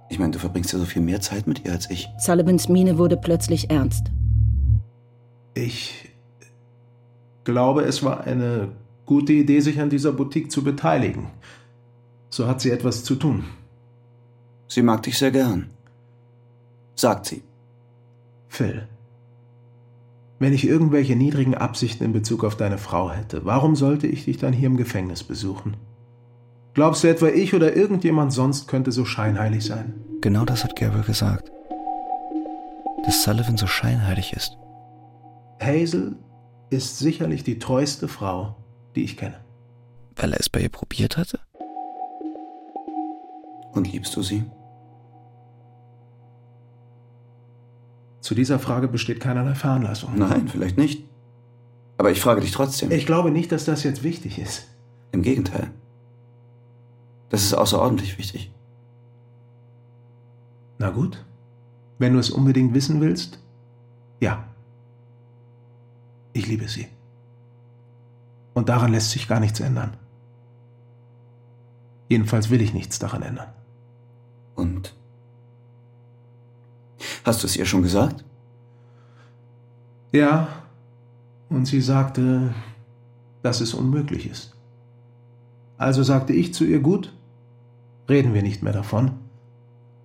Ich 0.09 0.19
meine, 0.19 0.31
du 0.31 0.39
verbringst 0.39 0.73
ja 0.73 0.79
so 0.79 0.85
viel 0.85 1.01
mehr 1.01 1.21
Zeit 1.21 1.47
mit 1.47 1.65
ihr 1.65 1.71
als 1.71 1.89
ich. 1.89 2.09
Sullivans 2.17 2.67
Miene 2.67 2.97
wurde 2.97 3.17
plötzlich 3.17 3.69
ernst. 3.69 4.11
Ich 5.53 6.09
glaube, 7.43 7.83
es 7.83 8.03
war 8.03 8.21
eine 8.21 8.69
gute 9.05 9.33
Idee, 9.33 9.59
sich 9.59 9.79
an 9.79 9.89
dieser 9.89 10.11
Boutique 10.11 10.51
zu 10.51 10.63
beteiligen. 10.63 11.27
So 12.29 12.47
hat 12.47 12.61
sie 12.61 12.71
etwas 12.71 13.03
zu 13.03 13.15
tun. 13.15 13.45
Sie 14.67 14.81
mag 14.81 15.03
dich 15.03 15.17
sehr 15.17 15.31
gern. 15.31 15.69
Sagt 16.95 17.25
sie. 17.25 17.43
Phil, 18.47 18.87
wenn 20.39 20.53
ich 20.53 20.67
irgendwelche 20.67 21.15
niedrigen 21.15 21.55
Absichten 21.55 22.03
in 22.03 22.11
Bezug 22.11 22.43
auf 22.43 22.57
deine 22.57 22.77
Frau 22.77 23.09
hätte, 23.11 23.45
warum 23.45 23.75
sollte 23.75 24.07
ich 24.07 24.25
dich 24.25 24.37
dann 24.37 24.53
hier 24.53 24.67
im 24.67 24.77
Gefängnis 24.77 25.23
besuchen? 25.23 25.77
Glaubst 26.73 27.03
du 27.03 27.07
etwa, 27.07 27.27
ich 27.27 27.53
oder 27.53 27.75
irgendjemand 27.75 28.33
sonst 28.33 28.67
könnte 28.67 28.91
so 28.91 29.05
scheinheilig 29.05 29.63
sein? 29.63 29.93
Genau 30.21 30.43
das 30.43 30.63
hat 30.63 30.75
Gabriel 30.75 31.03
gesagt. 31.03 31.51
Dass 33.05 33.23
Sullivan 33.23 33.57
so 33.57 33.67
scheinheilig 33.67 34.33
ist. 34.33 34.57
Hazel 35.61 36.17
ist 36.69 36.99
sicherlich 36.99 37.43
die 37.43 37.59
treueste 37.59 38.07
Frau, 38.07 38.55
die 38.95 39.03
ich 39.03 39.17
kenne. 39.17 39.39
Weil 40.15 40.33
er 40.33 40.39
es 40.39 40.49
bei 40.49 40.61
ihr 40.61 40.69
probiert 40.69 41.17
hatte? 41.17 41.39
Und 43.71 43.91
liebst 43.91 44.15
du 44.15 44.21
sie? 44.21 44.43
Zu 48.23 48.35
dieser 48.35 48.57
Frage 48.57 48.87
besteht 48.87 49.19
keinerlei 49.19 49.53
Veranlassung. 49.53 50.17
Nein, 50.17 50.47
vielleicht 50.47 50.77
nicht. 50.77 51.03
Aber 51.97 52.09
ich 52.09 52.21
frage 52.21 52.39
dich 52.39 52.51
trotzdem. 52.51 52.89
Ich 52.89 53.05
glaube 53.05 53.31
nicht, 53.31 53.51
dass 53.51 53.65
das 53.65 53.83
jetzt 53.83 54.01
wichtig 54.01 54.39
ist. 54.39 54.65
Im 55.11 55.23
Gegenteil. 55.23 55.71
Das 57.27 57.43
ist 57.43 57.53
außerordentlich 57.53 58.17
wichtig. 58.17 58.49
Na 60.79 60.89
gut. 60.89 61.25
Wenn 61.99 62.13
du 62.13 62.19
es 62.19 62.29
unbedingt 62.29 62.73
wissen 62.73 63.01
willst, 63.01 63.39
ja. 64.21 64.45
Ich 66.31 66.47
liebe 66.47 66.69
sie. 66.69 66.87
Und 68.53 68.69
daran 68.69 68.93
lässt 68.93 69.11
sich 69.11 69.27
gar 69.27 69.41
nichts 69.41 69.59
ändern. 69.59 69.97
Jedenfalls 72.07 72.49
will 72.49 72.61
ich 72.61 72.73
nichts 72.73 72.99
daran 72.99 73.21
ändern. 73.21 73.51
Und? 74.55 74.95
Hast 77.23 77.43
du 77.43 77.47
es 77.47 77.55
ihr 77.55 77.65
schon 77.65 77.83
gesagt? 77.83 78.23
Ja. 80.11 80.47
Und 81.49 81.65
sie 81.65 81.81
sagte, 81.81 82.53
dass 83.41 83.61
es 83.61 83.73
unmöglich 83.73 84.29
ist. 84.29 84.55
Also 85.77 86.03
sagte 86.03 86.33
ich 86.33 86.53
zu 86.53 86.63
ihr, 86.65 86.79
gut, 86.79 87.13
reden 88.09 88.33
wir 88.33 88.41
nicht 88.41 88.63
mehr 88.63 88.73
davon. 88.73 89.11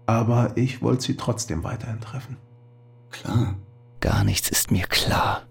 Aber 0.06 0.56
ich 0.56 0.82
wollte 0.82 1.02
sie 1.02 1.16
trotzdem 1.16 1.64
weiterhin 1.64 2.00
treffen. 2.00 2.36
Klar. 3.10 3.54
Gar 4.00 4.24
nichts 4.24 4.48
ist 4.48 4.70
mir 4.70 4.86
klar. 4.86 5.42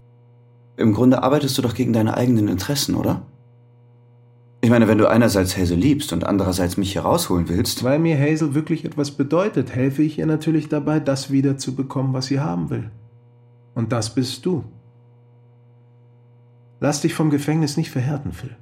Im 0.76 0.94
Grunde 0.94 1.22
arbeitest 1.22 1.58
du 1.58 1.62
doch 1.62 1.74
gegen 1.74 1.92
deine 1.92 2.16
eigenen 2.16 2.48
Interessen, 2.48 2.94
oder? 2.94 3.22
Ich 4.68 4.70
meine, 4.70 4.86
wenn 4.86 4.98
du 4.98 5.08
einerseits 5.08 5.56
Hazel 5.56 5.78
liebst 5.78 6.12
und 6.12 6.24
andererseits 6.24 6.76
mich 6.76 6.92
hier 6.92 7.00
rausholen 7.00 7.48
willst. 7.48 7.84
Weil 7.84 7.98
mir 7.98 8.20
Hazel 8.20 8.52
wirklich 8.52 8.84
etwas 8.84 9.12
bedeutet, 9.12 9.74
helfe 9.74 10.02
ich 10.02 10.18
ihr 10.18 10.26
natürlich 10.26 10.68
dabei, 10.68 11.00
das 11.00 11.30
wiederzubekommen, 11.30 12.12
was 12.12 12.26
sie 12.26 12.38
haben 12.38 12.68
will. 12.68 12.90
Und 13.74 13.92
das 13.92 14.14
bist 14.14 14.44
du. 14.44 14.64
Lass 16.80 17.00
dich 17.00 17.14
vom 17.14 17.30
Gefängnis 17.30 17.78
nicht 17.78 17.90
verhärten, 17.90 18.32
Phil. 18.32 18.54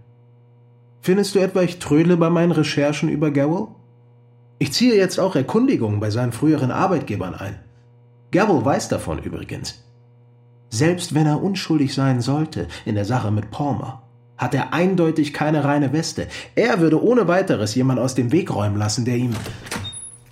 Findest 1.00 1.34
du 1.34 1.40
etwa, 1.40 1.62
ich 1.62 1.80
trödle 1.80 2.16
bei 2.16 2.30
meinen 2.30 2.52
Recherchen 2.52 3.08
über 3.08 3.32
Garrow? 3.32 3.70
Ich 4.60 4.72
ziehe 4.72 4.94
jetzt 4.94 5.18
auch 5.18 5.34
Erkundigungen 5.34 5.98
bei 5.98 6.10
seinen 6.10 6.30
früheren 6.30 6.70
Arbeitgebern 6.70 7.34
ein. 7.34 7.58
Garrow 8.30 8.64
weiß 8.64 8.88
davon 8.90 9.18
übrigens. 9.18 9.82
Selbst 10.70 11.14
wenn 11.14 11.26
er 11.26 11.42
unschuldig 11.42 11.92
sein 11.94 12.20
sollte 12.20 12.68
in 12.84 12.94
der 12.94 13.04
Sache 13.04 13.32
mit 13.32 13.50
Palmer, 13.50 14.05
hat 14.36 14.54
er 14.54 14.72
eindeutig 14.72 15.32
keine 15.32 15.64
reine 15.64 15.92
Weste. 15.92 16.28
Er 16.54 16.80
würde 16.80 17.02
ohne 17.02 17.28
weiteres 17.28 17.74
jemand 17.74 17.98
aus 18.00 18.14
dem 18.14 18.32
Weg 18.32 18.54
räumen 18.54 18.76
lassen, 18.76 19.04
der 19.04 19.16
ihm. 19.16 19.34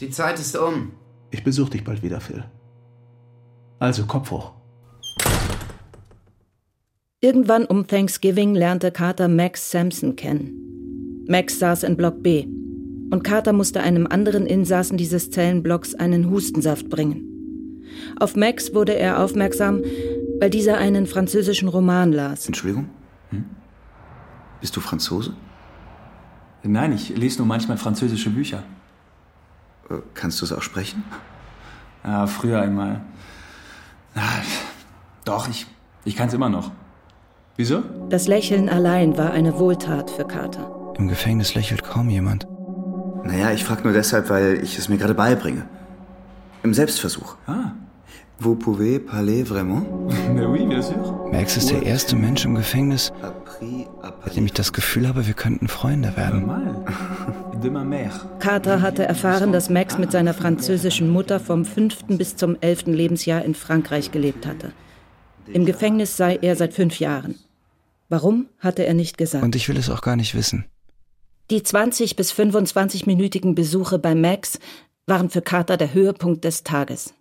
Die 0.00 0.10
Zeit 0.10 0.38
ist 0.38 0.56
um. 0.56 0.92
Ich 1.30 1.42
besuche 1.42 1.70
dich 1.70 1.84
bald 1.84 2.02
wieder, 2.02 2.20
Phil. 2.20 2.44
Also 3.78 4.06
Kopf 4.06 4.30
hoch. 4.30 4.52
Irgendwann 7.20 7.64
um 7.64 7.86
Thanksgiving 7.86 8.54
lernte 8.54 8.90
Carter 8.92 9.28
Max 9.28 9.70
Sampson 9.70 10.14
kennen. 10.14 11.24
Max 11.26 11.58
saß 11.58 11.84
in 11.84 11.96
Block 11.96 12.22
B 12.22 12.46
und 13.10 13.22
Carter 13.24 13.52
musste 13.52 13.80
einem 13.80 14.06
anderen 14.06 14.46
Insassen 14.46 14.98
dieses 14.98 15.30
Zellenblocks 15.30 15.94
einen 15.94 16.30
Hustensaft 16.30 16.90
bringen. 16.90 17.30
Auf 18.18 18.36
Max 18.36 18.74
wurde 18.74 18.94
er 18.94 19.22
aufmerksam, 19.22 19.82
weil 20.40 20.50
dieser 20.50 20.78
einen 20.78 21.06
französischen 21.06 21.68
Roman 21.68 22.12
las. 22.12 22.46
Entschuldigung? 22.46 22.90
Hm? 23.30 23.44
Bist 24.64 24.76
du 24.76 24.80
Franzose? 24.80 25.34
Nein, 26.62 26.92
ich 26.92 27.10
lese 27.10 27.36
nur 27.36 27.46
manchmal 27.46 27.76
französische 27.76 28.30
Bücher. 28.30 28.62
Äh, 29.90 29.96
kannst 30.14 30.40
du 30.40 30.46
es 30.46 30.52
auch 30.52 30.62
sprechen? 30.62 31.04
Ja, 32.02 32.26
früher 32.26 32.62
einmal. 32.62 33.02
Na, 34.14 34.22
doch, 35.26 35.50
ich, 35.50 35.66
ich 36.06 36.16
kann 36.16 36.28
es 36.28 36.32
immer 36.32 36.48
noch. 36.48 36.70
Wieso? 37.56 37.82
Das 38.08 38.26
Lächeln 38.26 38.70
allein 38.70 39.18
war 39.18 39.32
eine 39.32 39.58
Wohltat 39.58 40.10
für 40.10 40.24
Carter. 40.24 40.94
Im 40.96 41.08
Gefängnis 41.08 41.54
lächelt 41.54 41.84
kaum 41.84 42.08
jemand. 42.08 42.46
Naja, 43.22 43.50
ich 43.50 43.64
frage 43.64 43.82
nur 43.82 43.92
deshalb, 43.92 44.30
weil 44.30 44.60
ich 44.62 44.78
es 44.78 44.88
mir 44.88 44.96
gerade 44.96 45.12
beibringe. 45.12 45.68
Im 46.62 46.72
Selbstversuch. 46.72 47.36
Ah. 47.46 47.72
Vous 48.40 48.56
pouvez 48.56 48.98
parler 48.98 49.42
vraiment? 49.44 49.82
Mais 50.34 50.44
oui, 50.44 50.66
bien 50.66 50.82
sûr. 50.82 51.28
Max 51.30 51.56
ist 51.56 51.70
der 51.70 51.82
erste 51.82 52.16
Mensch 52.16 52.44
im 52.44 52.54
Gefängnis, 52.56 53.12
bei 53.60 54.30
dem 54.30 54.46
ich 54.46 54.52
das 54.52 54.72
Gefühl 54.72 55.06
habe, 55.06 55.26
wir 55.26 55.34
könnten 55.34 55.68
Freunde 55.68 56.16
werden. 56.16 56.50
Carter 58.40 58.82
hatte 58.82 59.04
erfahren, 59.04 59.52
dass 59.52 59.70
Max 59.70 59.98
mit 59.98 60.10
seiner 60.12 60.34
französischen 60.34 61.10
Mutter 61.10 61.40
vom 61.40 61.64
fünften 61.64 62.18
bis 62.18 62.36
zum 62.36 62.56
elften 62.60 62.92
Lebensjahr 62.92 63.44
in 63.44 63.54
Frankreich 63.54 64.10
gelebt 64.10 64.46
hatte. 64.46 64.72
Im 65.46 65.64
Gefängnis 65.64 66.16
sei 66.16 66.38
er 66.40 66.56
seit 66.56 66.74
fünf 66.74 66.98
Jahren. 66.98 67.36
Warum, 68.08 68.48
hatte 68.58 68.84
er 68.84 68.94
nicht 68.94 69.16
gesagt. 69.16 69.44
Und 69.44 69.56
ich 69.56 69.68
will 69.68 69.76
es 69.76 69.90
auch 69.90 70.02
gar 70.02 70.16
nicht 70.16 70.34
wissen. 70.34 70.64
Die 71.50 71.62
20 71.62 72.16
bis 72.16 72.32
25-minütigen 72.32 73.54
Besuche 73.54 73.98
bei 73.98 74.14
Max 74.14 74.58
waren 75.06 75.30
für 75.30 75.42
Carter 75.42 75.76
der 75.76 75.92
Höhepunkt 75.94 76.44
des 76.44 76.64
Tages. 76.64 77.14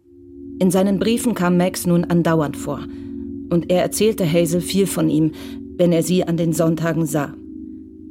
In 0.60 0.72
seinen 0.72 1.00
Briefen 1.00 1.34
kam 1.34 1.58
Max 1.58 1.86
nun 1.86 2.06
andauernd 2.06 2.58
vor. 2.58 2.80
Und 3.50 3.70
er 3.70 3.82
erzählte 3.82 4.32
Hazel 4.32 4.62
viel 4.62 4.88
von 4.88 5.10
ihm, 5.10 5.32
wenn 5.78 5.92
er 5.92 6.04
sie 6.04 6.24
an 6.24 6.38
den 6.38 6.54
Sonntagen 6.54 7.06
sah. 7.06 7.34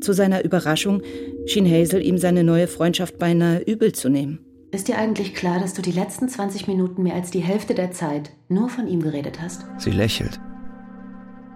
Zu 0.00 0.12
seiner 0.12 0.44
Überraschung 0.44 1.02
schien 1.46 1.70
Hazel 1.70 2.04
ihm 2.04 2.18
seine 2.18 2.44
neue 2.44 2.66
Freundschaft 2.66 3.18
beinahe 3.18 3.60
übel 3.60 3.92
zu 3.92 4.08
nehmen. 4.08 4.40
Ist 4.72 4.88
dir 4.88 4.98
eigentlich 4.98 5.34
klar, 5.34 5.60
dass 5.60 5.74
du 5.74 5.82
die 5.82 5.92
letzten 5.92 6.28
20 6.28 6.66
Minuten 6.66 7.02
mehr 7.02 7.14
als 7.14 7.30
die 7.30 7.40
Hälfte 7.40 7.74
der 7.74 7.92
Zeit 7.92 8.30
nur 8.48 8.68
von 8.68 8.88
ihm 8.88 9.02
geredet 9.02 9.40
hast? 9.40 9.64
Sie 9.78 9.90
lächelt. 9.90 10.40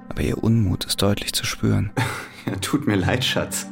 Aber 0.08 0.22
ihr 0.22 0.42
Unmut 0.42 0.84
ist 0.84 1.00
deutlich 1.02 1.32
zu 1.32 1.44
spüren. 1.44 1.90
ja, 2.46 2.54
tut 2.56 2.86
mir 2.86 2.96
leid, 2.96 3.24
Schatz. 3.24 3.66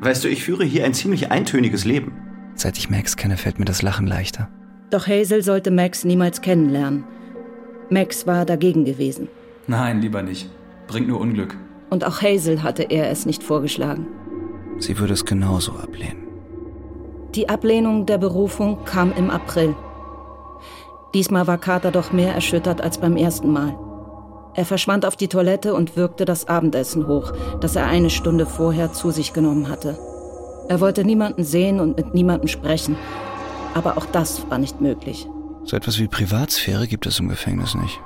Weißt 0.00 0.24
du, 0.24 0.28
ich 0.28 0.44
führe 0.44 0.64
hier 0.64 0.84
ein 0.84 0.94
ziemlich 0.94 1.30
eintöniges 1.30 1.84
Leben. 1.84 2.12
Seit 2.54 2.78
ich 2.78 2.88
Max 2.88 3.16
kenne, 3.16 3.36
fällt 3.36 3.58
mir 3.58 3.64
das 3.64 3.82
Lachen 3.82 4.06
leichter. 4.06 4.48
Doch 4.90 5.06
Hazel 5.06 5.42
sollte 5.42 5.70
Max 5.70 6.04
niemals 6.04 6.40
kennenlernen. 6.40 7.04
Max 7.90 8.26
war 8.26 8.44
dagegen 8.44 8.84
gewesen. 8.84 9.28
Nein, 9.66 10.00
lieber 10.00 10.22
nicht. 10.22 10.48
Bringt 10.86 11.08
nur 11.08 11.20
Unglück. 11.20 11.56
Und 11.90 12.04
auch 12.04 12.22
Hazel 12.22 12.62
hatte 12.62 12.84
er 12.84 13.10
es 13.10 13.26
nicht 13.26 13.42
vorgeschlagen. 13.42 14.06
Sie 14.78 14.98
würde 14.98 15.14
es 15.14 15.24
genauso 15.24 15.72
ablehnen. 15.72 16.26
Die 17.34 17.48
Ablehnung 17.48 18.06
der 18.06 18.18
Berufung 18.18 18.84
kam 18.84 19.12
im 19.16 19.30
April. 19.30 19.74
Diesmal 21.14 21.46
war 21.46 21.58
Carter 21.58 21.90
doch 21.90 22.12
mehr 22.12 22.34
erschüttert 22.34 22.80
als 22.80 22.98
beim 22.98 23.16
ersten 23.16 23.50
Mal. 23.50 23.76
Er 24.54 24.64
verschwand 24.64 25.04
auf 25.04 25.16
die 25.16 25.28
Toilette 25.28 25.74
und 25.74 25.96
wirkte 25.96 26.24
das 26.24 26.48
Abendessen 26.48 27.06
hoch, 27.06 27.32
das 27.60 27.76
er 27.76 27.86
eine 27.86 28.10
Stunde 28.10 28.46
vorher 28.46 28.92
zu 28.92 29.10
sich 29.10 29.32
genommen 29.32 29.68
hatte. 29.68 29.98
Er 30.68 30.80
wollte 30.80 31.04
niemanden 31.04 31.44
sehen 31.44 31.78
und 31.78 31.96
mit 31.96 32.14
niemandem 32.14 32.48
sprechen, 32.48 32.96
aber 33.76 33.98
auch 33.98 34.06
das 34.06 34.48
war 34.48 34.56
nicht 34.56 34.80
möglich. 34.80 35.28
So 35.64 35.76
etwas 35.76 35.98
wie 35.98 36.08
Privatsphäre 36.08 36.86
gibt 36.86 37.04
es 37.06 37.20
im 37.20 37.28
Gefängnis 37.28 37.74
nicht. 37.74 38.00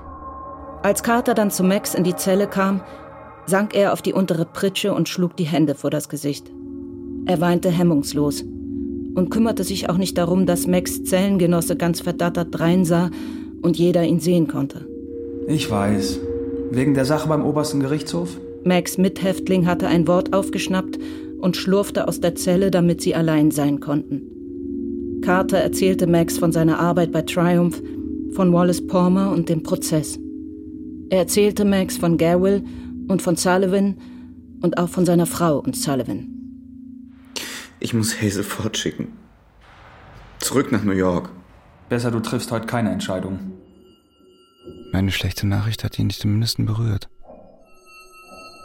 Als 0.82 1.04
Carter 1.04 1.34
dann 1.34 1.52
zu 1.52 1.62
Max 1.62 1.94
in 1.94 2.02
die 2.02 2.16
Zelle 2.16 2.48
kam, 2.48 2.80
sank 3.46 3.74
er 3.74 3.92
auf 3.92 4.02
die 4.02 4.12
untere 4.12 4.46
Pritsche 4.46 4.92
und 4.92 5.08
schlug 5.08 5.36
die 5.36 5.44
Hände 5.44 5.76
vor 5.76 5.90
das 5.90 6.08
Gesicht. 6.08 6.50
Er 7.26 7.40
weinte 7.40 7.70
hemmungslos 7.70 8.42
und 8.42 9.30
kümmerte 9.30 9.62
sich 9.62 9.88
auch 9.88 9.96
nicht 9.96 10.18
darum, 10.18 10.44
dass 10.44 10.66
Max 10.66 11.04
Zellengenosse 11.04 11.76
ganz 11.76 12.00
verdattert 12.00 12.48
dreinsah 12.50 13.10
und 13.62 13.78
jeder 13.78 14.02
ihn 14.02 14.18
sehen 14.18 14.48
konnte. 14.48 14.88
Ich 15.46 15.70
weiß. 15.70 16.18
Wegen 16.72 16.94
der 16.94 17.04
Sache 17.04 17.28
beim 17.28 17.44
obersten 17.44 17.78
Gerichtshof? 17.78 18.40
Max 18.64 18.98
Mithäftling 18.98 19.66
hatte 19.66 19.86
ein 19.86 20.08
Wort 20.08 20.32
aufgeschnappt 20.32 20.98
und 21.38 21.56
schlurfte 21.56 22.08
aus 22.08 22.20
der 22.20 22.34
Zelle, 22.34 22.72
damit 22.72 23.00
sie 23.02 23.14
allein 23.14 23.52
sein 23.52 23.78
konnten. 23.78 24.39
Carter 25.22 25.58
erzählte 25.58 26.06
Max 26.06 26.38
von 26.38 26.52
seiner 26.52 26.78
Arbeit 26.78 27.12
bei 27.12 27.22
Triumph, 27.22 27.82
von 28.32 28.52
Wallace 28.52 28.86
Palmer 28.86 29.30
und 29.32 29.48
dem 29.48 29.62
Prozess. 29.62 30.18
Er 31.10 31.18
erzählte 31.18 31.64
Max 31.64 31.96
von 31.96 32.16
Garwell 32.16 32.62
und 33.08 33.20
von 33.20 33.36
Sullivan 33.36 33.98
und 34.62 34.78
auch 34.78 34.88
von 34.88 35.04
seiner 35.04 35.26
Frau 35.26 35.58
und 35.58 35.76
Sullivan. 35.76 36.28
Ich 37.80 37.94
muss 37.94 38.20
Hazel 38.20 38.44
fortschicken. 38.44 39.08
Zurück 40.38 40.70
nach 40.72 40.84
New 40.84 40.92
York. 40.92 41.30
Besser, 41.88 42.10
du 42.10 42.20
triffst 42.20 42.50
heute 42.52 42.66
keine 42.66 42.90
Entscheidung. 42.90 43.38
Meine 44.92 45.10
schlechte 45.10 45.46
Nachricht 45.46 45.84
hat 45.84 45.98
ihn 45.98 46.06
nicht 46.06 46.24
im 46.24 46.32
Mindesten 46.32 46.66
berührt. 46.66 47.08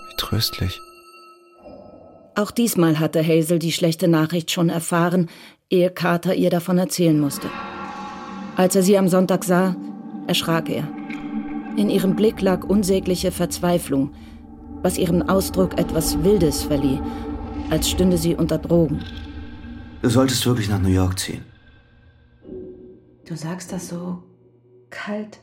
Wie 0.10 0.16
tröstlich. 0.18 0.80
Auch 2.36 2.52
diesmal 2.52 3.00
hatte 3.00 3.26
Hazel 3.26 3.60
die 3.60 3.72
schlechte 3.72 4.10
Nachricht 4.10 4.52
schon 4.52 4.70
erfahren, 4.70 5.30
ehe 5.70 5.90
Carter 5.90 6.36
ihr 6.36 6.50
davon 6.50 6.78
erzählen 6.78 7.20
musste. 7.20 7.50
Als 8.56 8.76
er 8.76 8.84
sie 8.84 8.98
am 8.98 9.08
Sonntag 9.08 9.44
sah, 9.44 9.76
erschrak 10.28 10.70
er. 10.70 10.88
In 11.76 11.90
ihrem 11.90 12.16
Blick 12.16 12.42
lag 12.42 12.64
unsägliche 12.64 13.32
Verzweiflung, 13.32 14.14
was 14.82 14.98
ihrem 14.98 15.24
Ausdruck 15.24 15.78
etwas 15.78 16.24
Wildes 16.24 16.64
verlieh, 16.64 17.02
als 17.70 17.90
stünde 17.90 18.18
sie 18.18 18.36
unter 18.36 18.58
Drogen. 18.58 19.04
Du 20.02 20.10
solltest 20.10 20.46
wirklich 20.46 20.70
nach 20.70 20.80
New 20.80 20.90
York 20.90 21.20
ziehen. 21.20 21.44
Du 23.28 23.36
sagst 23.36 23.72
das 23.72 23.90
so 23.90 24.24
kalt. 24.92 25.40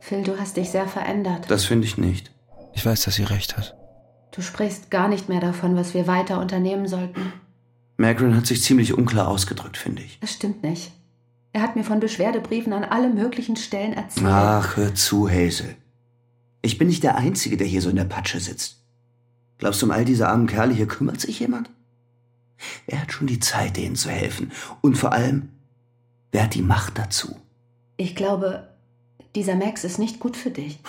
Phil, 0.00 0.22
du 0.22 0.38
hast 0.38 0.56
dich 0.56 0.70
sehr 0.70 0.88
verändert. 0.88 1.48
Das 1.48 1.64
finde 1.64 1.86
ich 1.86 1.96
nicht. 1.96 2.32
Ich 2.74 2.84
weiß, 2.84 3.02
dass 3.02 3.14
sie 3.14 3.22
recht 3.22 3.56
hat. 3.56 3.76
Du 4.32 4.42
sprichst 4.42 4.90
gar 4.90 5.08
nicht 5.08 5.28
mehr 5.28 5.40
davon, 5.40 5.76
was 5.76 5.94
wir 5.94 6.06
weiter 6.06 6.40
unternehmen 6.40 6.88
sollten. 6.88 7.32
Magrin 8.00 8.34
hat 8.34 8.46
sich 8.46 8.62
ziemlich 8.62 8.94
unklar 8.94 9.28
ausgedrückt, 9.28 9.76
finde 9.76 10.02
ich. 10.02 10.18
Das 10.20 10.32
stimmt 10.32 10.62
nicht. 10.62 10.90
Er 11.52 11.60
hat 11.60 11.76
mir 11.76 11.84
von 11.84 12.00
Beschwerdebriefen 12.00 12.72
an 12.72 12.82
alle 12.82 13.10
möglichen 13.10 13.56
Stellen 13.56 13.92
erzählt. 13.92 14.26
Ach, 14.26 14.76
hör 14.78 14.94
zu, 14.94 15.28
Hazel. 15.28 15.76
Ich 16.62 16.78
bin 16.78 16.88
nicht 16.88 17.02
der 17.02 17.16
Einzige, 17.16 17.58
der 17.58 17.66
hier 17.66 17.82
so 17.82 17.90
in 17.90 17.96
der 17.96 18.04
Patsche 18.04 18.40
sitzt. 18.40 18.78
Glaubst 19.58 19.82
du, 19.82 19.86
um 19.86 19.92
all 19.92 20.06
diese 20.06 20.28
armen 20.28 20.46
Kerle 20.46 20.72
hier 20.72 20.86
kümmert 20.86 21.20
sich 21.20 21.40
jemand? 21.40 21.68
Wer 22.86 23.02
hat 23.02 23.12
schon 23.12 23.26
die 23.26 23.38
Zeit, 23.38 23.76
denen 23.76 23.96
zu 23.96 24.08
helfen? 24.08 24.50
Und 24.80 24.96
vor 24.96 25.12
allem, 25.12 25.50
wer 26.32 26.44
hat 26.44 26.54
die 26.54 26.62
Macht 26.62 26.96
dazu? 26.96 27.36
Ich 27.98 28.16
glaube, 28.16 28.68
dieser 29.34 29.56
Max 29.56 29.84
ist 29.84 29.98
nicht 29.98 30.20
gut 30.20 30.38
für 30.38 30.50
dich. 30.50 30.80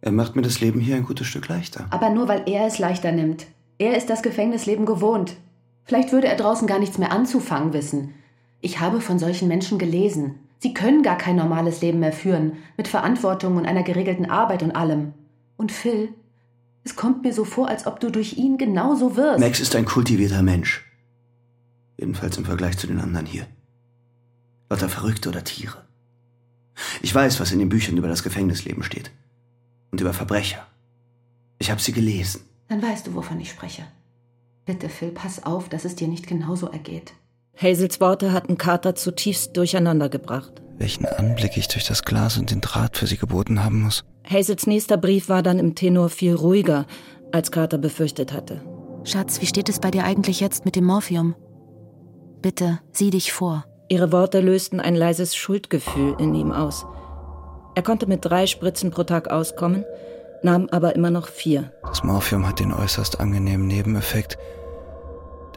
Er 0.00 0.10
macht 0.10 0.34
mir 0.34 0.42
das 0.42 0.60
Leben 0.60 0.80
hier 0.80 0.96
ein 0.96 1.04
gutes 1.04 1.28
Stück 1.28 1.46
leichter. 1.46 1.86
Aber 1.90 2.10
nur 2.10 2.26
weil 2.26 2.42
er 2.48 2.66
es 2.66 2.80
leichter 2.80 3.12
nimmt. 3.12 3.46
Er 3.78 3.96
ist 3.96 4.10
das 4.10 4.22
Gefängnisleben 4.22 4.86
gewohnt. 4.86 5.36
Vielleicht 5.88 6.12
würde 6.12 6.28
er 6.28 6.36
draußen 6.36 6.68
gar 6.68 6.78
nichts 6.78 6.98
mehr 6.98 7.10
anzufangen 7.10 7.72
wissen. 7.72 8.12
Ich 8.60 8.78
habe 8.78 9.00
von 9.00 9.18
solchen 9.18 9.48
Menschen 9.48 9.78
gelesen. 9.78 10.34
Sie 10.58 10.74
können 10.74 11.02
gar 11.02 11.16
kein 11.16 11.36
normales 11.36 11.80
Leben 11.80 12.00
mehr 12.00 12.12
führen, 12.12 12.58
mit 12.76 12.88
Verantwortung 12.88 13.56
und 13.56 13.64
einer 13.64 13.82
geregelten 13.82 14.30
Arbeit 14.30 14.62
und 14.62 14.72
allem. 14.72 15.14
Und 15.56 15.72
Phil, 15.72 16.10
es 16.84 16.94
kommt 16.94 17.22
mir 17.22 17.32
so 17.32 17.46
vor, 17.46 17.68
als 17.68 17.86
ob 17.86 18.00
du 18.00 18.10
durch 18.10 18.34
ihn 18.36 18.58
genauso 18.58 19.16
wirst. 19.16 19.40
Max 19.40 19.60
ist 19.60 19.74
ein 19.76 19.86
kultivierter 19.86 20.42
Mensch. 20.42 20.84
Jedenfalls 21.96 22.36
im 22.36 22.44
Vergleich 22.44 22.76
zu 22.76 22.86
den 22.86 23.00
anderen 23.00 23.24
hier. 23.24 23.46
Lauter 24.68 24.90
Verrückte 24.90 25.30
oder 25.30 25.42
Tiere. 25.42 25.86
Ich 27.00 27.14
weiß, 27.14 27.40
was 27.40 27.50
in 27.50 27.60
den 27.60 27.70
Büchern 27.70 27.96
über 27.96 28.08
das 28.08 28.22
Gefängnisleben 28.22 28.82
steht. 28.82 29.10
Und 29.90 30.02
über 30.02 30.12
Verbrecher. 30.12 30.66
Ich 31.58 31.70
habe 31.70 31.80
sie 31.80 31.92
gelesen. 31.92 32.42
Dann 32.68 32.82
weißt 32.82 33.06
du, 33.06 33.14
wovon 33.14 33.40
ich 33.40 33.48
spreche. 33.48 33.86
Bitte, 34.68 34.90
Phil, 34.90 35.12
pass 35.12 35.46
auf, 35.46 35.70
dass 35.70 35.86
es 35.86 35.94
dir 35.94 36.08
nicht 36.08 36.26
genauso 36.26 36.66
ergeht. 36.66 37.14
Hazels 37.56 38.02
Worte 38.02 38.32
hatten 38.32 38.58
Carter 38.58 38.94
zutiefst 38.94 39.56
durcheinander 39.56 40.10
gebracht. 40.10 40.60
Welchen 40.76 41.06
Anblick 41.06 41.56
ich 41.56 41.68
durch 41.68 41.86
das 41.86 42.04
Glas 42.04 42.36
und 42.36 42.50
den 42.50 42.60
Draht 42.60 42.98
für 42.98 43.06
sie 43.06 43.16
geboten 43.16 43.64
haben 43.64 43.80
muss. 43.80 44.04
Hazels 44.28 44.66
nächster 44.66 44.98
Brief 44.98 45.30
war 45.30 45.42
dann 45.42 45.58
im 45.58 45.74
Tenor 45.74 46.10
viel 46.10 46.34
ruhiger, 46.34 46.84
als 47.32 47.50
Carter 47.50 47.78
befürchtet 47.78 48.34
hatte. 48.34 48.60
Schatz, 49.04 49.40
wie 49.40 49.46
steht 49.46 49.70
es 49.70 49.78
bei 49.78 49.90
dir 49.90 50.04
eigentlich 50.04 50.40
jetzt 50.40 50.66
mit 50.66 50.76
dem 50.76 50.84
Morphium? 50.84 51.34
Bitte, 52.42 52.80
sieh 52.92 53.08
dich 53.08 53.32
vor. 53.32 53.64
Ihre 53.88 54.12
Worte 54.12 54.40
lösten 54.40 54.80
ein 54.80 54.94
leises 54.94 55.34
Schuldgefühl 55.34 56.14
in 56.18 56.34
ihm 56.34 56.52
aus. 56.52 56.84
Er 57.74 57.82
konnte 57.82 58.06
mit 58.06 58.22
drei 58.22 58.46
Spritzen 58.46 58.90
pro 58.90 59.04
Tag 59.04 59.30
auskommen, 59.30 59.86
nahm 60.42 60.68
aber 60.70 60.94
immer 60.94 61.10
noch 61.10 61.28
vier. 61.28 61.72
Das 61.84 62.04
Morphium 62.04 62.46
hat 62.46 62.60
den 62.60 62.74
äußerst 62.74 63.18
angenehmen 63.18 63.66
Nebeneffekt, 63.66 64.36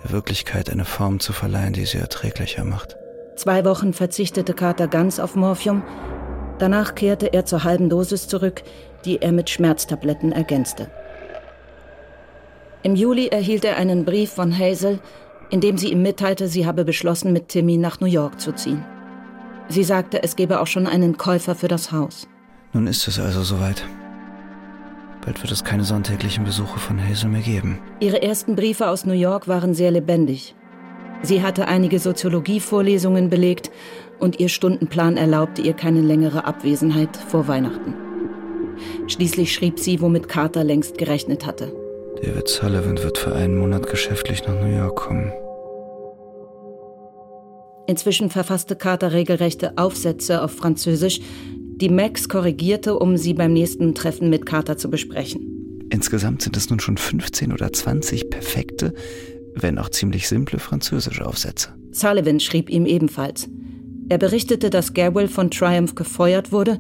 der 0.03 0.11
Wirklichkeit 0.11 0.69
eine 0.69 0.85
Form 0.85 1.19
zu 1.19 1.33
verleihen, 1.33 1.73
die 1.73 1.85
sie 1.85 1.97
erträglicher 1.97 2.63
macht. 2.63 2.97
Zwei 3.35 3.65
Wochen 3.65 3.93
verzichtete 3.93 4.53
Carter 4.53 4.87
ganz 4.87 5.19
auf 5.19 5.35
Morphium. 5.35 5.83
Danach 6.59 6.95
kehrte 6.95 7.33
er 7.33 7.45
zur 7.45 7.63
halben 7.63 7.89
Dosis 7.89 8.27
zurück, 8.27 8.61
die 9.05 9.21
er 9.21 9.31
mit 9.31 9.49
Schmerztabletten 9.49 10.31
ergänzte. 10.31 10.91
Im 12.83 12.95
Juli 12.95 13.27
erhielt 13.27 13.63
er 13.63 13.77
einen 13.77 14.05
Brief 14.05 14.31
von 14.31 14.57
Hazel, 14.57 14.99
in 15.49 15.61
dem 15.61 15.77
sie 15.77 15.91
ihm 15.91 16.01
mitteilte, 16.01 16.47
sie 16.47 16.65
habe 16.65 16.85
beschlossen, 16.85 17.33
mit 17.33 17.49
Timmy 17.49 17.77
nach 17.77 17.99
New 17.99 18.07
York 18.07 18.39
zu 18.39 18.53
ziehen. 18.53 18.83
Sie 19.69 19.83
sagte, 19.83 20.23
es 20.23 20.35
gebe 20.35 20.59
auch 20.59 20.67
schon 20.67 20.87
einen 20.87 21.17
Käufer 21.17 21.55
für 21.55 21.67
das 21.67 21.91
Haus. 21.91 22.27
Nun 22.73 22.87
ist 22.87 23.07
es 23.07 23.19
also 23.19 23.43
soweit. 23.43 23.83
Bald 25.23 25.41
wird 25.41 25.51
es 25.51 25.63
keine 25.63 25.83
sonntäglichen 25.83 26.43
Besuche 26.43 26.79
von 26.79 26.99
Hazel 26.99 27.29
mehr 27.29 27.41
geben. 27.41 27.79
Ihre 27.99 28.21
ersten 28.21 28.55
Briefe 28.55 28.87
aus 28.87 29.05
New 29.05 29.13
York 29.13 29.47
waren 29.47 29.73
sehr 29.73 29.91
lebendig. 29.91 30.55
Sie 31.21 31.43
hatte 31.43 31.67
einige 31.67 31.99
Soziologievorlesungen 31.99 33.29
belegt 33.29 33.69
und 34.19 34.39
ihr 34.39 34.49
Stundenplan 34.49 35.17
erlaubte 35.17 35.61
ihr 35.61 35.73
keine 35.73 36.01
längere 36.01 36.45
Abwesenheit 36.45 37.15
vor 37.15 37.47
Weihnachten. 37.47 37.93
Schließlich 39.07 39.53
schrieb 39.53 39.77
sie, 39.77 40.01
womit 40.01 40.27
Carter 40.27 40.63
längst 40.63 40.97
gerechnet 40.97 41.45
hatte. 41.45 41.71
David 42.23 42.47
Sullivan 42.47 43.01
wird 43.03 43.17
für 43.17 43.35
einen 43.35 43.57
Monat 43.57 43.87
geschäftlich 43.87 44.45
nach 44.47 44.55
New 44.55 44.75
York 44.75 44.95
kommen. 44.95 45.31
Inzwischen 47.87 48.29
verfasste 48.29 48.75
Carter 48.75 49.11
regelrechte 49.11 49.73
Aufsätze 49.77 50.43
auf 50.43 50.51
Französisch, 50.51 51.19
die 51.81 51.89
Max 51.89 52.29
korrigierte, 52.29 52.97
um 52.97 53.17
sie 53.17 53.33
beim 53.33 53.53
nächsten 53.53 53.95
Treffen 53.95 54.29
mit 54.29 54.45
Carter 54.45 54.77
zu 54.77 54.89
besprechen. 54.89 55.87
Insgesamt 55.89 56.41
sind 56.41 56.55
es 56.55 56.69
nun 56.69 56.79
schon 56.79 56.97
15 56.97 57.51
oder 57.51 57.73
20 57.73 58.29
perfekte, 58.29 58.93
wenn 59.55 59.77
auch 59.77 59.89
ziemlich 59.89 60.27
simple 60.27 60.59
französische 60.59 61.25
Aufsätze. 61.25 61.69
Sullivan 61.91 62.39
schrieb 62.39 62.69
ihm 62.69 62.85
ebenfalls. 62.85 63.49
Er 64.07 64.17
berichtete, 64.17 64.69
dass 64.69 64.93
Garwell 64.93 65.27
von 65.27 65.51
Triumph 65.51 65.95
gefeuert 65.95 66.51
wurde 66.51 66.79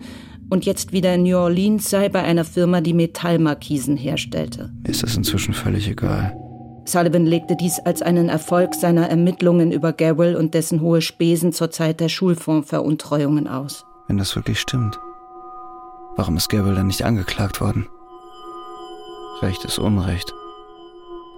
und 0.49 0.65
jetzt 0.65 0.93
wieder 0.93 1.15
in 1.15 1.23
New 1.23 1.37
Orleans 1.37 1.89
sei 1.89 2.09
bei 2.09 2.21
einer 2.21 2.45
Firma, 2.45 2.79
die 2.81 2.93
Metallmarkisen 2.93 3.97
herstellte. 3.97 4.71
Mir 4.83 4.91
ist 4.91 5.03
das 5.03 5.17
inzwischen 5.17 5.53
völlig 5.53 5.89
egal. 5.89 6.37
Sullivan 6.85 7.25
legte 7.25 7.55
dies 7.55 7.79
als 7.79 8.01
einen 8.01 8.29
Erfolg 8.29 8.75
seiner 8.75 9.09
Ermittlungen 9.09 9.71
über 9.71 9.93
Garwell 9.93 10.35
und 10.35 10.53
dessen 10.53 10.81
hohe 10.81 11.01
Spesen 11.01 11.51
zur 11.51 11.71
Zeit 11.71 11.99
der 11.99 12.09
Schulfondsveruntreuungen 12.09 13.47
aus. 13.47 13.85
Wenn 14.11 14.17
das 14.17 14.35
wirklich 14.35 14.59
stimmt, 14.59 14.99
warum 16.17 16.35
ist 16.35 16.49
Garwell 16.49 16.75
dann 16.75 16.87
nicht 16.87 17.05
angeklagt 17.05 17.61
worden? 17.61 17.87
Recht 19.41 19.63
ist 19.63 19.79
Unrecht. 19.79 20.33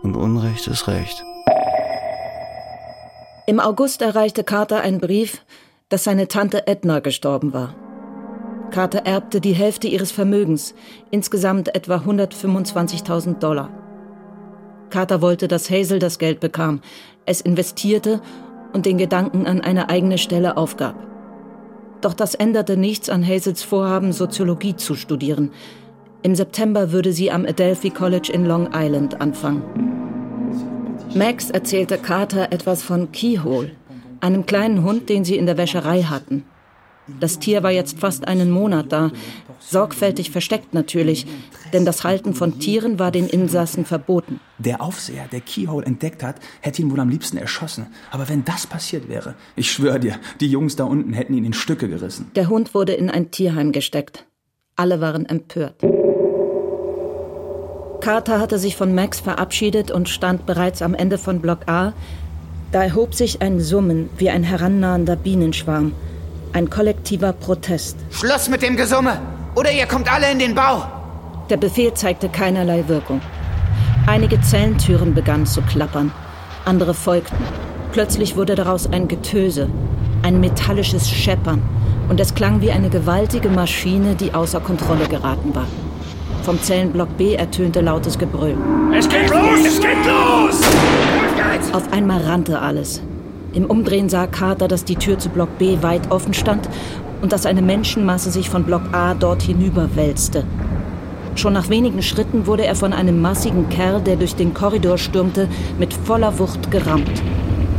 Und 0.02 0.16
Unrecht 0.16 0.66
ist 0.66 0.88
Recht. 0.88 1.24
Im 3.46 3.60
August 3.60 4.02
erreichte 4.02 4.44
Carter 4.44 4.82
ein 4.82 5.00
Brief, 5.00 5.46
dass 5.90 6.06
seine 6.06 6.28
Tante 6.28 6.66
Edna 6.66 7.00
gestorben 7.00 7.54
war. 7.54 7.76
Carter 8.72 9.06
erbte 9.06 9.40
die 9.40 9.54
Hälfte 9.54 9.88
ihres 9.88 10.12
Vermögens, 10.12 10.74
insgesamt 11.12 11.76
etwa 11.76 11.98
125.000 11.98 13.38
Dollar. 13.38 13.70
Carter 14.90 15.22
wollte, 15.22 15.48
dass 15.48 15.70
Hazel 15.70 16.00
das 16.00 16.18
Geld 16.18 16.40
bekam, 16.40 16.82
es 17.28 17.40
investierte 17.40 18.20
und 18.74 18.88
den 18.88 18.98
Gedanken 18.98 19.46
an 19.46 19.62
eine 19.62 19.90
eigene 19.90 20.18
Stelle 20.18 20.58
aufgab. 20.58 21.12
Doch 22.04 22.14
das 22.14 22.36
änderte 22.36 22.76
nichts 22.76 23.10
an 23.10 23.26
Hazels 23.26 23.64
Vorhaben, 23.64 24.12
Soziologie 24.12 24.76
zu 24.76 24.93
studieren. 24.93 25.51
Im 26.22 26.36
September 26.36 26.91
würde 26.91 27.14
sie 27.14 27.32
am 27.32 27.45
Adelphi 27.45 27.91
College 27.91 28.30
in 28.32 28.45
Long 28.45 28.70
Island 28.74 29.22
anfangen. 29.22 29.64
Max 31.16 31.49
erzählte 31.49 31.97
Carter 31.97 32.51
etwas 32.51 32.84
von 32.84 33.14
Keyhole, 33.14 33.72
einem 34.20 34.45
kleinen 34.45 34.84
Hund, 34.84 35.08
den 35.08 35.24
sie 35.24 35.38
in 35.38 35.45
der 35.45 35.58
Wäscherei 35.58 36.04
hatten. 36.04 36.43
Das 37.22 37.39
Tier 37.39 37.64
war 37.64 37.72
jetzt 37.72 37.97
fast 37.99 38.28
einen 38.28 38.51
Monat 38.51 38.91
da, 38.91 39.12
sorgfältig 39.70 40.32
versteckt 40.32 40.74
natürlich, 40.74 41.26
denn 41.74 41.86
das 41.86 42.03
Halten 42.03 42.34
von 42.34 42.59
Tieren 42.59 42.99
war 42.99 43.11
den 43.11 43.28
Insassen 43.28 43.86
verboten. 43.86 44.39
Der 44.59 44.82
Aufseher, 44.82 45.28
der 45.32 45.41
Keyhole 45.41 45.86
entdeckt 45.86 46.24
hat, 46.24 46.36
hätte 46.61 46.82
ihn 46.82 46.91
wohl 46.91 46.99
am 46.99 47.09
liebsten 47.09 47.38
erschossen. 47.38 47.88
Aber 48.11 48.30
wenn 48.30 48.45
das 48.45 48.68
passiert 48.68 49.09
wäre, 49.09 49.36
ich 49.55 49.72
schwöre 49.72 49.99
dir, 49.99 50.20
die 50.39 50.47
Jungs 50.47 50.76
da 50.76 50.84
unten 50.84 51.14
hätten 51.14 51.34
ihn 51.34 51.45
in 51.45 51.53
Stücke 51.53 51.88
gerissen. 51.88 52.32
Der 52.36 52.49
Hund 52.49 52.74
wurde 52.74 52.93
in 52.93 53.09
ein 53.09 53.32
Tierheim 53.32 53.72
gesteckt. 53.72 54.26
Alle 54.76 55.01
waren 55.01 55.26
empört. 55.26 55.76
Carter 58.01 58.39
hatte 58.39 58.59
sich 58.59 58.76
von 58.76 58.93
Max 58.93 59.22
verabschiedet 59.22 59.89
und 59.89 60.09
stand 60.09 60.45
bereits 60.45 60.82
am 60.82 60.93
Ende 60.93 61.18
von 61.18 61.39
Block 61.39 61.70
A. 61.70 61.93
Da 62.74 62.84
erhob 62.84 63.14
sich 63.14 63.41
ein 63.41 63.61
Summen 63.61 64.09
wie 64.18 64.30
ein 64.30 64.43
herannahender 64.43 65.16
Bienenschwarm. 65.16 65.93
Ein 66.51 66.70
kollektiver 66.70 67.32
Protest. 67.34 67.97
Schluss 68.11 68.49
mit 68.49 68.61
dem 68.61 68.76
Gesumme! 68.76 69.33
Oder 69.56 69.72
ihr 69.72 69.86
kommt 69.86 70.12
alle 70.12 70.32
in 70.32 70.39
den 70.39 70.56
Bau! 70.56 70.84
Der 71.49 71.58
Befehl 71.58 71.93
zeigte 71.93 72.28
keinerlei 72.28 72.88
Wirkung. 72.88 73.22
Einige 74.08 74.41
Zellentüren 74.41 75.14
begannen 75.14 75.45
zu 75.45 75.62
klappern. 75.62 76.12
Andere 76.66 76.93
folgten. 76.95 77.38
Plötzlich 77.91 78.36
wurde 78.36 78.56
daraus 78.56 78.91
ein 78.91 79.08
Getöse, 79.08 79.70
ein 80.24 80.39
metallisches 80.39 81.08
Scheppern. 81.08 81.62
Und 82.10 82.20
es 82.20 82.34
klang 82.34 82.62
wie 82.62 82.72
eine 82.72 82.89
gewaltige 82.89 83.49
Maschine, 83.49 84.16
die 84.16 84.34
außer 84.34 84.60
Kontrolle 84.60 85.08
geraten 85.08 85.54
war. 85.54 85.68
Vom 86.41 86.60
Zellenblock 86.60 87.16
B 87.18 87.36
ertönte 87.36 87.82
lautes 87.82 88.18
Gebrüll. 88.18 88.58
Es 88.97 89.08
geht 89.08 89.30
los! 89.30 89.66
Es 89.66 89.80
geht 89.80 90.06
los! 90.06 90.62
Auf 91.74 91.93
einmal 91.93 92.22
rannte 92.22 92.60
alles. 92.60 93.01
Im 93.54 93.66
Umdrehen 93.66 94.10
sah 94.10 94.26
Carter, 94.26 94.68
dass 94.68 94.84
die 94.84 94.95
Tür 94.95 95.20
zu 95.20 95.30
Block 95.30 95.60
B 95.60 95.78
weit 95.82 96.10
offen 96.10 96.34
stand 96.34 96.68
und 97.24 97.32
dass 97.32 97.46
eine 97.46 97.62
Menschenmasse 97.62 98.30
sich 98.30 98.50
von 98.50 98.66
Block 98.66 98.82
A 98.92 99.14
dort 99.14 99.42
hinüberwälzte. 99.42 100.44
Schon 101.36 101.54
nach 101.54 101.70
wenigen 101.70 102.04
Schritten 102.04 102.46
wurde 102.48 102.66
er 102.66 102.76
von 102.76 102.92
einem 102.92 103.22
massigen 103.22 103.70
Kerl, 103.70 104.02
der 104.02 104.18
durch 104.18 104.36
den 104.36 104.54
Korridor 104.54 104.98
stürmte, 104.98 105.48
mit 105.80 105.94
voller 105.94 106.38
Wucht 106.38 106.70
gerammt. 106.70 107.24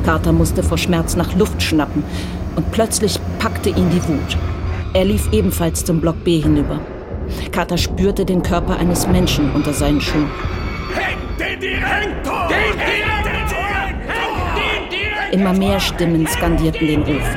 Carter 0.03 0.33
musste 0.33 0.63
vor 0.63 0.79
Schmerz 0.79 1.15
nach 1.15 1.37
Luft 1.37 1.63
schnappen 1.63 2.03
und 2.57 2.73
plötzlich 2.73 3.21
packte 3.39 3.69
ihn 3.69 3.91
die 3.91 4.03
Wut. 4.09 4.39
Er 4.95 5.05
lief 5.05 5.31
ebenfalls 5.31 5.85
zum 5.85 6.01
Block 6.01 6.25
B 6.25 6.41
hinüber. 6.41 6.81
Carter 7.53 7.77
spürte 7.77 8.25
den 8.25 8.43
Körper 8.43 8.79
eines 8.79 9.07
Menschen 9.07 9.53
unter 9.53 9.75
seinen 9.75 10.01
Schuhen. 10.01 10.31
Hängt 10.95 11.39
den 11.39 11.61
Direktor! 11.61 12.49
Den 12.49 12.79
Direktor! 12.79 13.59
Hängt 14.07 14.91
den 14.91 14.99
Direktor! 14.99 15.33
Immer 15.33 15.53
mehr 15.53 15.81
Stimmen 15.81 16.27
skandierten 16.27 16.87
den 16.87 17.03
Ruf. 17.03 17.29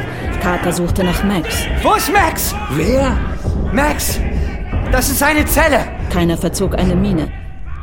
Carter 0.47 0.71
suchte 0.71 1.03
nach 1.03 1.25
Max. 1.25 1.67
Wo 1.83 1.95
ist 1.95 2.09
Max? 2.09 2.55
Wer? 2.77 3.17
Max! 3.73 4.17
Das 4.93 5.09
ist 5.09 5.19
seine 5.19 5.45
Zelle! 5.45 5.79
Keiner 6.09 6.37
verzog 6.37 6.79
eine 6.79 6.95
Miene. 6.95 7.27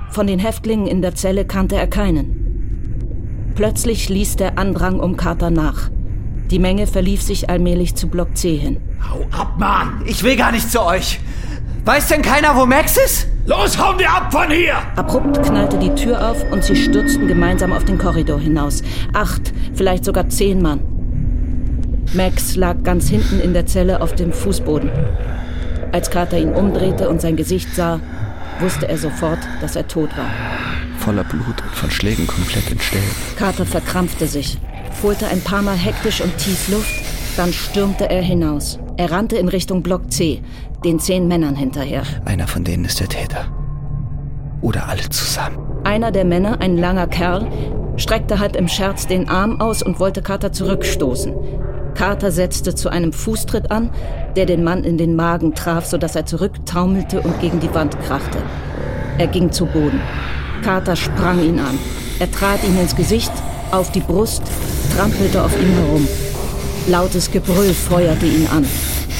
Von 0.08 0.26
den 0.26 0.38
Häftlingen 0.38 0.86
in 0.86 1.02
der 1.02 1.14
Zelle 1.14 1.44
kannte 1.44 1.76
er 1.76 1.88
keinen. 1.88 3.52
Plötzlich 3.54 4.08
ließ 4.08 4.36
der 4.36 4.58
Andrang 4.58 4.98
um 4.98 5.18
Carter 5.18 5.50
nach. 5.50 5.90
Die 6.50 6.58
Menge 6.58 6.86
verlief 6.86 7.20
sich 7.20 7.50
allmählich 7.50 7.96
zu 7.96 8.08
Block 8.08 8.34
C 8.34 8.56
hin. 8.56 8.80
Hau 9.10 9.26
ab, 9.38 9.56
Mann! 9.58 10.02
Ich 10.06 10.22
will 10.22 10.36
gar 10.36 10.50
nicht 10.50 10.70
zu 10.70 10.82
euch! 10.86 11.20
Weiß 11.84 12.08
denn 12.08 12.22
keiner, 12.22 12.56
wo 12.56 12.64
Max 12.64 12.96
ist? 12.96 13.28
Los, 13.44 13.78
hauen 13.78 13.98
wir 13.98 14.10
ab 14.10 14.32
von 14.32 14.50
hier! 14.50 14.76
Abrupt 14.96 15.42
knallte 15.42 15.76
die 15.76 15.94
Tür 15.94 16.30
auf 16.30 16.42
und 16.50 16.64
sie 16.64 16.76
stürzten 16.76 17.28
gemeinsam 17.28 17.74
auf 17.74 17.84
den 17.84 17.98
Korridor 17.98 18.40
hinaus. 18.40 18.82
Acht, 19.12 19.52
vielleicht 19.74 20.06
sogar 20.06 20.30
zehn 20.30 20.62
Mann. 20.62 20.93
Max 22.12 22.56
lag 22.56 22.82
ganz 22.82 23.08
hinten 23.08 23.40
in 23.40 23.54
der 23.54 23.66
Zelle 23.66 24.00
auf 24.00 24.14
dem 24.14 24.32
Fußboden. 24.32 24.90
Als 25.92 26.10
Carter 26.10 26.38
ihn 26.38 26.52
umdrehte 26.52 27.08
und 27.08 27.20
sein 27.20 27.36
Gesicht 27.36 27.74
sah, 27.74 28.00
wusste 28.60 28.88
er 28.88 28.98
sofort, 28.98 29.38
dass 29.60 29.76
er 29.76 29.88
tot 29.88 30.10
war. 30.16 30.30
Voller 30.98 31.24
Blut 31.24 31.62
und 31.62 31.74
von 31.74 31.90
Schlägen 31.90 32.26
komplett 32.26 32.70
entstellt. 32.70 33.04
Carter 33.36 33.66
verkrampfte 33.66 34.26
sich, 34.26 34.58
holte 35.02 35.26
ein 35.28 35.40
paar 35.40 35.62
Mal 35.62 35.76
hektisch 35.76 36.20
und 36.20 36.36
tief 36.38 36.68
Luft, 36.68 36.92
dann 37.36 37.52
stürmte 37.52 38.10
er 38.10 38.22
hinaus. 38.22 38.78
Er 38.96 39.10
rannte 39.10 39.36
in 39.36 39.48
Richtung 39.48 39.82
Block 39.82 40.12
C, 40.12 40.40
den 40.84 41.00
zehn 41.00 41.26
Männern 41.26 41.56
hinterher. 41.56 42.04
Einer 42.24 42.46
von 42.46 42.64
denen 42.64 42.84
ist 42.84 43.00
der 43.00 43.08
Täter. 43.08 43.46
Oder 44.60 44.88
alle 44.88 45.08
zusammen. 45.10 45.58
Einer 45.84 46.10
der 46.10 46.24
Männer, 46.24 46.60
ein 46.60 46.78
langer 46.78 47.06
Kerl, 47.06 47.46
streckte 47.96 48.38
halb 48.38 48.56
im 48.56 48.68
Scherz 48.68 49.06
den 49.06 49.28
Arm 49.28 49.60
aus 49.60 49.82
und 49.82 50.00
wollte 50.00 50.22
Carter 50.22 50.52
zurückstoßen. 50.52 51.34
Carter 51.94 52.32
setzte 52.32 52.74
zu 52.74 52.88
einem 52.88 53.12
Fußtritt 53.12 53.70
an, 53.70 53.90
der 54.36 54.46
den 54.46 54.64
Mann 54.64 54.84
in 54.84 54.98
den 54.98 55.16
Magen 55.16 55.54
traf, 55.54 55.86
sodass 55.86 56.16
er 56.16 56.26
zurücktaumelte 56.26 57.20
und 57.20 57.40
gegen 57.40 57.60
die 57.60 57.72
Wand 57.72 57.98
krachte. 58.00 58.38
Er 59.18 59.28
ging 59.28 59.52
zu 59.52 59.66
Boden. 59.66 60.00
Carter 60.62 60.96
sprang 60.96 61.40
ihn 61.42 61.58
an. 61.58 61.78
Er 62.18 62.30
trat 62.30 62.64
ihm 62.64 62.78
ins 62.78 62.96
Gesicht, 62.96 63.32
auf 63.70 63.92
die 63.92 64.00
Brust, 64.00 64.42
trampelte 64.96 65.42
auf 65.42 65.52
ihm 65.60 65.72
herum. 65.72 66.08
Lautes 66.88 67.30
Gebrüll 67.30 67.72
feuerte 67.72 68.26
ihn 68.26 68.46
an. 68.48 68.66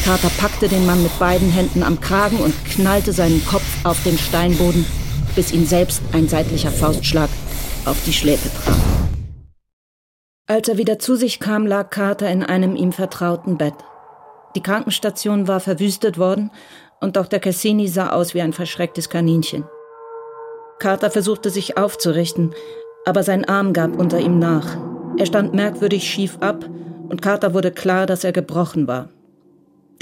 Carter 0.05 0.31
packte 0.39 0.69
den 0.69 0.85
Mann 0.85 1.03
mit 1.03 1.19
beiden 1.19 1.51
Händen 1.51 1.83
am 1.83 2.01
Kragen 2.01 2.37
und 2.37 2.55
knallte 2.67 3.13
seinen 3.13 3.45
Kopf 3.47 3.65
auf 3.85 4.03
den 4.03 4.19
Steinboden, 4.19 4.85
bis 5.35 5.53
ihn 5.53 5.67
selbst 5.67 6.03
ein 6.13 6.29
seitlicher 6.29 6.71
Faustschlag 6.71 7.31
auf 7.85 7.97
die 8.07 8.13
Schläfe 8.13 8.51
traf. 8.65 8.94
Als 10.47 10.69
er 10.69 10.77
wieder 10.77 10.99
zu 10.99 11.17
sich 11.17 11.41
kam, 11.41 11.67
lag 11.67 11.89
Carter 11.89 12.31
in 12.31 12.43
einem 12.43 12.77
ihm 12.77 12.93
vertrauten 12.93 13.57
Bett. 13.57 13.73
Die 14.55 14.63
Krankenstation 14.63 15.49
war 15.49 15.59
verwüstet 15.59 16.19
worden 16.19 16.51
und 17.01 17.17
Dr. 17.17 17.41
Cassini 17.41 17.89
sah 17.89 18.11
aus 18.11 18.35
wie 18.35 18.43
ein 18.43 18.53
verschrecktes 18.53 19.09
Kaninchen. 19.09 19.65
Carter 20.79 21.11
versuchte 21.11 21.49
sich 21.49 21.79
aufzurichten, 21.79 22.55
aber 23.07 23.23
sein 23.23 23.47
Arm 23.47 23.73
gab 23.73 23.99
unter 23.99 24.21
ihm 24.21 24.39
nach. 24.39 24.77
Er 25.17 25.25
stand 25.25 25.55
merkwürdig 25.55 26.05
schief 26.05 26.37
ab 26.41 26.69
und 27.09 27.23
Carter 27.23 27.55
wurde 27.55 27.71
klar, 27.71 28.05
dass 28.05 28.23
er 28.23 28.33
gebrochen 28.33 28.87
war. 28.87 29.09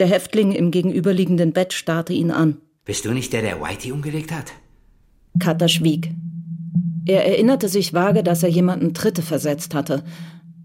Der 0.01 0.09
Häftling 0.09 0.51
im 0.51 0.73
gegenüberliegenden 0.73 1.53
Bett 1.53 1.73
starrte 1.73 2.15
ihn 2.15 2.33
an. 2.33 2.61
Bist 2.85 3.05
du 3.05 3.13
nicht 3.13 3.33
der, 3.33 3.43
der 3.43 3.61
Whitey 3.61 3.93
umgelegt 3.93 4.33
hat? 4.33 4.53
Carter 5.39 5.69
schwieg. 5.69 6.11
Er 7.05 7.27
erinnerte 7.27 7.69
sich 7.69 7.95
vage, 7.95 8.23
dass 8.23 8.43
er 8.43 8.49
jemanden 8.49 8.95
Tritte 8.95 9.23
versetzt 9.23 9.75
hatte, 9.75 10.05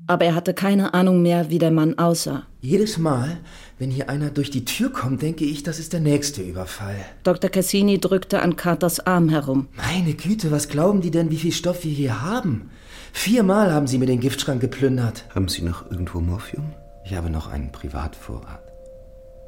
aber 0.08 0.26
er 0.26 0.36
hatte 0.36 0.53
keine 0.53 0.93
Ahnung 0.93 1.22
mehr, 1.22 1.49
wie 1.49 1.60
der 1.60 1.72
Mann 1.72 1.99
aussah. 1.99 2.43
Jedes 2.62 2.97
Mal, 2.97 3.38
wenn 3.78 3.91
hier 3.91 4.10
einer 4.10 4.30
durch 4.30 4.49
die 4.49 4.66
Tür 4.66 4.91
kommt, 4.91 5.22
denke 5.22 5.45
ich, 5.45 5.64
das 5.64 5.80
ist 5.80 5.93
der 5.93 5.99
nächste 5.99 6.41
Überfall. 6.41 6.95
Dr. 7.24 7.49
Cassini 7.49 7.99
drückte 7.99 8.41
an 8.41 8.55
Carters 8.55 9.05
Arm 9.05 9.30
herum. 9.30 9.68
Meine 9.76 10.14
Güte, 10.14 10.49
was 10.49 10.70
glauben 10.70 11.01
die 11.01 11.12
denn, 11.12 11.30
wie 11.30 11.38
viel 11.38 11.51
Stoff 11.51 11.84
wir 11.84 11.91
hier 11.91 12.22
haben? 12.22 12.72
Viermal 13.12 13.74
haben 13.74 13.88
sie 13.88 13.97
mir 13.97 14.05
den 14.05 14.20
Giftschrank 14.20 14.62
geplündert. 14.62 15.26
Haben 15.36 15.47
Sie 15.47 15.62
noch 15.62 15.89
irgendwo 15.91 16.20
Morphium? 16.20 16.74
Ich 17.03 17.14
habe 17.14 17.30
noch 17.30 17.47
einen 17.47 17.72
Privatvorrat. 17.72 18.62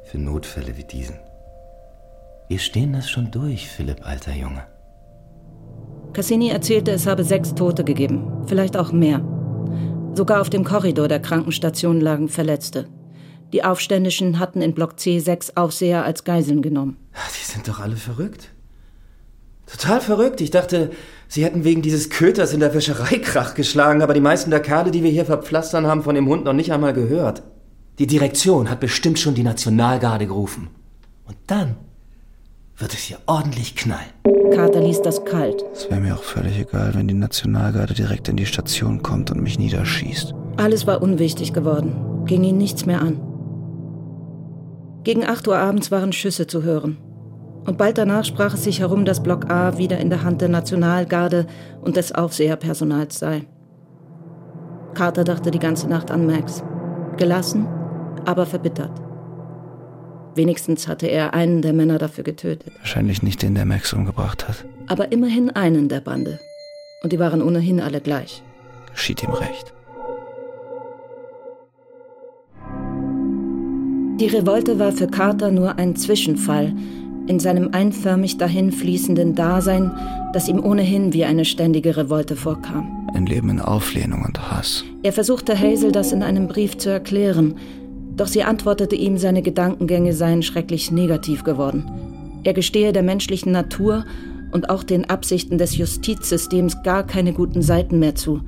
Für 0.04 0.18
Notfälle 0.18 0.76
wie 0.76 0.84
diesen. 0.84 1.16
Wir 2.48 2.58
stehen 2.58 2.92
das 2.92 3.08
schon 3.08 3.30
durch, 3.30 3.68
Philipp, 3.68 4.06
alter 4.06 4.34
Junge. 4.34 4.64
Cassini 6.12 6.48
erzählte, 6.48 6.90
es 6.90 7.06
habe 7.06 7.22
sechs 7.22 7.54
Tote 7.54 7.84
gegeben, 7.84 8.44
vielleicht 8.46 8.76
auch 8.76 8.92
mehr. 8.92 9.22
Sogar 10.12 10.40
auf 10.40 10.50
dem 10.50 10.64
Korridor 10.64 11.08
der 11.08 11.20
Krankenstation 11.20 12.00
lagen 12.00 12.28
Verletzte. 12.28 12.88
Die 13.52 13.64
Aufständischen 13.64 14.38
hatten 14.38 14.60
in 14.60 14.74
Block 14.74 14.98
C 14.98 15.18
sechs 15.20 15.56
Aufseher 15.56 16.04
als 16.04 16.24
Geiseln 16.24 16.62
genommen. 16.62 16.96
Die 17.14 17.44
sind 17.44 17.66
doch 17.68 17.80
alle 17.80 17.96
verrückt. 17.96 18.50
Total 19.66 20.00
verrückt. 20.00 20.40
Ich 20.40 20.50
dachte, 20.50 20.90
sie 21.28 21.44
hätten 21.44 21.62
wegen 21.62 21.80
dieses 21.80 22.10
Köters 22.10 22.52
in 22.52 22.60
der 22.60 22.74
Wäscherei 22.74 23.18
Krach 23.18 23.54
geschlagen, 23.54 24.02
aber 24.02 24.14
die 24.14 24.20
meisten 24.20 24.50
der 24.50 24.60
Kerle, 24.60 24.90
die 24.90 25.04
wir 25.04 25.10
hier 25.10 25.24
verpflastern, 25.24 25.86
haben 25.86 26.02
von 26.02 26.16
dem 26.16 26.28
Hund 26.28 26.44
noch 26.44 26.52
nicht 26.52 26.72
einmal 26.72 26.92
gehört. 26.92 27.42
Die 28.00 28.08
Direktion 28.08 28.68
hat 28.68 28.80
bestimmt 28.80 29.18
schon 29.18 29.34
die 29.34 29.44
Nationalgarde 29.44 30.26
gerufen. 30.26 30.70
Und 31.24 31.36
dann 31.46 31.76
wird 32.80 32.94
es 32.94 33.00
hier 33.00 33.18
ordentlich 33.26 33.76
knallen. 33.76 34.10
Carter 34.52 34.80
ließ 34.80 35.02
das 35.02 35.24
kalt. 35.24 35.64
Es 35.72 35.90
wäre 35.90 36.00
mir 36.00 36.14
auch 36.14 36.22
völlig 36.22 36.58
egal, 36.58 36.94
wenn 36.94 37.08
die 37.08 37.14
Nationalgarde 37.14 37.94
direkt 37.94 38.28
in 38.28 38.36
die 38.36 38.46
Station 38.46 39.02
kommt 39.02 39.30
und 39.30 39.42
mich 39.42 39.58
niederschießt. 39.58 40.34
Alles 40.56 40.86
war 40.86 41.02
unwichtig 41.02 41.52
geworden, 41.52 42.24
ging 42.26 42.42
ihn 42.44 42.58
nichts 42.58 42.86
mehr 42.86 43.00
an. 43.00 43.20
Gegen 45.04 45.24
8 45.24 45.48
Uhr 45.48 45.58
abends 45.58 45.90
waren 45.90 46.12
Schüsse 46.12 46.46
zu 46.46 46.62
hören. 46.62 46.98
Und 47.66 47.78
bald 47.78 47.98
danach 47.98 48.24
sprach 48.24 48.54
es 48.54 48.64
sich 48.64 48.80
herum, 48.80 49.04
dass 49.04 49.22
Block 49.22 49.50
A 49.50 49.78
wieder 49.78 49.98
in 49.98 50.10
der 50.10 50.22
Hand 50.22 50.40
der 50.40 50.48
Nationalgarde 50.48 51.46
und 51.82 51.96
des 51.96 52.12
Aufseherpersonals 52.12 53.18
sei. 53.18 53.46
Carter 54.94 55.24
dachte 55.24 55.50
die 55.50 55.58
ganze 55.58 55.88
Nacht 55.88 56.10
an 56.10 56.26
Max. 56.26 56.62
Gelassen, 57.16 57.68
aber 58.24 58.46
verbittert. 58.46 58.92
Wenigstens 60.34 60.86
hatte 60.86 61.06
er 61.06 61.34
einen 61.34 61.62
der 61.62 61.72
Männer 61.72 61.98
dafür 61.98 62.24
getötet. 62.24 62.72
Wahrscheinlich 62.78 63.22
nicht 63.22 63.42
den, 63.42 63.54
der 63.54 63.64
Max 63.64 63.92
umgebracht 63.92 64.48
hat. 64.48 64.64
Aber 64.86 65.12
immerhin 65.12 65.50
einen 65.50 65.88
der 65.88 66.00
Bande. 66.00 66.38
Und 67.02 67.12
die 67.12 67.18
waren 67.18 67.42
ohnehin 67.42 67.80
alle 67.80 68.00
gleich. 68.00 68.42
Geschieht 68.92 69.22
ihm 69.22 69.30
recht. 69.30 69.72
Die 74.20 74.26
Revolte 74.26 74.78
war 74.78 74.92
für 74.92 75.06
Carter 75.06 75.50
nur 75.50 75.78
ein 75.78 75.96
Zwischenfall 75.96 76.74
in 77.26 77.40
seinem 77.40 77.70
einförmig 77.72 78.38
dahinfließenden 78.38 79.34
Dasein, 79.34 79.92
das 80.32 80.48
ihm 80.48 80.62
ohnehin 80.62 81.12
wie 81.12 81.24
eine 81.24 81.44
ständige 81.44 81.96
Revolte 81.96 82.36
vorkam. 82.36 83.08
Ein 83.14 83.26
Leben 83.26 83.48
in 83.48 83.60
Auflehnung 83.60 84.24
und 84.24 84.50
Hass. 84.50 84.84
Er 85.02 85.12
versuchte 85.12 85.58
Hazel 85.58 85.92
das 85.92 86.12
in 86.12 86.22
einem 86.22 86.48
Brief 86.48 86.76
zu 86.76 86.90
erklären, 86.90 87.54
doch 88.20 88.28
sie 88.28 88.44
antwortete 88.44 88.96
ihm, 88.96 89.16
seine 89.16 89.40
Gedankengänge 89.40 90.12
seien 90.12 90.42
schrecklich 90.42 90.90
negativ 90.90 91.42
geworden. 91.42 91.90
Er 92.44 92.52
gestehe 92.52 92.92
der 92.92 93.02
menschlichen 93.02 93.50
Natur 93.50 94.04
und 94.52 94.68
auch 94.68 94.82
den 94.82 95.08
Absichten 95.08 95.56
des 95.56 95.76
Justizsystems 95.76 96.82
gar 96.82 97.06
keine 97.06 97.32
guten 97.32 97.62
Seiten 97.62 97.98
mehr 97.98 98.14
zu. 98.14 98.42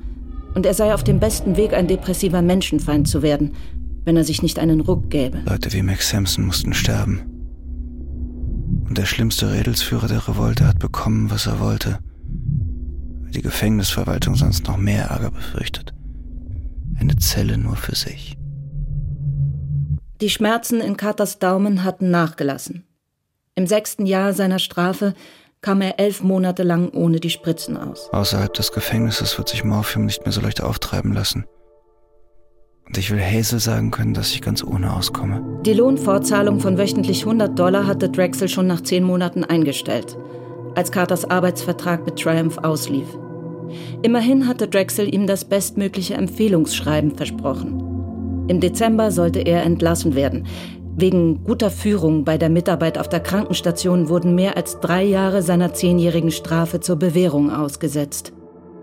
Und 0.53 0.67
er 0.67 0.75
sei 0.75 0.93
auf 0.93 1.03
dem 1.03 1.19
besten 1.19 1.57
Weg, 1.57 1.73
ein 1.73 1.87
depressiver 1.87 2.43
Menschenfeind 2.43 3.07
zu 3.07 3.23
werden, 3.23 3.53
wenn 4.05 4.15
er 4.15 4.23
sich 4.23 4.43
nicht 4.43 4.59
einen 4.59 4.79
Ruck 4.79 5.09
gäbe. 5.09 5.39
Leute 5.45 5.73
wie 5.73 5.81
Max 5.81 6.09
Sampson 6.09 6.45
mussten 6.45 6.73
sterben. 6.73 7.21
Und 8.87 8.97
der 8.97 9.05
schlimmste 9.05 9.51
Redelsführer 9.51 10.07
der 10.07 10.27
Revolte 10.27 10.67
hat 10.67 10.77
bekommen, 10.77 11.31
was 11.31 11.47
er 11.47 11.59
wollte. 11.59 11.97
Weil 13.21 13.31
die 13.31 13.41
Gefängnisverwaltung 13.41 14.35
sonst 14.35 14.67
noch 14.67 14.77
mehr 14.77 15.05
Ärger 15.05 15.31
befürchtet. 15.31 15.95
Eine 16.99 17.15
Zelle 17.15 17.57
nur 17.57 17.75
für 17.75 17.95
sich. 17.95 18.37
Die 20.23 20.29
Schmerzen 20.29 20.79
in 20.79 20.95
Carters 20.95 21.37
Daumen 21.37 21.83
hatten 21.83 22.09
nachgelassen. 22.09 22.87
Im 23.55 23.67
sechsten 23.67 24.05
Jahr 24.05 24.31
seiner 24.31 24.57
Strafe 24.57 25.15
kam 25.59 25.81
er 25.81 25.99
elf 25.99 26.23
Monate 26.23 26.63
lang 26.63 26.87
ohne 26.93 27.19
die 27.19 27.29
Spritzen 27.29 27.75
aus. 27.75 28.07
Außerhalb 28.13 28.53
des 28.53 28.71
Gefängnisses 28.71 29.37
wird 29.37 29.49
sich 29.49 29.65
Morphium 29.65 30.05
nicht 30.05 30.23
mehr 30.23 30.31
so 30.31 30.39
leicht 30.39 30.63
auftreiben 30.63 31.11
lassen. 31.11 31.43
Und 32.85 32.97
ich 32.97 33.11
will 33.11 33.19
Hazel 33.19 33.59
sagen 33.59 33.91
können, 33.91 34.13
dass 34.13 34.31
ich 34.31 34.41
ganz 34.41 34.63
ohne 34.63 34.93
auskomme. 34.93 35.61
Die 35.65 35.73
Lohnfortzahlung 35.73 36.61
von 36.61 36.77
wöchentlich 36.77 37.25
100 37.25 37.59
Dollar 37.59 37.85
hatte 37.85 38.07
Drexel 38.07 38.47
schon 38.47 38.67
nach 38.67 38.79
zehn 38.79 39.03
Monaten 39.03 39.43
eingestellt, 39.43 40.17
als 40.73 40.93
Carters 40.93 41.29
Arbeitsvertrag 41.29 42.05
mit 42.05 42.17
Triumph 42.17 42.59
auslief. 42.59 43.09
Immerhin 44.03 44.47
hatte 44.47 44.69
Drexel 44.69 45.13
ihm 45.13 45.27
das 45.27 45.43
bestmögliche 45.43 46.13
Empfehlungsschreiben 46.13 47.13
versprochen. 47.13 47.92
Im 48.47 48.59
Dezember 48.59 49.11
sollte 49.11 49.39
er 49.39 49.63
entlassen 49.63 50.15
werden. 50.15 50.45
Wegen 50.95 51.43
guter 51.43 51.69
Führung 51.69 52.23
bei 52.23 52.37
der 52.37 52.49
Mitarbeit 52.49 52.99
auf 52.99 53.09
der 53.09 53.19
Krankenstation 53.19 54.09
wurden 54.09 54.35
mehr 54.35 54.57
als 54.57 54.79
drei 54.79 55.03
Jahre 55.03 55.41
seiner 55.41 55.73
zehnjährigen 55.73 56.31
Strafe 56.31 56.81
zur 56.81 56.97
Bewährung 56.97 57.51
ausgesetzt. 57.51 58.33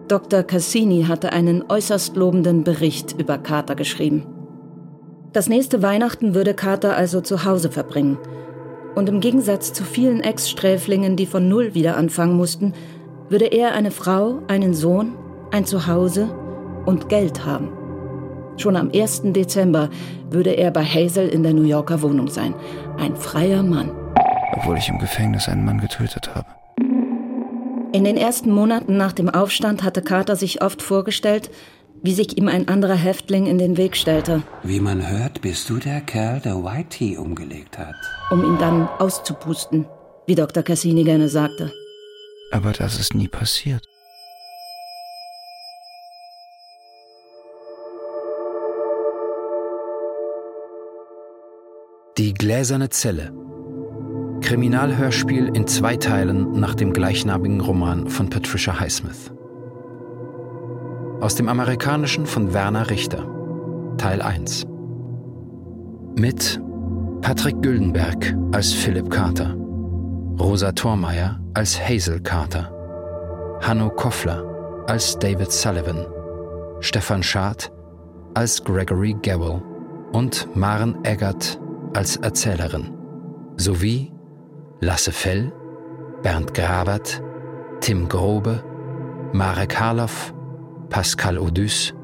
Dr. 0.08 0.42
Cassini 0.42 1.04
hatte 1.04 1.32
einen 1.32 1.62
äußerst 1.68 2.16
lobenden 2.16 2.64
Bericht 2.64 3.14
über 3.20 3.38
Carter 3.38 3.76
geschrieben. 3.76 4.26
Das 5.32 5.48
nächste 5.48 5.82
Weihnachten 5.82 6.34
würde 6.34 6.54
Carter 6.54 6.96
also 6.96 7.20
zu 7.20 7.44
Hause 7.44 7.70
verbringen. 7.70 8.18
Und 8.96 9.08
im 9.08 9.20
Gegensatz 9.20 9.72
zu 9.72 9.84
vielen 9.84 10.20
Ex-Sträflingen, 10.20 11.14
die 11.14 11.26
von 11.26 11.48
Null 11.48 11.74
wieder 11.74 11.96
anfangen 11.96 12.36
mussten, 12.36 12.72
würde 13.28 13.46
er 13.46 13.74
eine 13.74 13.92
Frau, 13.92 14.40
einen 14.48 14.74
Sohn, 14.74 15.12
ein 15.52 15.64
Zuhause 15.64 16.28
und 16.86 17.08
Geld 17.08 17.46
haben. 17.46 17.79
Schon 18.60 18.76
am 18.76 18.90
1. 18.92 19.22
Dezember 19.32 19.88
würde 20.28 20.50
er 20.50 20.70
bei 20.70 20.84
Hazel 20.84 21.28
in 21.28 21.42
der 21.42 21.54
New 21.54 21.62
Yorker 21.62 22.02
Wohnung 22.02 22.28
sein. 22.28 22.54
Ein 22.98 23.16
freier 23.16 23.62
Mann. 23.62 23.90
Obwohl 24.54 24.76
ich 24.76 24.90
im 24.90 24.98
Gefängnis 24.98 25.48
einen 25.48 25.64
Mann 25.64 25.80
getötet 25.80 26.34
habe. 26.34 26.46
In 27.94 28.04
den 28.04 28.18
ersten 28.18 28.50
Monaten 28.50 28.98
nach 28.98 29.12
dem 29.12 29.30
Aufstand 29.30 29.82
hatte 29.82 30.02
Carter 30.02 30.36
sich 30.36 30.60
oft 30.60 30.82
vorgestellt, 30.82 31.50
wie 32.02 32.12
sich 32.12 32.36
ihm 32.36 32.48
ein 32.48 32.68
anderer 32.68 32.96
Häftling 32.96 33.46
in 33.46 33.56
den 33.56 33.78
Weg 33.78 33.96
stellte. 33.96 34.42
Wie 34.62 34.80
man 34.80 35.08
hört, 35.08 35.40
bist 35.40 35.70
du 35.70 35.78
der 35.78 36.02
Kerl, 36.02 36.40
der 36.40 36.62
White 36.62 36.90
Tea 36.90 37.16
umgelegt 37.16 37.78
hat. 37.78 37.94
Um 38.30 38.44
ihn 38.44 38.58
dann 38.58 38.90
auszupusten, 38.98 39.86
wie 40.26 40.34
Dr. 40.34 40.62
Cassini 40.62 41.04
gerne 41.04 41.30
sagte. 41.30 41.72
Aber 42.52 42.72
das 42.72 43.00
ist 43.00 43.14
nie 43.14 43.28
passiert. 43.28 43.88
Die 52.20 52.34
gläserne 52.34 52.90
Zelle 52.90 53.32
Kriminalhörspiel 54.42 55.52
in 55.54 55.66
zwei 55.66 55.96
Teilen 55.96 56.52
nach 56.60 56.74
dem 56.74 56.92
gleichnamigen 56.92 57.62
Roman 57.62 58.08
von 58.08 58.28
Patricia 58.28 58.78
Highsmith. 58.78 59.32
Aus 61.22 61.34
dem 61.36 61.48
amerikanischen 61.48 62.26
von 62.26 62.52
Werner 62.52 62.90
Richter. 62.90 63.26
Teil 63.96 64.20
1. 64.20 64.66
Mit 66.14 66.60
Patrick 67.22 67.62
Güldenberg 67.62 68.36
als 68.52 68.70
Philip 68.70 69.08
Carter, 69.08 69.56
Rosa 70.38 70.72
Thormeyer 70.72 71.40
als 71.54 71.80
Hazel 71.80 72.20
Carter, 72.20 72.70
Hanno 73.62 73.88
Koffler 73.88 74.84
als 74.88 75.18
David 75.18 75.50
Sullivan, 75.50 76.04
Stefan 76.80 77.22
Schad 77.22 77.72
als 78.34 78.62
Gregory 78.62 79.16
Gowell 79.22 79.62
und 80.12 80.54
Maren 80.54 81.02
Eggert 81.02 81.58
als 81.94 82.16
Erzählerin, 82.16 82.90
sowie 83.56 84.12
Lasse 84.80 85.12
Fell, 85.12 85.52
Bernd 86.22 86.54
Grabert, 86.54 87.22
Tim 87.80 88.08
Grobe, 88.08 88.62
Marek 89.32 89.78
Harloff, 89.78 90.34
Pascal 90.88 91.38
Odys, 91.38 91.94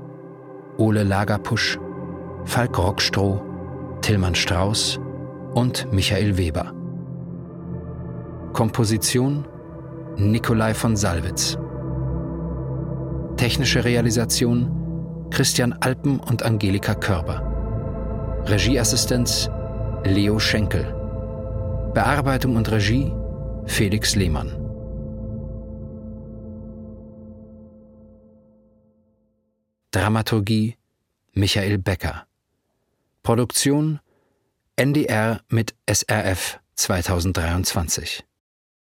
Ole 0.78 1.02
Lagerpusch, 1.02 1.78
Falk 2.44 2.78
Rockstroh, 2.78 3.42
Tillmann 4.02 4.34
Strauß 4.34 5.00
und 5.54 5.90
Michael 5.92 6.36
Weber. 6.36 6.72
Komposition 8.52 9.46
Nikolai 10.16 10.72
von 10.72 10.96
Salwitz. 10.96 11.58
Technische 13.36 13.84
Realisation 13.84 14.70
Christian 15.30 15.74
Alpen 15.80 16.20
und 16.20 16.42
Angelika 16.42 16.94
Körber. 16.94 17.42
Regieassistenz 18.46 19.50
Leo 20.06 20.38
Schenkel. 20.38 20.84
Bearbeitung 21.92 22.56
und 22.56 22.70
Regie 22.70 23.12
Felix 23.66 24.14
Lehmann. 24.14 24.52
Dramaturgie 29.90 30.76
Michael 31.32 31.78
Becker. 31.78 32.26
Produktion 33.24 33.98
NDR 34.76 35.40
mit 35.48 35.74
SRF 35.90 36.60
2023. 36.76 38.24